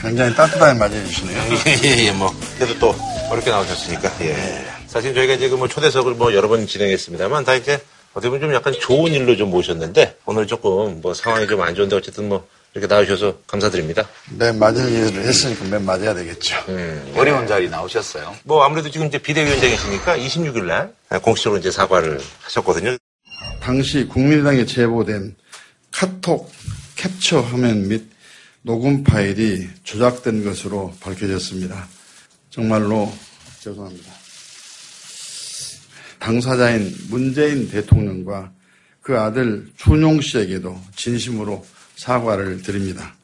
[0.00, 1.42] 굉장히 따뜻하게 맞이해주시네요.
[1.84, 2.32] 예, 예, 뭐.
[2.56, 2.94] 그래도 또
[3.30, 4.64] 어렵게 나오셨으니까, 예.
[4.86, 7.80] 사실 저희가 이제 그 뭐 초대석을 뭐 여러 번 진행했습니다만 다 이제
[8.12, 11.96] 어떻게 보면 좀 약간 좋은 일로 좀 모셨는데 오늘 조금 뭐 상황이 좀 안 좋은데
[11.96, 14.08] 어쨌든 뭐 이렇게 나오셔서 감사드립니다.
[14.30, 16.56] 맨 맞을 일을 했으니까 맨 맞아야 되겠죠.
[17.16, 18.34] 어려운 자리 나오셨어요.
[18.44, 20.92] 뭐 아무래도 지금 이제 비대위원장이시니까 26일 날
[21.22, 22.96] 공식적으로 이제 사과를 하셨거든요.
[23.60, 25.36] 당시 국민의당에 제보된
[25.90, 26.50] 카톡
[26.96, 28.04] 캡처 화면 및
[28.68, 31.88] 녹음 파일이 조작된 것으로 밝혀졌습니다.
[32.50, 33.10] 정말로
[33.60, 34.12] 죄송합니다.
[36.18, 38.52] 당사자인 문재인 대통령과
[39.00, 41.64] 그 아들 준용 씨에게도 진심으로
[41.96, 43.14] 사과를 드립니다.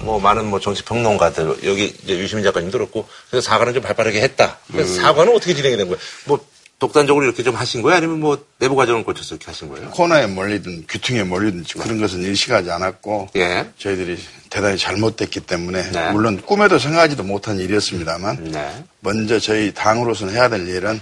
[0.00, 4.60] 뭐 많은 뭐 정치 평론가들 여기 이제 유시민 작가님도 그렇고 그래서 사과는 좀 발빠르게 했다.
[4.68, 5.02] 그래서 음.
[5.02, 6.00] 사과는 어떻게 진행이 된 거예요?
[6.24, 6.42] 뭐
[6.78, 7.96] 독단적으로 이렇게 좀 하신 거예요?
[7.96, 9.90] 아니면 뭐 내부 과정을 거쳐서 이렇게 하신 거예요?
[9.90, 13.68] 코너에 몰리든 귀퉁이에 몰리든 그런 것은 일식하지 않았고 예.
[13.78, 14.16] 저희들이
[14.50, 16.12] 대단히 잘못됐기 때문에 네.
[16.12, 18.84] 물론 꿈에도 생각하지도 못한 일이었습니다만 네.
[19.00, 21.00] 먼저 저희 당으로서는 해야 될 일은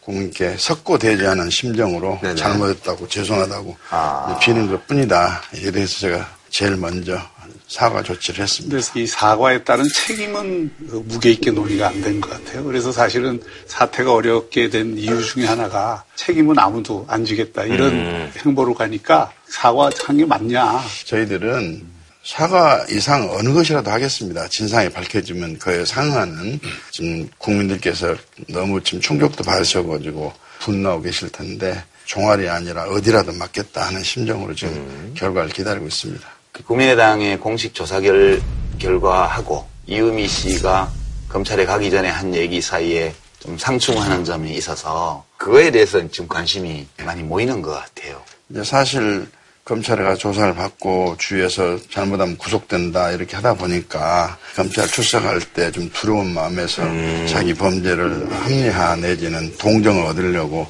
[0.00, 2.36] 국민께 석고대죄하는 심정으로 네네.
[2.36, 4.38] 잘못했다고 죄송하다고 아.
[4.40, 5.42] 비는 것 뿐이다.
[5.54, 7.20] 이래서 제가 제일 먼저
[7.68, 8.72] 사과 조치를 했습니다.
[8.72, 12.62] 그래서 이 사과에 따른 책임은 그 무게 있게 논의가 안 된 것 같아요.
[12.62, 18.32] 그래서 사실은 사태가 어렵게 된 이유 중에 하나가 책임은 아무도 안 지겠다 이런 음.
[18.44, 20.80] 행보로 가니까 사과한 게 맞냐.
[21.06, 21.95] 저희들은
[22.26, 24.48] 사과 이상 어느 것이라도 하겠습니다.
[24.48, 26.58] 진상이 밝혀지면 그에 상응하는
[26.90, 28.16] 지금 국민들께서
[28.48, 35.50] 너무 지금 충격도 받으셔가지고 분노하고 계실 텐데 종알이 아니라 어디라도 맞겠다 하는 심정으로 지금 결과를
[35.50, 36.26] 기다리고 있습니다.
[36.50, 38.42] 그 국민의당의 공식 조사 결,
[38.80, 40.90] 결과하고 이유미 씨가
[41.28, 47.22] 검찰에 가기 전에 한 얘기 사이에 좀 상충하는 점이 있어서 그거에 대해서 지금 관심이 많이
[47.22, 48.20] 모이는 것 같아요.
[48.64, 49.28] 사실
[49.66, 56.32] 검찰에 가서 조사를 받고 주위에서 잘못하면 구속된다 이렇게 하다 보니까 검찰 출석할 때 좀 두려운
[56.32, 56.82] 마음에서
[57.26, 60.68] 자기 범죄를 합리화 내지는 동정을 얻으려고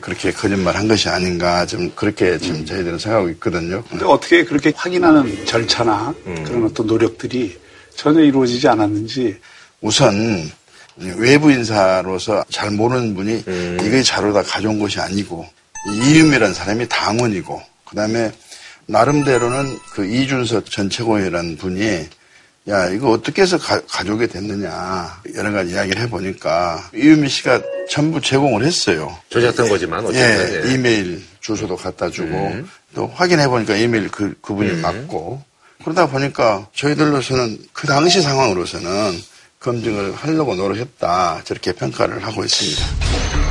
[0.00, 3.82] 그렇게 거짓말 한 것이 아닌가 좀 그렇게 지금 저희들은 생각하고 있거든요.
[3.90, 6.14] 근데 어떻게 그렇게 확인하는 절차나
[6.46, 7.58] 그런 어떤 노력들이
[7.96, 9.36] 전혀 이루어지지 않았는지.
[9.80, 10.48] 우선
[11.16, 13.44] 외부 인사로서 잘 모르는 분이
[13.84, 15.44] 이게 자료다 가져온 것이 아니고
[16.04, 18.32] 이유미라는 사람이 당원이고 그 다음에
[18.86, 22.06] 나름대로는 그 이준서 전 최고위라는 분이
[22.68, 28.64] 야 이거 어떻게 해서 가, 져오게 됐느냐 여러 가지 이야기를 해보니까 이유미 씨가 전부 제공을
[28.64, 29.16] 했어요.
[29.30, 30.74] 조작된 거지만 예, 어쨌든 예.
[30.74, 32.68] 이메일 주소도 갖다 주고 음.
[32.94, 35.42] 또 확인해 보니까 이메일 그 그분이 맞고
[35.82, 39.18] 그러다 보니까 저희들로서는 그 당시 상황으로서는
[39.60, 43.47] 검증을 하려고 노력했다 저렇게 평가를 하고 있습니다.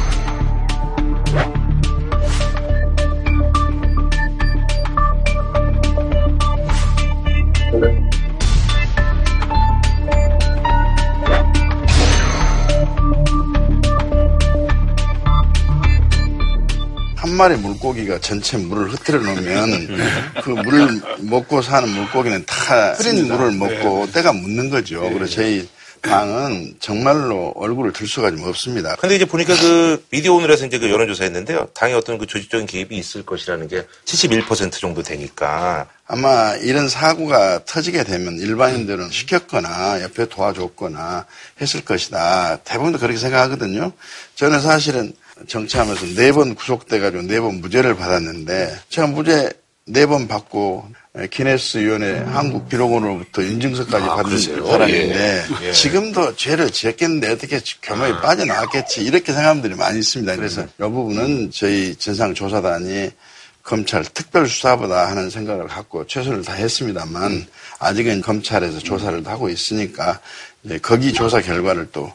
[17.38, 19.98] 마리 물고기가 전체 물을 흐트려 놓으면
[20.44, 25.02] 그 물을 먹고 사는 물고기는 다 흐린 물을 먹고 때가 묻는 거죠.
[25.14, 25.70] 그래서 저희
[26.02, 28.96] 당은 정말로 얼굴을 들 수가 좀 없습니다.
[28.96, 31.70] 근데 이제 보니까 그 미디어 오늘에서 이제 그 여론조사 했는데요.
[31.74, 35.88] 당의 어떤 그 조직적인 개입이 있을 것이라는 게 71% 정도 되니까.
[36.08, 41.26] 아마 이런 사고가 터지게 되면 일반인들은 시켰거나 옆에 도와줬거나
[41.60, 42.60] 했을 것이다.
[42.64, 43.92] 대부분 그렇게 생각하거든요.
[44.36, 45.14] 저는 사실은
[45.48, 49.52] 정치하면서 네 번 구속돼가지고 네 번 무죄를 받았는데 제가 무죄
[49.86, 50.86] 네 번 받고
[51.32, 54.38] 기네스 위원회 한국 기록원으로부터 인증서까지 아, 받은?
[54.38, 55.68] 사람인데 예.
[55.68, 55.72] 예.
[55.72, 60.36] 지금도 죄를 지었겠는데 어떻게 교묘히 빠져나왔겠지 이렇게 생각하는 분들이 많이 있습니다.
[60.36, 63.10] 그래서 이 부분은 저희 진상조사단이
[63.64, 67.48] 검찰 특별수사보다 하는 생각을 갖고 최선을 다했습니다만
[67.80, 70.20] 아직은 검찰에서 조사를 하고 있으니까
[70.64, 72.12] 이제 거기 조사 결과를 또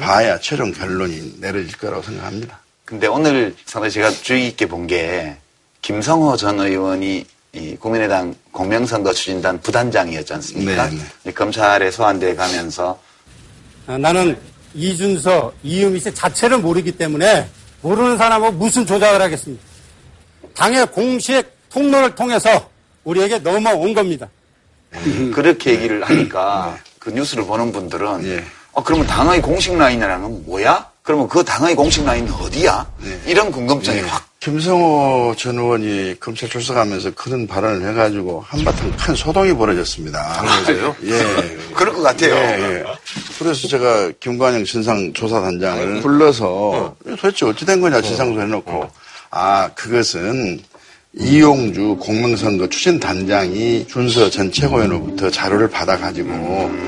[0.00, 2.58] 봐야 최종 결론이 내려질 거라고 생각합니다.
[2.84, 5.36] 근데 오늘 상당히 제가 주의 깊게 본 게
[5.82, 10.88] 김성호 전 의원이 이 국민의당 공명선거 추진단 부단장이었지 않습니까?
[10.90, 13.00] 네, 이 검찰에 소환돼 가면서
[13.86, 14.36] 아, 나는
[14.74, 17.48] 이준서, 이유미 씨 자체를 모르기 때문에
[17.82, 19.62] 모르는 사람하고 무슨 조작을 하겠습니까?
[20.54, 22.68] 당의 공식 통로를 통해서
[23.04, 24.28] 우리에게 넘어온 겁니다.
[25.34, 28.44] 그렇게 얘기를 하니까 그 뉴스를 보는 분들은
[28.76, 30.86] 아, 그러면 당의 공식 라인이라는 건 뭐야?
[31.02, 32.86] 그러면 그 당의 공식 라인은 어디야?
[33.26, 34.08] 이런 궁금증이 네.
[34.08, 34.24] 확.
[34.38, 40.22] 김성호 전 의원이 검찰 출석하면서 그런 발언을 해가지고 한바탕 큰 소동이 벌어졌습니다.
[40.34, 40.94] 당에서요?
[41.04, 41.58] 예.
[41.74, 42.34] 그럴 것 같아요.
[42.34, 42.84] 예, 예.
[43.38, 48.88] 그래서 제가 김관영 진상조사단장을 불러서 도대체 어찌 된 거냐 진상조 해놓고
[49.30, 50.60] 아 그것은
[51.18, 56.28] 이용주 공명선거 추진단장이 준서 전 최고위원으로부터 자료를 받아가지고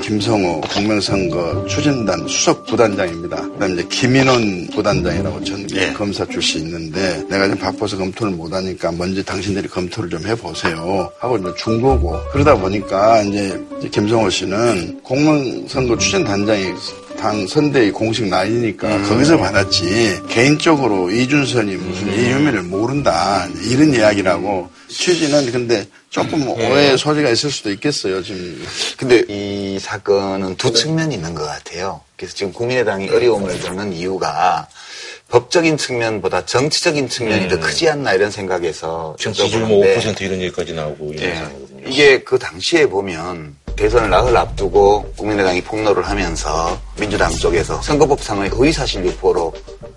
[0.03, 3.49] 김성호 공명선거 추진단 수석 부단장입니다.
[3.53, 5.67] 그다음에 이제 김인원 부단장이라고 전
[5.97, 11.49] 검사 출신 있는데 내가 좀 바빠서 검토를 못하니까 먼저 당신들이 검토를 좀 해보세요 하고 이제
[11.57, 13.59] 준 거고 그러다 보니까 이제
[13.91, 16.75] 김성호 씨는 공명선거 추진단장이
[17.19, 20.23] 당 선대의 공식 라인이니까 거기서 받았지.
[20.29, 23.47] 개인적으로 이준선이 무슨 이유미를 모른다.
[23.65, 24.71] 이런 이야기라고.
[24.89, 28.65] 취지는 근데 조금 오해 소지가 있을 수도 있겠어요 지금.
[28.97, 32.01] 근데 이 사건은 두 측면이 있는 것 같아요.
[32.17, 34.69] 그래서 지금 국민의당이 어려움을 겪는 이유가
[35.29, 40.41] 법적인 측면보다 정치적인 측면이 더 크지 않나 이런 생각에서 지금 지지율 뭐 여쭤보는데 5% 이런
[40.41, 41.35] 얘기까지 나오고 이런 예.
[41.35, 41.89] 상황이거든요.
[41.89, 49.55] 이게 그 당시에 보면 대선을 나흘 앞두고 국민의당이 폭로를 하면서 민주당 쪽에서 선거법상의 허위사실 유포로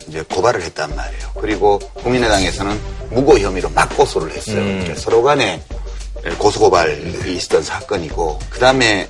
[0.08, 1.32] 이제 고발을 했단 말이에요.
[1.40, 2.80] 그리고 국민의당에서는
[3.10, 4.58] 무고 혐의로 막 고소를 했어요.
[4.58, 5.64] 그러니까 서로 간에
[6.38, 9.10] 고소고발이 있었던 사건이고 그 다음에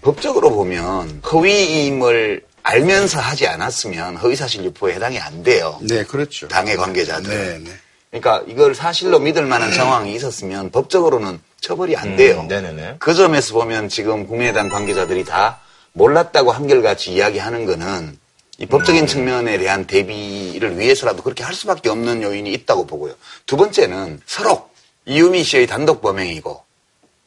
[0.00, 5.78] 법적으로 보면 허위임을 알면서 하지 않았으면 허위사실 유포에 해당이 안 돼요.
[5.82, 7.28] 네 그렇죠 당의 관계자들.
[7.28, 7.70] 네, 네.
[8.10, 12.40] 그러니까 이걸 사실로 믿을 만한 정황이 있었으면 법적으로는 처벌이 안 돼요.
[12.40, 12.96] 음, 네네네.
[12.98, 15.60] 그 점에서 보면 지금 국민의당 관계자들이 다
[15.92, 18.18] 몰랐다고 한결같이 이야기하는 거는
[18.58, 19.06] 이 법적인 음.
[19.06, 23.14] 측면에 대한 대비를 위해서라도 그렇게 할 수밖에 없는 요인이 있다고 보고요.
[23.46, 24.68] 두 번째는 서로
[25.06, 26.62] 이유미 씨의 단독 범행이고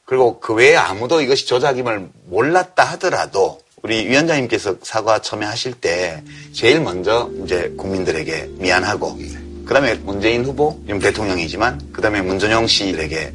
[0.05, 6.21] 그리고 그 외에 아무도 이것이 조작임을 몰랐다 하더라도 우리 위원장님께서 사과 첨예하실 때
[6.53, 9.17] 제일 먼저 이제 국민들에게 미안하고
[9.65, 13.33] 그다음에 문재인 후보 지금 대통령이지만 그다음에 문전용 씨에게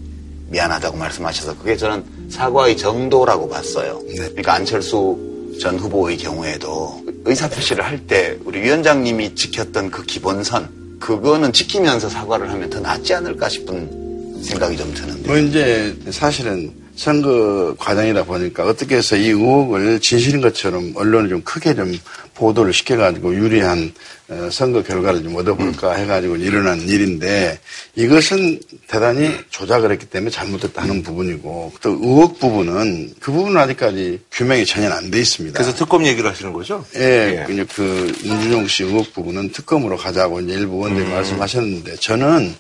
[0.49, 4.01] 미안하다고 말씀하셔서 그게 저는 사과의 정도라고 봤어요.
[4.17, 5.19] 그러니까 안철수
[5.61, 12.71] 전 후보의 경우에도 의사표시를 할 때 우리 위원장님이 지켰던 그 기본선 그거는 지키면서 사과를 하면
[12.71, 15.27] 더 낫지 않을까 싶은 생각이 좀 드는데.
[15.29, 21.75] 뭐 이제 사실은 선거 과정이다 보니까 어떻게 해서 이 의혹을 진실인 것처럼 언론을 좀 크게
[21.75, 21.97] 좀
[22.35, 23.93] 보도를 시켜가지고 유리한
[24.29, 27.61] 어, 선거 결과를 좀 얻어볼까 해가지고 일어난 일인데
[27.95, 34.91] 이것은 대단히 조작을 했기 때문에 잘못됐다는 부분이고 또 의혹 부분은 그 부분은 아직까지 규명이 전혀
[34.91, 35.57] 안 돼 있습니다.
[35.57, 36.85] 그래서 특검 얘기를 하시는 거죠?
[36.97, 42.55] 예, 이제 그 문준용 씨 의혹 부분은 특검으로 가자고 이제 일부 의원들이 말씀하셨는데 저는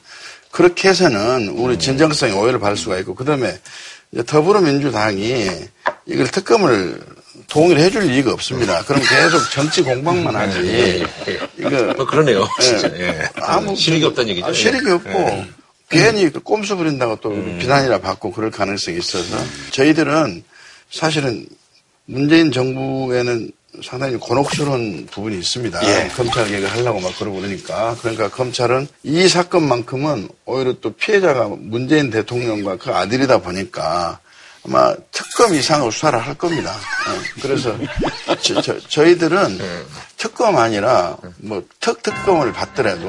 [0.52, 3.58] 그렇게 해서는 우리 진정성에 오해를 받을 수가 있고 그다음에
[4.26, 5.50] 더불어민주당이
[6.06, 7.00] 이걸 특검을
[7.48, 8.82] 동의를 해줄 리가 없습니다.
[8.84, 11.06] 그럼 계속 정치 공방만 하지.
[11.58, 12.46] 이거 어, 그러네요.
[12.60, 12.88] 진짜.
[12.98, 13.28] 예.
[13.36, 14.46] 아무 실익이 없다는 얘기죠.
[14.46, 14.92] 아, 실익이 예.
[14.92, 15.48] 없고 예.
[15.88, 17.58] 괜히 그 꼼수 부린다고 또 음.
[17.60, 19.36] 비난이라 받고 그럴 가능성이 있어서
[19.70, 20.42] 저희들은
[20.90, 21.46] 사실은
[22.06, 23.50] 문재인 정부에는
[23.84, 25.80] 상당히 곤혹스러운 부분이 있습니다.
[25.84, 26.08] 예.
[26.08, 27.96] 검찰 개혁을 하려고 막 그러고 그러니까.
[28.00, 34.20] 그러니까 검찰은 이 사건만큼은 오히려 또 피해자가 문재인 대통령과 그 아들이다 보니까
[34.66, 36.72] 아마 특검 이상으로 수사를 할 겁니다.
[36.72, 37.76] 어, 그래서
[38.88, 39.58] 저, 희들은
[40.16, 43.08] 특검 아니라 뭐 특특검을 받더라도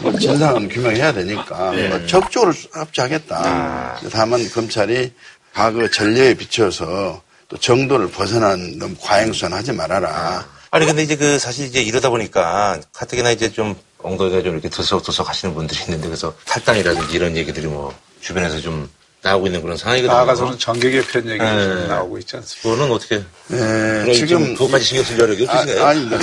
[0.00, 1.88] 뭐 진상은 규명해야 되니까 예.
[1.88, 4.00] 뭐 적극적으로 합치하겠다.
[4.10, 5.12] 다만 검찰이
[5.52, 10.46] 과거 전례에 비춰서 또 정도를 벗어난 너무 과잉수사는 하지 말아라.
[10.70, 15.28] 아니 근데 이제 그 사실 이제 이러다 보니까 가뜩이나 이제 좀 엉덩이가 좀 이렇게 들썩들썩
[15.28, 18.88] 하시는 분들이 있는데 그래서 탈당이라든지 이런 얘기들이 뭐 주변에서 좀
[19.22, 20.16] 나오고 있는 그런 상황이거든요.
[20.16, 21.64] 나아가서는 정계 개편 얘기 네.
[21.64, 22.70] 좀 나오고 있지 않습니까?
[22.70, 25.84] 그거는 어떻게 예, 그럼 지금 그것까지 신경 쓸 여력이 없으신가요?
[25.84, 26.18] 아, 아닙니다.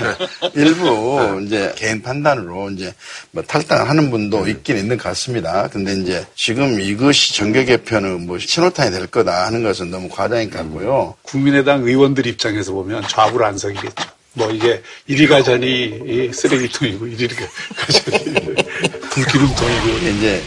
[0.54, 2.94] 일부 이제 개인 판단으로 이제
[3.32, 5.68] 뭐 탈당을 하는 분도 있긴 있는 것 같습니다.
[5.70, 10.58] 근데 이제 지금 이것이 정계 개편은 뭐 신호탄이 될 거다 하는 것은 너무 과장인 것
[10.58, 11.14] 같고요.
[11.22, 14.16] 국민의당 의원들 입장에서 보면 좌불 안석이겠죠.
[14.32, 18.34] 뭐 이게 이리 가자니 이 쓰레기통이고 이리 가자니
[19.10, 20.42] 불기름통이고 이제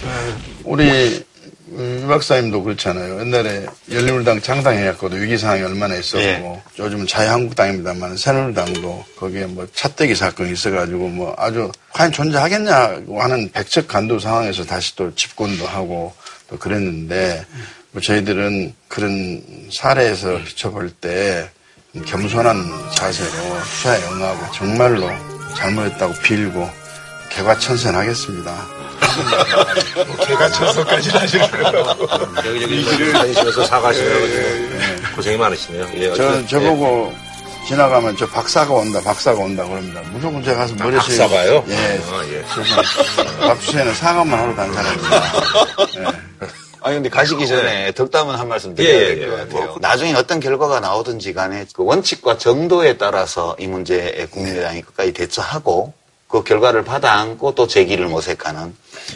[0.64, 1.24] 우리
[1.72, 3.20] 유 박사님도 그렇잖아요.
[3.20, 6.62] 옛날에 열린우리당 창당해갖고도 위기 상황이 얼마나 있었고 예.
[6.80, 14.20] 요즘은 자유한국당입니다만 새누리당도 거기에 뭐 차떼기 사건이 있어가지고 뭐 아주 과연 존재하겠냐고 하는 백척 간도
[14.20, 16.14] 상황에서 다시 또 집권도 하고
[16.50, 17.46] 또 그랬는데
[17.92, 19.42] 뭐 저희들은 그런
[19.72, 21.50] 사례에서 비춰볼 때
[22.06, 22.56] 겸손한
[22.96, 25.10] 자세로 수사에 응하고 정말로
[25.56, 26.70] 잘못했다고 빌고
[27.30, 28.68] 개과천선하겠습니다.
[30.28, 32.08] 개과천선까지 하시더라고.
[32.46, 35.88] 여기저기 다니시면서 사과하시느라고 지금 고생이 많으시네요.
[35.96, 37.14] 예, 저, 저보고
[37.68, 40.02] 지나가면 저 박사가 온다, 박사가 온다 그럽니다.
[40.12, 41.24] 무조건 제가 가서 머리 숙이고.
[41.24, 41.64] 박사가요?
[41.68, 42.02] 예.
[42.12, 42.44] 아, 예.
[42.54, 42.82] 그래서
[43.42, 45.24] 밥주에는 사과만 하러 간 사람입니다.
[46.82, 49.44] 아니 근데 가시기 전에 덕담은 한 말씀 예, 드려야 예, 될것 예.
[49.44, 49.66] 같아요.
[49.68, 49.78] 뭐.
[49.82, 55.94] 나중에 어떤 결과가 나오든지 간에 그 원칙과 정도에 따라서 이 문제에 국민의당이 끝까지 대처하고
[56.30, 58.74] 그 결과를 받아 안고 또 제기를 모색하는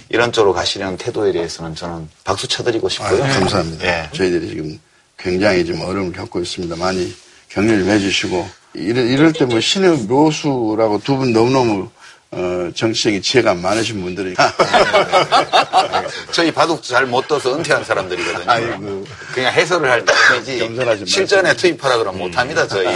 [0.09, 3.19] 이런 쪽으로 가시려는 태도에 대해서는 저는 박수 쳐드리고 싶고요.
[3.21, 3.85] 감사합니다.
[3.85, 4.09] 예.
[4.13, 4.79] 저희들이 지금
[5.17, 6.75] 굉장히 지금 어려움을 겪고 있습니다.
[6.75, 7.15] 많이
[7.49, 11.87] 격려를 좀 해주시고 이럴, 이럴 때 뭐 신의 묘수라고 두 분 너무너무
[12.31, 14.33] 어, 정치적인 지혜가 많으신 분들이
[16.31, 18.43] 저희 바둑 잘 못 떠서 은퇴한 사람들이거든요.
[18.49, 19.05] 아이고.
[19.35, 22.87] 그냥 해설을 할 뿐이지 실전에 투입하라 그러면 못합니다 저희.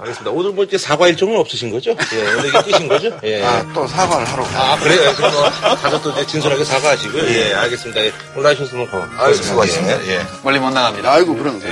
[0.00, 0.30] 알겠습니다.
[0.30, 1.90] 오늘 뭐 이제 사과 일정은 없으신 거죠?
[2.14, 3.18] 예, 오늘 이게 끝인 거죠?
[3.22, 3.42] 예.
[3.44, 5.12] 아, 또 사과를 하러 아, 그래요?
[5.14, 5.42] 그럼 뭐,
[5.76, 7.24] 가서 또 이제 진솔하게 사과하시고요.
[7.28, 8.04] 예, 알겠습니다.
[8.06, 9.24] 예, 오늘 하셨으면 고맙습니다.
[9.24, 10.06] 아유 수고하셨습니다.
[10.08, 10.20] 예.
[10.42, 11.12] 멀리 못 나갑니다.
[11.12, 11.66] 아이고 그런 거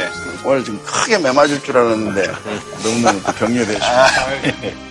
[0.45, 2.27] 오늘 좀 크게 매맞을 줄 알았는데
[2.85, 4.89] 너무너무 또 격려를 해주시고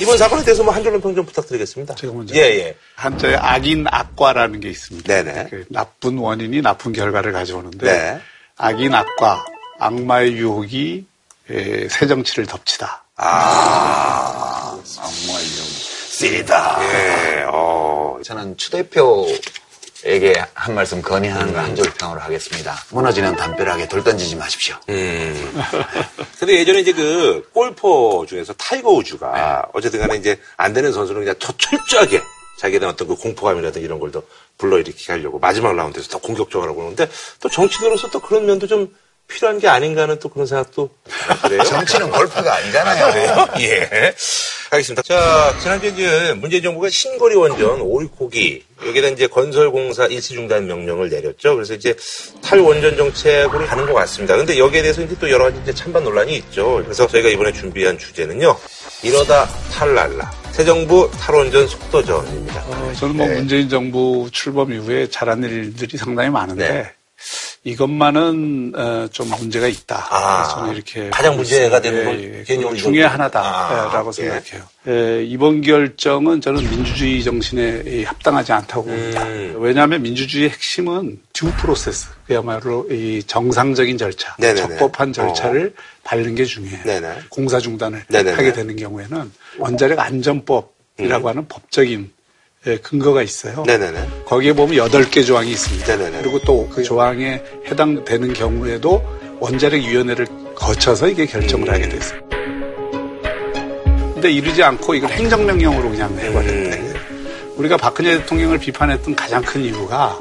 [0.00, 1.94] 이번 사건에 대해서 뭐 한 줄로 평 좀 부탁드리겠습니다.
[1.94, 2.34] 제가 먼저.
[2.34, 2.76] 예, 예.
[2.96, 5.06] 한자에 악인 악과라는 게 있습니다.
[5.22, 5.46] 네네.
[5.50, 8.20] 그 나쁜 원인이 나쁜 결과를 가져오는데 네.
[8.58, 9.42] 악인 악과
[9.78, 11.15] 악마의 유혹이 에,
[11.48, 13.04] 새 정치를 덮치다.
[13.16, 16.78] 아, 쓰리다.
[16.82, 18.18] 예, 어.
[18.24, 22.74] 저는 추 대표에게 한 말씀 건의하는 거한줄 평으로 하겠습니다.
[22.90, 24.76] 무너지는 담벼락에 돌 던지지 마십시오.
[24.88, 25.62] 음.
[26.40, 31.34] 근데 예전에 이제 그 골퍼 중에서 타이거 우즈가 어쨌든 간에 이제 안 되는 선수는 그냥
[31.38, 32.22] 더 철저하게
[32.58, 34.22] 자기에 대한 어떤 그 공포감이라든가 이런 걸 더
[34.58, 37.08] 불러일으키게 하려고 마지막 라운드에서 더 공격적으로 하고 그러는데
[37.40, 38.94] 또 정치인으로서 또 그런 면도 좀
[39.28, 40.90] 필요한 게 아닌가 하는 또 그런 생각도
[41.42, 41.62] 그래요.
[41.64, 43.12] 정치는 골프가 아니잖아요.
[43.12, 43.48] 그래요?
[43.60, 44.14] 예.
[44.70, 45.02] 알겠습니다.
[45.02, 51.08] 자, 지난주에 이제 문재인 정부가 신거리 원전 오리코기 여기에 대한 이제 건설공사 일시 중단 명령을
[51.08, 51.54] 내렸죠.
[51.54, 51.94] 그래서 이제
[52.42, 54.36] 탈원전 정책으로 가는 것 같습니다.
[54.36, 56.82] 근데 여기에 대해서 이제 또 여러 가지 이제 찬반 논란이 있죠.
[56.84, 58.56] 그래서 저희가 이번에 준비한 주제는요.
[59.02, 60.30] 이러다 탈랄라.
[60.52, 62.64] 새 정부 탈원전 속도전입니다.
[62.66, 66.92] 어, 저는 뭐 문재인 정부 출범 이후에 잘한 일들이 상당히 많은데 네.
[67.66, 70.06] 이것만은 어, 좀 문제가 있다.
[70.10, 71.80] 아, 저는 이렇게 가장 문제가.
[71.80, 72.56] 되는 건 예, 예.
[72.56, 74.62] 그 중에 하나다라고 아, 생각해요.
[74.86, 79.24] 예, 이번 결정은 저는 민주주의 정신에 이 합당하지 않다고 봅니다.
[79.26, 79.56] 음.
[79.58, 84.76] 왜냐하면 민주주의의 핵심은 듀 프로세스, 그야말로 이 정상적인 절차, 네네네.
[84.76, 86.84] 적법한 절차를 밟는 게 중요해요.
[86.84, 87.14] 네네.
[87.30, 88.36] 공사 중단을 네네네.
[88.36, 92.15] 하게 되는 경우에는 원자력 안전법이라고 하는 법적인 예,
[92.82, 93.62] 근거가 있어요.
[93.66, 94.08] 네네네.
[94.26, 95.96] 거기에 보면 여덟 개 조항이 있습니다.
[95.96, 96.22] 네네네.
[96.22, 99.02] 그리고 또 그 조항에 해당되는 경우에도
[99.40, 102.20] 원자력위원회를 거쳐서 이게 결정을 하게 됐어요.
[104.14, 106.78] 근데 이러지 않고 이걸 행정명령으로 그냥 내버렸대.
[106.78, 106.94] 음.
[107.56, 110.18] 우리가 박근혜 대통령을 비판했던 가장 큰 이유가.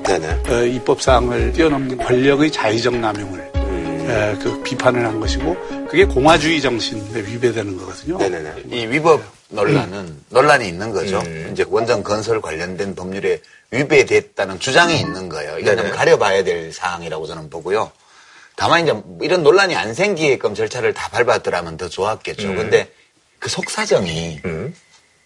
[0.49, 4.07] 어, 입법사항을 뛰어넘는 권력의 자의적 남용을 음.
[4.09, 5.55] 에, 그 비판을 한 것이고
[5.89, 8.17] 그게 공화주의 정신에 위배되는 거거든요.
[8.17, 8.53] 네네네.
[8.71, 11.19] 이 위법 논란은 논란이 있는 거죠.
[11.19, 11.49] 음.
[11.51, 13.41] 이제 원전 건설 관련된 법률에
[13.71, 15.59] 위배됐다는 주장이 있는 거예요.
[15.59, 15.91] 이건 좀.
[15.91, 17.91] 가려봐야 될 사항이라고 저는 보고요.
[18.55, 22.47] 다만 이제 이런 논란이 안 생기게끔 절차를 다 밟았더라면 더 좋았겠죠.
[22.49, 22.55] 음.
[22.55, 22.91] 근데
[23.39, 24.73] 그 속사정이 음.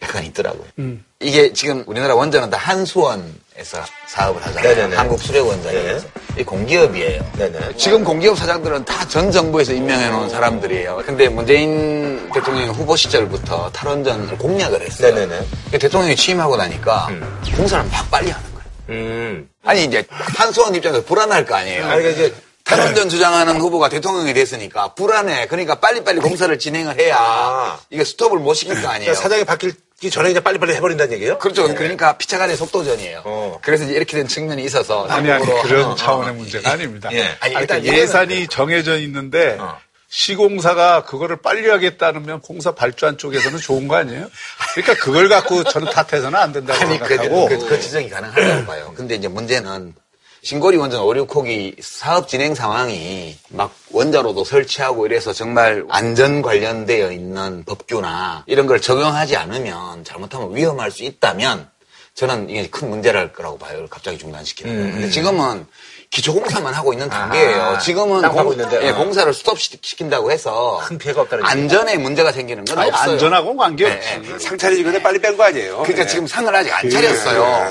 [0.01, 0.65] 약간 있더라고요.
[0.79, 1.05] 음.
[1.19, 4.73] 이게 지금 우리나라 원전은 다 한수원 에서 사업을 하잖아요.
[4.75, 4.95] 네네네.
[4.95, 6.07] 한국 수력원전에서.
[6.37, 7.31] 이 공기업이에요.
[7.37, 7.75] 네네.
[7.75, 11.01] 지금 공기업 사장들은 다 전 정부에서 임명해 놓은 사람들이에요.
[11.05, 15.13] 근데 문재인 대통령 후보 시절부터 탈원전을 공약을 했어요.
[15.13, 15.45] 네네네.
[15.79, 17.09] 대통령이 취임하고 나니까
[17.57, 18.67] 공사를 막 빨리 하는 거예요.
[18.89, 19.49] 음.
[19.65, 21.83] 아니 이제 한수원 입장에서 불안할 거 아니에요.
[21.85, 25.47] 아니, 그러니까 이제 탈원전 주장하는 후보가 대통령이 됐으니까 불안해.
[25.47, 27.79] 그러니까 빨리빨리 공사를 진행을 해야 아.
[27.89, 29.11] 이게 스톱을 못 시킬 거 아니에요.
[29.11, 31.37] 그러니까 사장이 바뀌 기 전에 그냥 빨리빨리 해버린다는 얘기예요?
[31.39, 31.73] 그렇죠.
[31.75, 33.21] 그러니까 피차 간의 속도전이에요.
[33.25, 33.59] 어.
[33.61, 36.33] 그래서 이제 이렇게 된 측면이 있어서 아니, 아니, 그런 어, 어, 차원의 어.
[36.33, 37.09] 문제가 아닙니다.
[37.11, 37.23] 예.
[37.41, 39.77] 아니, 그러니까 일단 이거는 예산이 정해져 있는데 어.
[40.07, 44.29] 시공사가 그거를 빨리 하겠다면 공사 발주한 쪽에서는 좋은 거 아니에요?
[44.73, 48.93] 그러니까 그걸 갖고 저는 탓해서는 안 된다고 아니, 그, 생각하고 그, 그 지적이 가능하다고 봐요.
[48.95, 49.93] 근데 이제 문제는
[50.41, 58.45] 신고리 원전 오류코기 사업 진행 상황이 막 원자로도 설치하고 이래서 정말 안전 관련되어 있는 법규나
[58.47, 61.69] 이런 걸 적용하지 않으면 잘못하면 위험할 수 있다면
[62.15, 63.85] 저는 이게 큰 문제랄 거라고 봐요.
[63.89, 64.93] 갑자기 중단시키는 거.
[64.93, 65.65] 근데 지금은
[66.09, 67.61] 기초공사만 하고 있는 단계예요.
[67.61, 68.95] 아, 지금은 공, 있는데, 예, 어.
[68.95, 71.45] 공사를 스톱시킨다고 해서 큰 피해가 없다는.
[71.45, 73.11] 안전에 문제가 생기는 건 아니, 없어요.
[73.11, 74.07] 안전하고 관계없지.
[74.07, 74.39] 예, 예.
[74.39, 75.77] 상차리지 근데 빨리 뺀 거 아니에요?
[75.83, 76.07] 그러니까 예.
[76.07, 77.67] 지금 상을 아직 안 차렸어요.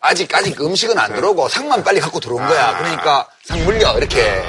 [0.00, 2.78] 아직 아직 음식은 안 들어오고 상만 빨리 갖고 들어온 거야.
[2.78, 4.42] 그러니까 상 물려 이렇게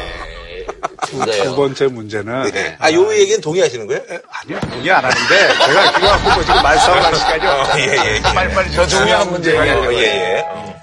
[1.07, 1.55] 준 두.
[1.55, 2.77] 번째 문제는 네.
[2.79, 4.01] 아, 요 얘기는 동의하시는 거예요?
[4.29, 7.79] 아니요, 동의 안 하는데 제가 그거 갖고 뭐 지금 말싸움할 시간이 없다.
[7.79, 8.21] 예, 예, 예.
[8.21, 9.81] 빨리 빨리 더 중요한 문제예요.
[9.81, 10.45] 어, 예, 예.
[10.47, 10.81] 어.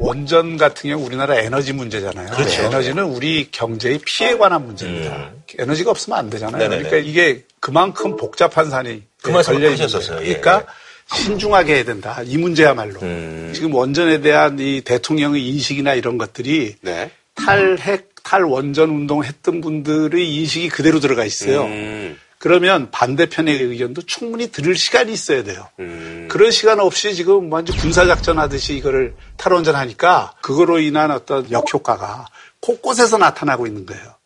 [0.00, 2.30] 원전 같은 경우 우리나라 에너지 문제잖아요.
[2.30, 2.62] 그렇죠.
[2.62, 5.30] 에너지는 우리 경제의 피해에 관한 문제입니다.
[5.58, 6.58] 에너지가 없으면 안 되잖아요.
[6.58, 6.82] 네네네.
[6.88, 10.18] 그러니까 이게 그만큼 복잡한 산이 그 걸려 하셨었어요.
[10.18, 10.30] 거예요.
[10.30, 10.36] 예.
[10.40, 10.72] 그러니까
[11.14, 12.20] 신중하게 해야 된다.
[12.24, 13.00] 이 문제야말로.
[13.00, 13.52] 음.
[13.54, 17.10] 지금 원전에 대한 이 대통령의 인식이나 이런 것들이 네.
[17.34, 21.64] 탈핵, 탈원전 운동 했던 분들의 인식이 그대로 들어가 있어요.
[21.64, 22.18] 음.
[22.38, 25.66] 그러면 반대편의 의견도 충분히 들을 시간이 있어야 돼요.
[25.80, 26.28] 음.
[26.30, 32.26] 그런 시간 없이 지금 완전 군사작전 하듯이 이거를 탈원전 하니까 그거로 인한 어떤 역효과가
[32.60, 34.17] 곳곳에서 나타나고 있는 거예요.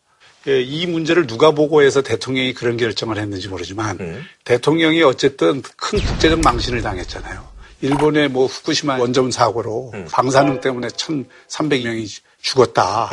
[0.47, 4.25] 예, 이 문제를 누가 보고해서 대통령이 그런 결정을 했는지 모르지만 음.
[4.43, 7.53] 대통령이 어쨌든 큰 국제적 망신을 당했잖아요.
[7.81, 10.07] 일본의 뭐 후쿠시마 원전 사고로 음.
[10.11, 13.09] 방사능 때문에 1,300명이 죽었다.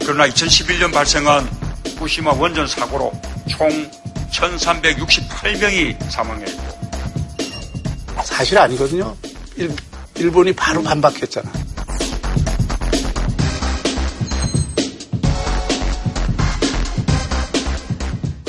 [0.00, 1.48] 그러나 2011년 발생한
[1.86, 3.12] 후쿠시마 원전 사고로
[3.48, 3.68] 총
[4.30, 6.62] 1368명이 사망했고
[8.24, 9.16] 사실 아니거든요.
[9.56, 9.74] 일,
[10.16, 11.73] 일본이 바로 반박했잖아.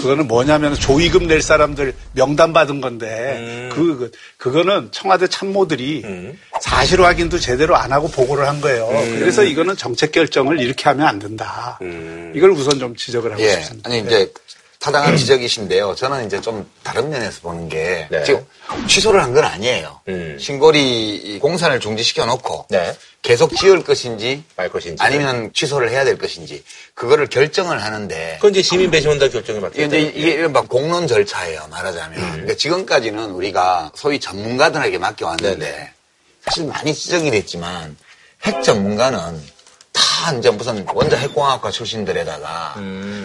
[0.06, 6.04] 그거는 뭐냐면 조의금 낼 사람들 명단 받은 건데 그, 그 그거는 청와대 참모들이
[6.62, 8.88] 사실 확인도 제대로 안 하고 보고를 한 거예요.
[9.18, 11.80] 그래서 이거는 정책 결정을 이렇게 하면 안 된다.
[12.36, 13.50] 이걸 우선 좀 지적을 하고 예.
[13.54, 13.90] 싶습니다.
[13.90, 14.32] 아니 이제
[14.86, 15.96] 타당한 지적이신데요.
[15.96, 18.24] 저는 이제 좀 다른 면에서 보는 게 네.
[18.24, 18.46] 지금
[18.88, 20.00] 취소를 한 건 아니에요.
[20.08, 20.38] 음.
[20.40, 22.96] 신고리 공사를 중지시켜 놓고 네.
[23.24, 25.02] 계속 지을 것인지 말 것인지.
[25.04, 26.64] 아니면 취소를 해야 될 것인지
[26.94, 29.84] 그거를 결정을 하는데 그건 이제 시민 배심원단 결정에 맡겼다.
[29.84, 31.66] 이제 이게 이른바 공론 절차예요.
[31.72, 32.32] 말하자면.
[32.34, 35.92] 그러니까 지금까지는 우리가 소위 전문가들에게 맡겨 왔는데
[36.46, 37.98] 사실 많이 지적이 됐지만
[38.44, 39.42] 핵 전문가는
[39.92, 42.76] 다 이제 무슨 원자 핵공학과 출신들에다가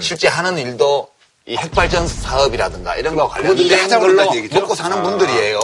[0.00, 1.10] 실제 하는 일도
[1.50, 4.32] 이 핵발전 사업이라든가 이런 거와 관련된 걸로?
[4.60, 5.02] 먹고 사는 아.
[5.02, 5.58] 분들이에요.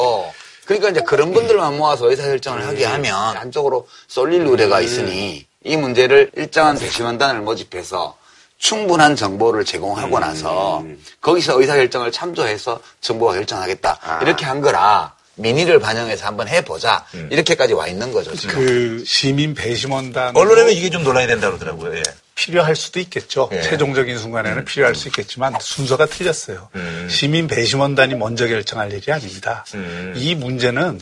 [0.64, 6.76] 그러니까 이제 그런 분들만 모아서 의사결정을 하게 하면 한쪽으로 쏠릴 우려가 있으니 이 문제를 일정한
[6.76, 8.16] 배심원단을 모집해서
[8.58, 10.84] 충분한 정보를 제공하고 나서
[11.20, 14.18] 거기서 의사결정을 참조해서 정부가 결정하겠다.
[14.22, 17.06] 이렇게 한 거라 민의를 반영해서 한번 해보자.
[17.30, 18.34] 이렇게까지 와 있는 거죠.
[18.34, 18.56] 지금.
[18.56, 21.96] 그 시민 배심원단 언론에는 이게 좀 논란이 된다 그러더라고요.
[21.96, 22.02] 예.
[22.36, 23.48] 필요할 수도 있겠죠.
[23.52, 23.62] 예.
[23.62, 26.68] 최종적인 순간에는 필요할 수 있겠지만 순서가 틀렸어요.
[26.76, 27.08] 음.
[27.10, 29.64] 시민 배심원단이 먼저 결정할 일이 아닙니다.
[29.74, 30.12] 음.
[30.14, 31.00] 이 문제는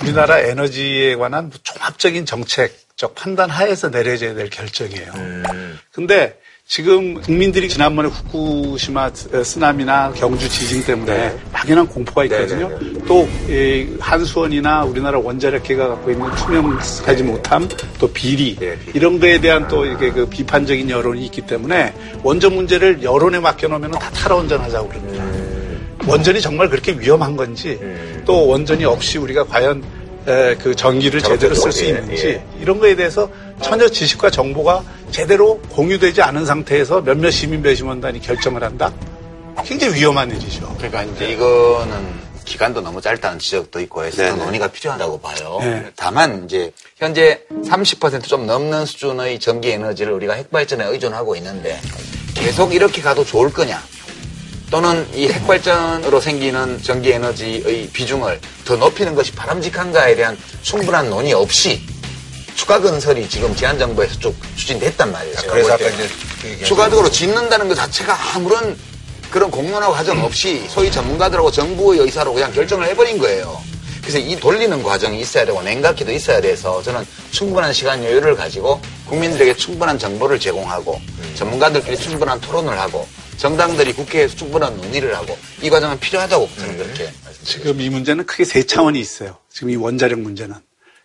[0.00, 5.12] 우리나라 에너지에 관한 종합적인 정책적 판단 하에서 내려져야 될 결정이에요.
[5.16, 5.78] 음.
[5.90, 6.38] 근데
[6.74, 12.68] 지금 국민들이 지난번에 후쿠시마 쓰나미나 경주 지진 때문에 막연한 공포가 있거든요.
[12.70, 12.78] 네.
[12.78, 13.04] 네네네.
[13.04, 18.92] 또이 한수원이나 우리나라 원자력계가 갖고 있는 투명하지 못함, 또 비리 네, 비리.
[18.94, 21.92] 이런 거에 대한 또 이게 그 비판적인 여론이 있기 때문에
[22.22, 25.22] 원전 문제를 여론에 맡겨놓으면 다 탈원전하자고 그럽니다.
[25.22, 25.88] 음.
[26.06, 27.78] 원전이 정말 그렇게 위험한 건지
[28.24, 29.82] 또 원전이 없이 우리가 과연
[30.26, 32.44] 에, 그 전기를 제대로 쓸수 예, 있는지 예.
[32.60, 33.28] 이런 거에 대해서
[33.62, 38.92] 전혀 지식과 정보가 제대로 공유되지 않은 상태에서 몇몇 시민 배심원단이 결정을 한다?
[39.64, 40.74] 굉장히 위험한 일이죠.
[40.76, 44.44] 그러니까 이제 이거는 기간도 너무 짧다는 지적도 있고 해서 네네.
[44.44, 45.58] 논의가 필요하다고 봐요.
[45.60, 45.90] 네.
[45.96, 51.80] 다만 이제 현재 30%좀 넘는 수준의 전기 에너지를 우리가 핵발전에 의존하고 있는데
[52.34, 53.82] 계속 이렇게 가도 좋을 거냐?
[54.70, 61.80] 또는 이 핵발전으로 생기는 전기 에너지의 비중을 더 높이는 것이 바람직한가에 대한 충분한 논의 없이
[62.54, 65.36] 추가 건설이 지금 지한정부에서 쭉 추진됐단 말이에요.
[65.36, 66.04] 제가 그래서 볼 아까 때.
[66.04, 66.14] 이제
[66.58, 68.76] 그 추가적으로 짓는다는 것 자체가 아무런
[69.30, 73.60] 그런 공론화 과정 없이 소위 전문가들하고 정부의 의사로 그냥 결정을 해버린 거예요.
[74.00, 79.54] 그래서 이 돌리는 과정이 있어야 되고 냉각기도 있어야 돼서 저는 충분한 시간 여유를 가지고 국민들에게
[79.56, 81.00] 충분한 정보를 제공하고
[81.36, 87.10] 전문가들끼리 충분한 토론을 하고 정당들이 국회에서 충분한 논의를 하고 이 과정은 필요하다고 저는 그렇게
[87.42, 89.38] 지금 이 문제는 크게 세 차원이 있어요.
[89.50, 90.54] 지금 이 원자력 문제는.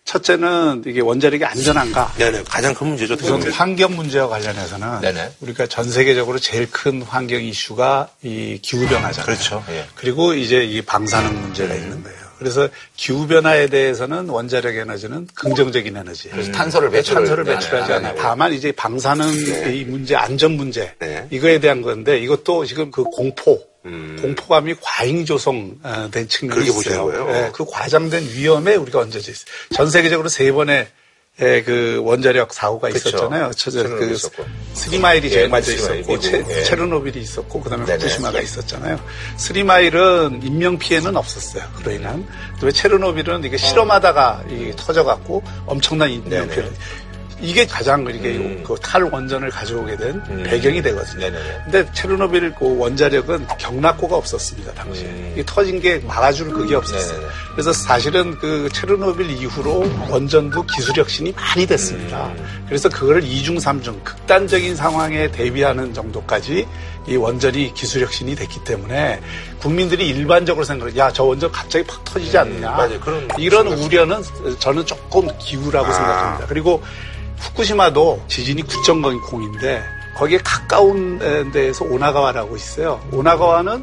[0.04, 2.12] 첫째는 이게 원자력이 안전한가?
[2.18, 2.44] 네네.
[2.44, 3.14] 가장 큰 문제죠.
[3.14, 3.42] 우선.
[3.52, 5.34] 환경 문제와 관련해서는 네네.
[5.40, 9.24] 우리가 전 세계적으로 제일 큰 환경 이슈가 이 기후 변화잖아요.
[9.24, 9.64] 그렇죠.
[9.70, 9.86] 예.
[9.94, 12.18] 그리고 이제 이 방사능 문제가 있는 거예요.
[12.38, 16.30] 그래서 기후 변화에 대해서는 원자력 에너지는 긍정적인 에너지.
[16.30, 18.14] 그래서 탄소를 배출을 탄소를 네, 배출하지 네, 않아요.
[18.14, 18.20] 네.
[18.20, 19.28] 다만 이제 방사능
[19.74, 21.28] 이 문제, 안전 문제 네.
[21.30, 23.69] 이거에 대한 건데 이것도 지금 그 공포.
[23.82, 26.74] 공포감이 과잉 조성된 측면이 그렇게 있어요.
[26.74, 27.28] 보시는 거예요?
[27.46, 29.46] 예, 그 과장된 위험에 우리가 얹어져 있어요.
[29.74, 30.88] 전 세계적으로 세 번의
[31.42, 33.08] 예, 그 원자력 사고가 그쵸.
[33.08, 33.52] 있었잖아요.
[33.56, 34.44] 저, 저, 체르노빌 그.
[34.74, 36.62] 스리마일이 예, 제일 먼저 스리마일, 있었고 예.
[36.64, 37.98] 체르노빌이 있었고 그다음에 네네.
[37.98, 38.42] 후쿠시마가 예.
[38.42, 39.00] 있었잖아요.
[39.38, 41.64] 스리마일은 인명 피해는 없었어요.
[41.76, 42.26] 그로 인한.
[42.54, 46.46] 그다음에 체르노빌은 이게 실험하다가 이게 터져갖고 엄청난 인명.
[46.50, 46.68] 피해.
[47.40, 51.30] 이게 가장 이렇게 그 탈원전을 가져오게 된 배경이 되거든요.
[51.64, 55.34] 근데 체르노빌 그 원자력은 경락고가 없었습니다 당시에.
[55.38, 57.20] 이 터진 게 막아줄 그게 없었어요.
[57.52, 62.32] 그래서 사실은 그 체르노빌 이후로 원전도 기술 혁신이 많이 됐습니다.
[62.66, 66.66] 그래서 그거를 이중삼중 극단적인 상황에 대비하는 정도까지
[67.08, 69.20] 이 원전이 기술 혁신이 됐기 때문에
[69.58, 73.00] 국민들이 일반적으로 생각을 야 저 원전 갑자기 팍 터지지 않느냐 맞아요.
[73.00, 74.22] 그런 이런 우려는
[74.58, 76.46] 저는 조금 기우라고 생각합니다.
[76.46, 76.82] 그리고
[77.40, 79.82] 후쿠시마도 지진이 9.0인데
[80.14, 81.18] 거기에 가까운
[81.52, 83.00] 데에서 오나가와라고 있어요.
[83.12, 83.82] 오나가와는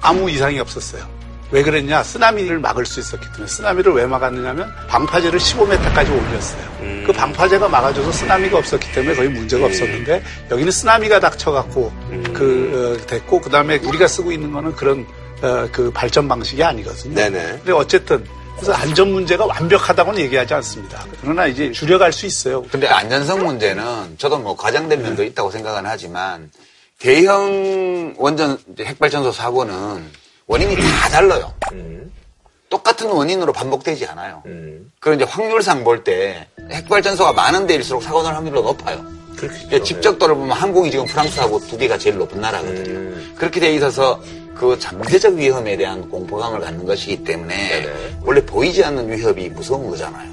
[0.00, 1.18] 아무 이상이 없었어요.
[1.50, 2.02] 왜 그랬냐?
[2.02, 6.78] 쓰나미를 막을 수 있었기 때문에 쓰나미를 왜 막았느냐면 방파제를 15m까지 올렸어요.
[7.06, 11.90] 그 방파제가 막아줘서 쓰나미가 없었기 때문에 거의 문제가 없었는데 여기는 쓰나미가 닥쳐갖고
[12.34, 15.06] 그 어, 됐고 그 다음에 우리가 쓰고 있는 거는 그런
[15.40, 17.14] 어, 그 발전 방식이 아니거든요.
[17.14, 17.38] 네네.
[17.58, 18.24] 근데 어쨌든
[18.60, 21.04] 그래서 안전 문제가 완벽하다고는 얘기하지 않습니다.
[21.20, 22.62] 그러나 이제 줄여갈 수 있어요.
[22.64, 26.50] 근데 안전성 문제는 저도 뭐 과장된 면도 있다고 생각은 하지만
[26.98, 30.10] 대형 원전 핵발전소 사고는
[30.46, 31.54] 원인이 다 달라요.
[32.68, 34.42] 똑같은 원인으로 반복되지 않아요.
[35.00, 39.04] 그리고 이제 확률상 볼 때 핵발전소가 많은 데일수록 사고 날 확률이 높아요.
[39.68, 43.36] 이제 집적도를 보면 한국이 지금 프랑스하고 두 개가 제일 높은 나라거든요.
[43.36, 44.20] 그렇게 돼 있어서
[44.58, 47.88] 그 잠재적 위험에 대한 공포감을 갖는 것이기 때문에
[48.24, 50.30] 원래 보이지 않는 위협이 무서운 거잖아요.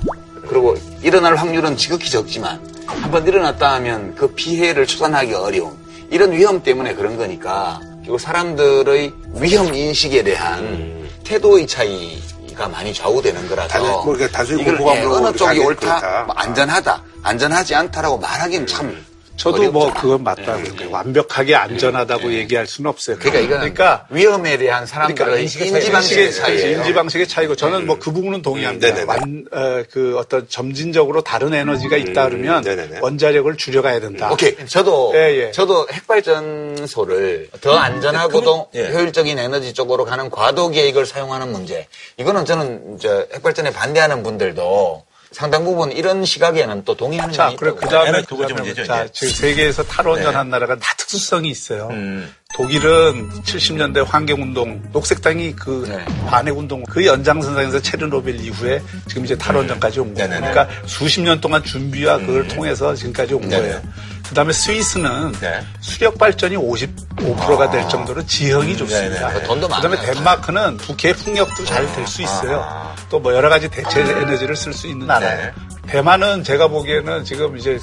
[0.48, 5.78] 그리고 일어날 확률은 지극히 적지만 한번 일어났다 하면 그 피해를 추산하기가 어려운
[6.10, 12.22] 이런 위험 때문에 그런 거니까 결국 사람들의 위험 인식에 대한 태도의 차이
[12.56, 16.24] 가 많이 좌우되는 거라서 뭐 그러니까 이걸 예, 어느 쪽이 옳다, 그렇다.
[16.24, 19.06] 뭐 안전하다, 안전하지 않다라고 말하기는 참
[19.38, 20.02] 저도 뭐 어렵잖아.
[20.02, 20.92] 그건 맞다고 생각해요.
[20.92, 23.18] 완벽하게 안전하다고 얘기할 수는 없어요.
[23.20, 23.76] 그러니까 이거는
[24.10, 26.78] 위험에 대한 사람들의 인지 방식의 차이예요.
[26.80, 28.88] 인지 방식의 차이고 저는 뭐 그 부분은 동의합니다.
[28.90, 29.06] 네네네.
[29.08, 33.00] 완, 어, 그 어떤 점진적으로 다른 에너지가 있다 그러면 네네네.
[33.02, 34.32] 원자력을 줄여가야 된다.
[34.32, 34.56] 오케이.
[34.68, 35.52] 저도 예, 예.
[35.52, 38.90] 저도 핵발전소를 더 안전하고도 예.
[38.92, 41.88] 효율적인 에너지 쪽으로 가는 과도 계획을 사용하는 문제.
[42.18, 43.00] 이거는 저는
[43.34, 45.05] 핵발전에 반대하는 분들도
[45.36, 48.22] 상당 부분 이런 시각에는 또 동의하는 자, 면이 그래 그 다음에.
[48.22, 49.06] 두 번째 문제죠, 자.
[49.12, 50.38] 지금 세계에서 탈원전 네.
[50.38, 51.90] 한 나라가 다 특수성이 있어요.
[51.92, 52.34] 음.
[52.56, 56.06] 독일은 70년대 환경운동, 녹색당이 그 네.
[56.28, 60.30] 반핵운동, 그 연장선상에서 체르노빌 이후에 지금 이제 탈원전까지 온 거예요.
[60.30, 60.52] 네네네.
[60.52, 63.62] 그러니까 수십 년 동안 준비와 그걸 통해서 지금까지 온 네네.
[63.62, 63.82] 거예요.
[64.28, 65.62] 그 다음에 스위스는 네.
[65.82, 69.30] 수력 발전이 55%가 될 정도로 지형이 좋습니다.
[69.30, 69.44] 네네.
[69.44, 70.14] 돈도 그 다음에 많아요.
[70.14, 72.94] 덴마크는 북해 풍력도 잘 될 수 있어요.
[73.10, 75.52] 또뭐 여러 가지 대체 에너지를 쓸 수 있는 나라예요.
[75.88, 77.80] 대만은 제가 보기에는 지금 이제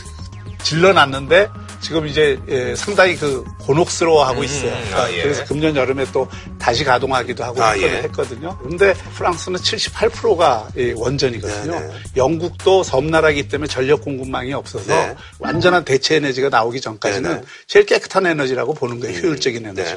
[0.63, 1.49] 질러놨는데
[1.81, 4.73] 지금 이제 예, 상당히 그 곤혹스러워하고 있어요.
[4.95, 5.23] 아, 예.
[5.23, 7.89] 그래서 금년 여름에 또 다시 가동하기도 하고 아, 했거든- 예.
[8.05, 8.59] 했거든요.
[8.59, 11.73] 근데 프랑스는 78%가 원전이거든요.
[11.81, 11.93] 네, 네.
[12.17, 15.15] 영국도 섬나라이기 때문에 전력 공급망이 없어서 네.
[15.41, 17.43] 완전한 대체 에너지가 나오기 전까지는 네, 네.
[17.67, 19.19] 제일 깨끗한 에너지라고 보는 거예요.
[19.19, 19.97] 효율적인 에너지.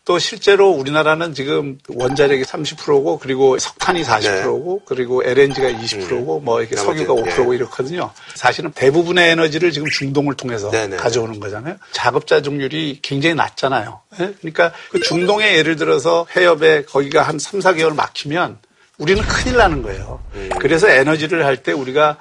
[0.00, 0.04] 네.
[0.04, 7.14] 또 실제로 우리나라는 지금 원자력이 30%고 그리고 석탄이 40%고 그리고 LNG가 20%고 뭐 이렇게 석유가
[7.14, 7.56] 5%고 예.
[7.56, 8.10] 이렇거든요.
[8.34, 10.96] 사실은 대부분의 에너지를 지금 중동을 통해서 네네.
[10.96, 11.76] 가져오는 거잖아요.
[11.92, 14.00] 작업자족률이 굉장히 낮잖아요.
[14.20, 14.32] 예?
[14.40, 18.58] 그러니까 그 중동에 예를 들어서 해협에 거기가 한 3, 4개월 막히면
[18.98, 20.20] 우리는 큰일 나는 거예요.
[20.60, 22.18] 그래서 에너지를 할 때 우리가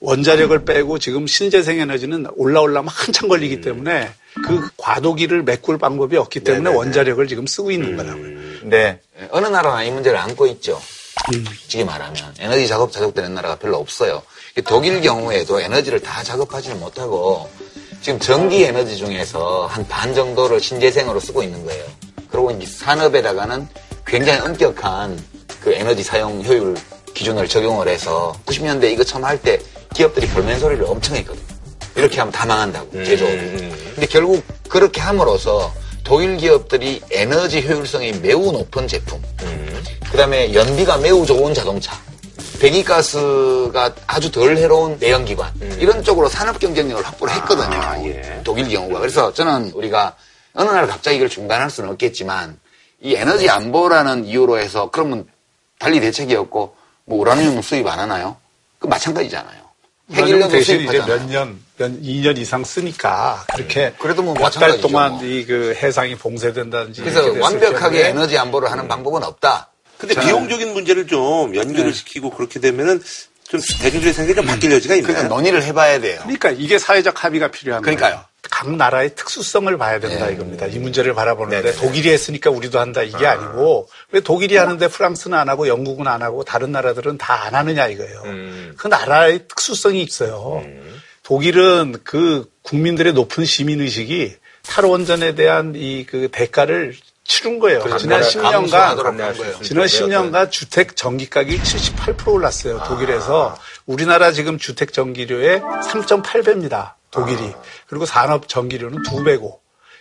[0.00, 4.10] 원자력을 빼고 지금 신재생 에너지는 올라오려면 한참 걸리기 때문에
[4.46, 6.76] 그 과도기를 메꿀 방법이 없기 때문에 네네네.
[6.76, 8.38] 원자력을 지금 쓰고 있는 거라고요.
[8.60, 10.80] 근데 어느 나라나 이 문제를 안고 있죠.
[11.34, 11.44] 음.
[11.44, 14.22] 솔직히 말하면 에너지 작업 자족되는 나라가 별로 없어요.
[14.64, 17.48] 독일 경우에도 에너지를 다 작업하지는 못하고
[18.00, 21.84] 지금 전기 에너지 중에서 한 반 정도를 신재생으로 쓰고 있는 거예요.
[22.30, 23.66] 그리고 이제 산업에다가는
[24.06, 25.18] 굉장히 엄격한
[25.60, 26.76] 그 에너지 사용 효율
[27.14, 29.58] 기준을 적용을 해서 90년대 이거 처음 할 때
[29.94, 31.44] 기업들이 볼멘 소리를 엄청 했거든요.
[31.96, 33.36] 이렇게 하면 다 망한다고 제조업이.
[33.94, 35.72] 근데 결국 그렇게 함으로써
[36.04, 39.20] 독일 기업들이 에너지 효율성이 매우 높은 제품,
[40.10, 41.98] 그다음에 연비가 매우 좋은 자동차,
[42.60, 48.42] 배기가스가 아주 덜 해로운 내연기관 이런 쪽으로 산업 경쟁력을 확보를 했거든요.
[48.44, 50.16] 독일 경우가 그래서 저는 우리가
[50.54, 52.58] 어느 날 갑자기 이걸 중단할 수는 없겠지만
[53.00, 55.26] 이 에너지 안보라는 이유로 해서 그러면
[55.78, 56.74] 달리 대책이 없고
[57.04, 58.36] 뭐 우라늄 수입 안 하나요?
[58.78, 59.67] 그 마찬가지잖아요.
[60.12, 60.98] 핵일년도 대신 이제.
[61.04, 65.24] 몇 년, 몇 2년 이상 쓰니까 그렇게 그래도 뭐 몇 달 동안 뭐.
[65.24, 69.70] 이그 해상이 봉쇄된다든지 그래서 완벽하게 에너지 안보를 하는 방법은 없다.
[69.98, 70.20] 근데 자.
[70.20, 71.92] 비용적인 문제를 좀 연결을 네.
[71.92, 73.02] 시키고 그렇게 되면은
[73.48, 75.12] 좀 대중들의 생각이 좀 바뀔 여지가 있나요?
[75.12, 76.18] 그러니까 논의를 해봐야 돼요.
[76.22, 78.22] 그러니까 이게 사회적 합의가 필요한 그러니까요.
[78.50, 80.32] 각 나라의 특수성을 봐야 된다 네.
[80.32, 80.66] 이겁니다.
[80.66, 81.76] 이 문제를 바라보는데 네네네.
[81.80, 83.34] 독일이 했으니까 우리도 한다 이게 아.
[83.34, 88.22] 니고왜 독일이 하는데 프랑스는 안 하고 영국은 안 하고 다른 나라들은 다 안 하느냐 이거예요.
[88.24, 88.74] 음.
[88.76, 90.62] 그 나라의 특수성이 있어요.
[91.22, 94.36] 독일은 그 국민들의 높은 시민 의식이
[94.66, 97.80] 탈원전에 대한 이 그 대가를 치른 거예요.
[97.80, 97.98] 그렇죠.
[97.98, 99.64] 지난 감수하도록 10년간 감내할 수 있습니다.
[99.64, 102.82] 지난 10년간 주택 전기 가격이 78% 올랐어요.
[102.86, 106.92] 독일에서 우리나라 지금 주택 전기료의 3.8배입니다.
[107.10, 107.52] 독일이.
[107.86, 109.58] 그리고 산업 전기료는 2배고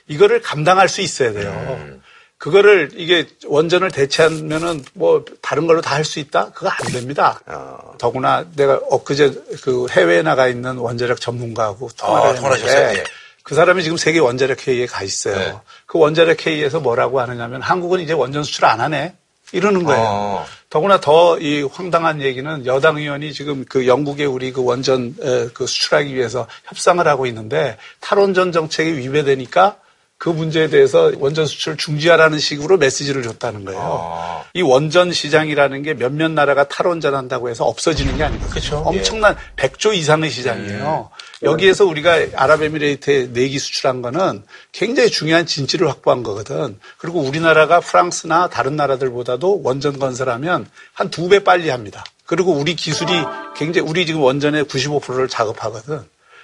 [0.08, 2.00] 이거를 감당할 수 있어야 돼요.
[2.38, 6.52] 그거를 이게 원전을 대체하면은 뭐 다른 걸로 다 할 수 있다?
[6.52, 7.40] 그거 안 됩니다.
[7.98, 9.32] 더구나 내가 엊그제
[9.64, 13.00] 그 해외에 나가 있는 원자력 전문가하고 통화를 아, 했는데?
[13.00, 13.04] 예.
[13.42, 15.36] 그 사람이 지금 세계 원자력 회의에 가 있어요.
[15.36, 15.56] 네.
[15.88, 19.16] 그 원자력 회의에서 뭐라고 하느냐면 한국은 이제 원전 수출 안 하네.
[19.54, 20.04] 이러는 거예요.
[20.06, 20.46] 어.
[20.70, 25.66] 더구나 더 이 황당한 얘기는 여당 의원이 지금 그 영국에 우리 그 원전 에, 그
[25.66, 29.78] 수출하기 위해서 협상을 하고 있는데 탈원전 정책이 위배되니까
[30.20, 34.44] 그 문제에 대해서 원전 수출 중지하라는 식으로 메시지를 줬다는 거예요.
[34.56, 38.78] 이 원전 시장이라는 게 몇몇 나라가 탈원전한다고 해서 없어지는 게 아니거든요.
[38.80, 41.12] 엄청난 100조 이상의 시장이에요.
[41.44, 46.80] 여기에서 우리가 아랍에미레이트에 내기 수출한 거는 굉장히 중요한 진지를 확보한 거거든.
[46.98, 52.04] 그리고 우리나라가 프랑스나 다른 나라들보다도 원전 건설하면 한 두 배 빨리 합니다.
[52.26, 53.12] 그리고 우리 기술이
[53.56, 56.02] 굉장히 우리 지금 원전의 95%를 작업하거든.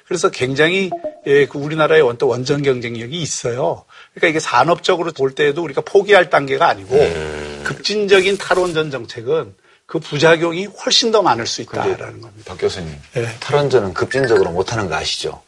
[0.08, 0.90] 그래서 굉장히
[1.26, 3.86] 예, 그 우리나라의 원- 또 원전 경쟁력이 있어요.
[4.14, 6.96] 그러니까 이게 산업적으로 볼 때에도 우리가 포기할 단계가 아니고
[7.64, 12.44] 급진적인 탈원전 정책은 그 부작용이 훨씬 더 많을 수 있다라는 겁니다.
[12.46, 13.28] 박 교수님, 예.
[13.40, 15.42] 탈원전은 급진적으로 못하는 거 아시죠?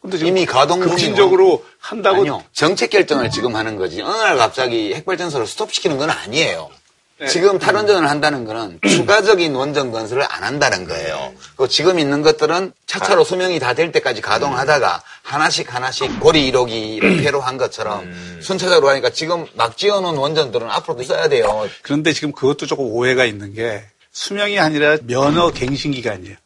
[0.00, 2.44] 근데 이미 가동 급진적으로 한다고 아니요.
[2.52, 4.00] 정책 결정을 지금 하는 거지.
[4.02, 6.70] 어느 날 갑자기 핵발전소를 스톱시키는 건 아니에요.
[7.18, 7.28] 네.
[7.28, 11.32] 지금 탈원전을 한다는 거는 추가적인 원전 건설을 안 한다는 거예요.
[11.56, 17.40] 그 지금 있는 것들은 차차로 수명이 다 될 때까지 가동하다가 하나씩 하나씩 고리 1호기를 폐로
[17.40, 18.10] 한 것처럼
[18.40, 21.66] 순차적으로 하니까 지금 막 지어놓은 원전들은 앞으로도 있어야 돼요.
[21.82, 26.36] 그런데 지금 그것도 조금 오해가 있는 게 수명이 아니라 면허 갱신 기간이에요.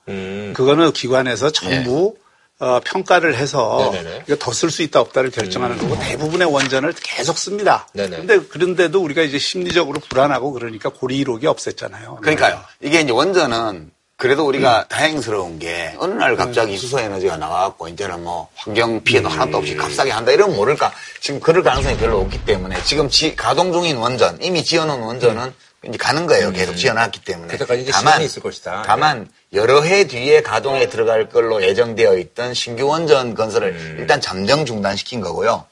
[0.55, 2.17] 그거는 기관에서 전부
[2.61, 4.25] 어, 평가를 해서 네네네.
[4.29, 7.89] 이거 더 쓸 수 있다 없다를 결정하는 거고 대부분의 원전을 계속 씁니다.
[7.95, 8.17] 네네.
[8.19, 12.21] 근데 그런데도 우리가 이제 심리적으로 불안하고 그러니까 고리 1호기 없앴잖아요.
[12.21, 12.61] 그러니까요.
[12.81, 18.49] 이게 이제 원전은 그래도 우리가 다행스러운 게 어느 날 갑자기 수소 에너지가 나와갖고 이제는 뭐
[18.55, 20.93] 환경 피해도 하나도 없이 값싸게 한다 이러면 모를까.
[21.23, 25.55] 지금 그럴 가능성이 별로 없기 때문에 지금 지- 가동 중인 원전, 이미 지어놓은 원전은
[25.87, 26.53] 이제 가는 거예요.
[26.53, 27.53] 계속 지어놨기 때문에.
[27.53, 28.83] 그때까지 이제 다만, 시간이 있을 것이다.
[28.87, 35.21] 다만 여러 해 뒤에 가동에 들어갈 걸로 예정되어 있던 신규 원전 건설을 일단 잠정 중단시킨
[35.21, 35.65] 거고요.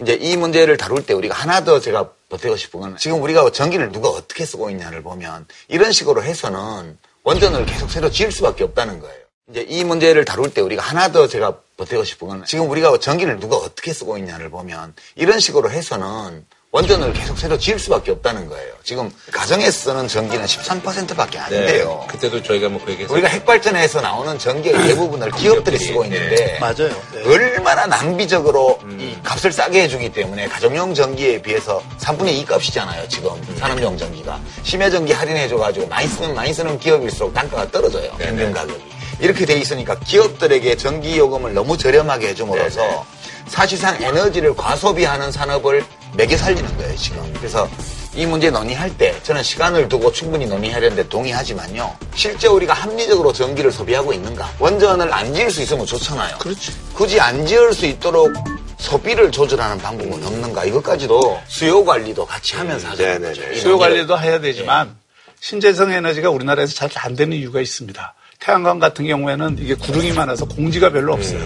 [0.00, 3.92] 이제 이 문제를 다룰 때 우리가 하나 더 제가 보태고 싶은 건 지금 우리가 전기를
[3.92, 9.20] 누가 어떻게 쓰고 있냐를 보면 이런 식으로 해서는 원전을 계속 새로 지을 수밖에 없다는 거예요.
[9.50, 13.38] 이제 이 문제를 다룰 때 우리가 하나 더 제가 보태고 싶은 건 지금 우리가 전기를
[13.40, 18.72] 누가 어떻게 쓰고 있냐를 보면 이런 식으로 해서는 원전을 계속 새로 지을 수밖에 없다는 거예요.
[18.84, 22.04] 지금 가정에서 쓰는 전기는 13%밖에 안 돼요.
[22.08, 23.12] 그때도 저희가 뭐 그 얘기했어요.
[23.14, 26.90] 우리가 핵발전에서 나오는 전기의 대부분을 기업들이 쓰고 있는데 맞아요.
[27.26, 33.08] 얼마나 낭비적으로 이 값을 싸게 해주기 때문에 가정용 전기에 비해서 3분의 2 값이잖아요.
[33.08, 38.12] 지금 산업용 전기가 심야 전기 할인해줘가지고 많이 쓰는 많이 쓰는 기업일수록 단가가 떨어져요.
[38.16, 38.80] 평균 가격이
[39.18, 43.04] 이렇게 돼 있으니까 기업들에게 전기 요금을 너무 저렴하게 해줌으로써
[43.48, 45.84] 사실상 에너지를 과소비하는 산업을
[46.14, 47.32] 매겨 살리는 거예요 지금.
[47.34, 47.68] 그래서
[48.14, 51.96] 이 문제 논의할 때 저는 시간을 두고 충분히 논의하려는데 동의하지만요.
[52.14, 54.50] 실제 우리가 합리적으로 전기를 소비하고 있는가?
[54.58, 56.38] 원전을 안 지을 수 있으면 좋잖아요.
[56.38, 56.72] 그렇지.
[56.92, 58.32] 굳이 안 지을 수 있도록
[58.78, 60.64] 소비를 조절하는 방법은 없는가?
[60.64, 63.42] 이것까지도 수요 관리도 같이 하면서 하자는 거죠.
[63.52, 63.78] 이 수요.
[63.78, 64.96] 관리도 해야 되지만
[65.40, 68.14] 신재생 에너지가 우리나라에서 잘 안 되는 이유가 있습니다.
[68.40, 71.40] 태양광 같은 경우에는 이게 구릉이 많아서 공지가 별로 없어요.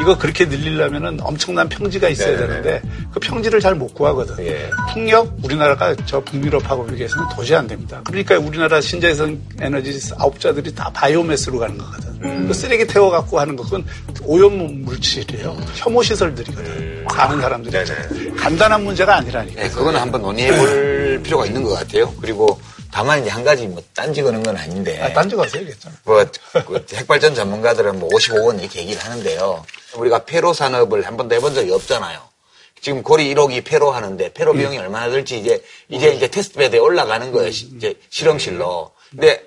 [0.00, 2.46] 이거 그렇게 늘리려면은 엄청난 평지가 있어야 네네네.
[2.48, 2.82] 되는데
[3.12, 4.44] 그 평지를 잘 못 구하거든.
[4.44, 4.68] 예.
[4.92, 8.02] 풍력 우리나라가 저 북유럽하고 비교해서는 도저히 안 됩니다.
[8.04, 12.48] 그러니까 우리나라 신재생 에너지 사업자들이 다 바이오매스로 가는 거거든.
[12.48, 13.84] 그 쓰레기 태워 갖고 하는 것은
[14.24, 15.56] 오염 물질이에요.
[15.76, 17.04] 혐오 시설들이거든.
[17.08, 18.34] 아는 사람들이 있잖아요.
[18.36, 19.62] 간단한 문제가 아니라니까.
[19.62, 22.12] 네, 그거는 한번 논의해 볼 필요가 있는 것 같아요.
[22.20, 22.60] 그리고
[22.92, 25.00] 다만 이제 한 가지 뭐 딴지 거는 건 아닌데.
[25.00, 25.94] 아, 딴지 가세요, 괜찮아.
[26.04, 26.24] 뭐,
[26.66, 29.64] 그 핵발전 전문가들은 뭐 55원 이렇게 얘기를 하는데요.
[29.94, 32.20] 우리가 폐로 산업을 한 번도 해본 적이 없잖아요.
[32.80, 37.30] 지금 고리 1호기 폐로 하는데 폐로 비용이 얼마나 들지 이제 이제 이제 테스트 베드에 올라가는
[37.30, 37.50] 거예요.
[37.50, 38.90] 시- 이제 실험실로.
[39.10, 39.44] 근데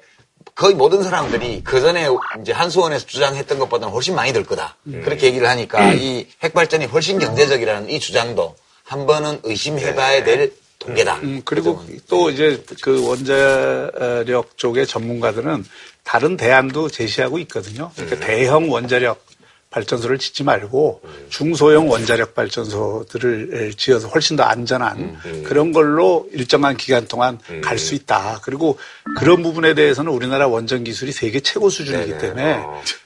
[0.55, 2.07] 거의 모든 사람들이 그 전에
[2.41, 4.75] 이제 한수원에서 주장했던 것보다는 훨씬 많이 들 거다.
[5.03, 10.53] 그렇게 얘기를 하니까 이 핵발전이 훨씬 경제적이라는 이 주장도 한 번은 의심해봐야 될
[10.83, 11.17] 통계다.
[11.23, 15.63] 음, 그리고 또 이제 그 원자력 쪽의 전문가들은
[16.03, 17.91] 다른 대안도 제시하고 있거든요.
[17.95, 19.25] 그러니까 대형 원자력
[19.73, 27.37] 발전소를 짓지 말고 중소형 원자력 발전소들을 지어서 훨씬 더 안전한 그런 걸로 일정한 기간 동안
[27.61, 28.39] 갈 수 있다.
[28.43, 28.77] 그리고
[29.19, 32.63] 그런 부분에 대해서는 우리나라 원전 기술이 세계 최고 수준이기 때문에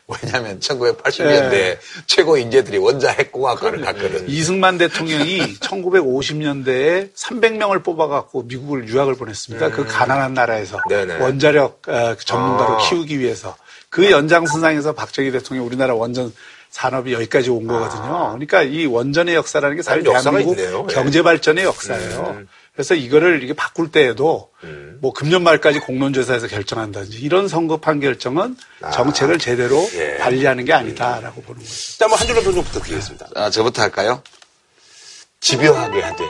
[0.08, 4.30] 왜냐하면 1980년대 에 최고 인재들이 원자 핵 공학과를 갔거든.
[4.30, 9.72] 이승만 대통령이 1950년대에 300명을 뽑아갖고 미국을 유학을 보냈습니다.
[9.72, 11.18] 그 가난한 나라에서 네네.
[11.20, 12.90] 원자력 어, 전문가로 아.
[12.90, 13.56] 키우기 위해서
[13.90, 16.34] 그 연장선상에서 박정희 대통령이 우리나라 원전
[16.70, 18.30] 산업이 여기까지 온 거거든요.
[18.30, 20.20] 그러니까 이 원전의 역사라는 게 사실 아.
[20.20, 20.58] 대한민국.
[20.60, 20.94] 예.
[20.94, 22.44] 경제 발전의 역사예요.
[22.74, 25.00] 그래서 이거를 이게 바꿀 때에도 음.
[25.02, 28.92] 뭐 금년 말까지 공론조사에서 결정한다든지 이런 성급한 결정은 아.
[28.92, 30.18] 정책을 제대로 예.
[30.18, 31.98] 관리하는 게 아니다라고 보는 거죠.
[31.98, 33.30] 자, 뭐한 줄로 평좀 부탁드리겠습니다.
[33.36, 34.22] 아, 저부터 할까요?
[35.40, 36.24] 집요하게 하되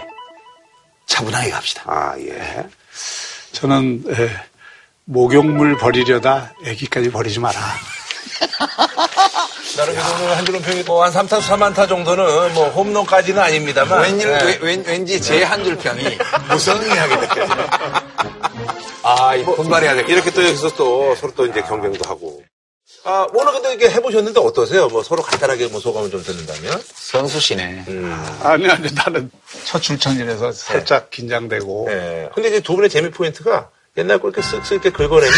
[1.07, 1.83] 차분하게 갑시다.
[1.85, 2.67] 아, 예.
[3.51, 4.29] 저는 예,
[5.05, 7.59] 목욕물 버리려다 애기까지 버리지 마라.
[9.77, 14.01] 나름 오늘 한 줄로 평이 뭐한 3타, 4만타 정도는 뭐 홈런까지는 아닙니다만.
[14.01, 14.59] 왠지, 예.
[14.61, 16.03] 왠, 왠지 제 한 줄 평이
[16.49, 17.67] 무성의하게 느껴져요.
[19.03, 22.41] 아, 이 분발해야 될 이렇게 또 여기서 또 서로 또 이제 경쟁도 하고.
[23.03, 24.87] 아, 워낙 근데 이게 해보셨는데 어떠세요?
[24.89, 26.81] 뭐 서로 간단하게 뭐 소감을 좀 듣는다면?
[26.93, 27.85] 선수시네.
[28.43, 29.31] 아니 아니 나는
[29.65, 32.29] 첫 출전이라서 살짝 긴장되고 예.
[32.33, 35.33] 근데 이제 두 분의 재미 포인트가 옛날 거 이렇게 쓱쓱 이렇게 긁어내면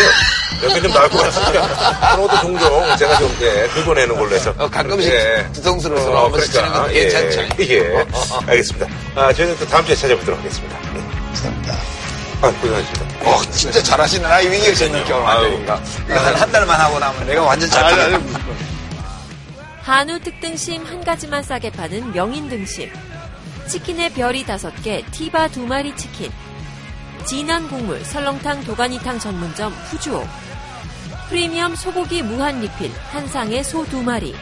[0.63, 4.53] 여기 좀 나올 것 같으니까 그런 것도 종종 제가 좀 예, 긁어내는 걸로 해서.
[4.57, 5.47] 어, 가끔씩 예.
[5.53, 7.41] 뒤통수로 어, 것도 예, 괜찮죠.
[7.61, 8.05] 예.
[8.47, 8.87] 알겠습니다.
[9.15, 10.77] 아, 저희는 또 다음 주에 찾아뵙도록 하겠습니다.
[10.93, 10.99] 예.
[11.27, 11.73] 감사합니다.
[12.41, 13.31] 아, 고생하셨습니다.
[13.31, 15.75] 어, 진짜 잘하시는 아이 위기에서 있는 경험 안 되니까.
[16.09, 18.19] 한, 한 달만 하고 나면 내가 완전 잘하네.
[19.83, 22.91] 한우 특등심 한 가지만 싸게 파는 명인 등심.
[23.69, 26.29] 치킨의 별이 다섯 개, 티바 두 마리 치킨.
[27.25, 30.25] 진한 국물 설렁탕 도가니탕 전문점 푸주오.
[31.29, 34.33] 프리미엄 소고기 무한 리필 한상의 소두 마리.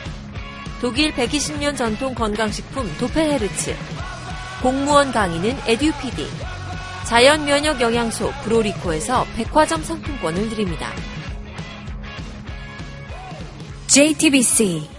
[0.82, 3.76] 독일 120년 전통 건강식품 도페헤르츠.
[4.62, 6.28] 공무원 강의는 에듀피디.
[7.06, 10.92] 자연 면역 영양소 브로리코에서 백화점 상품권을 드립니다.
[13.88, 14.97] JTBC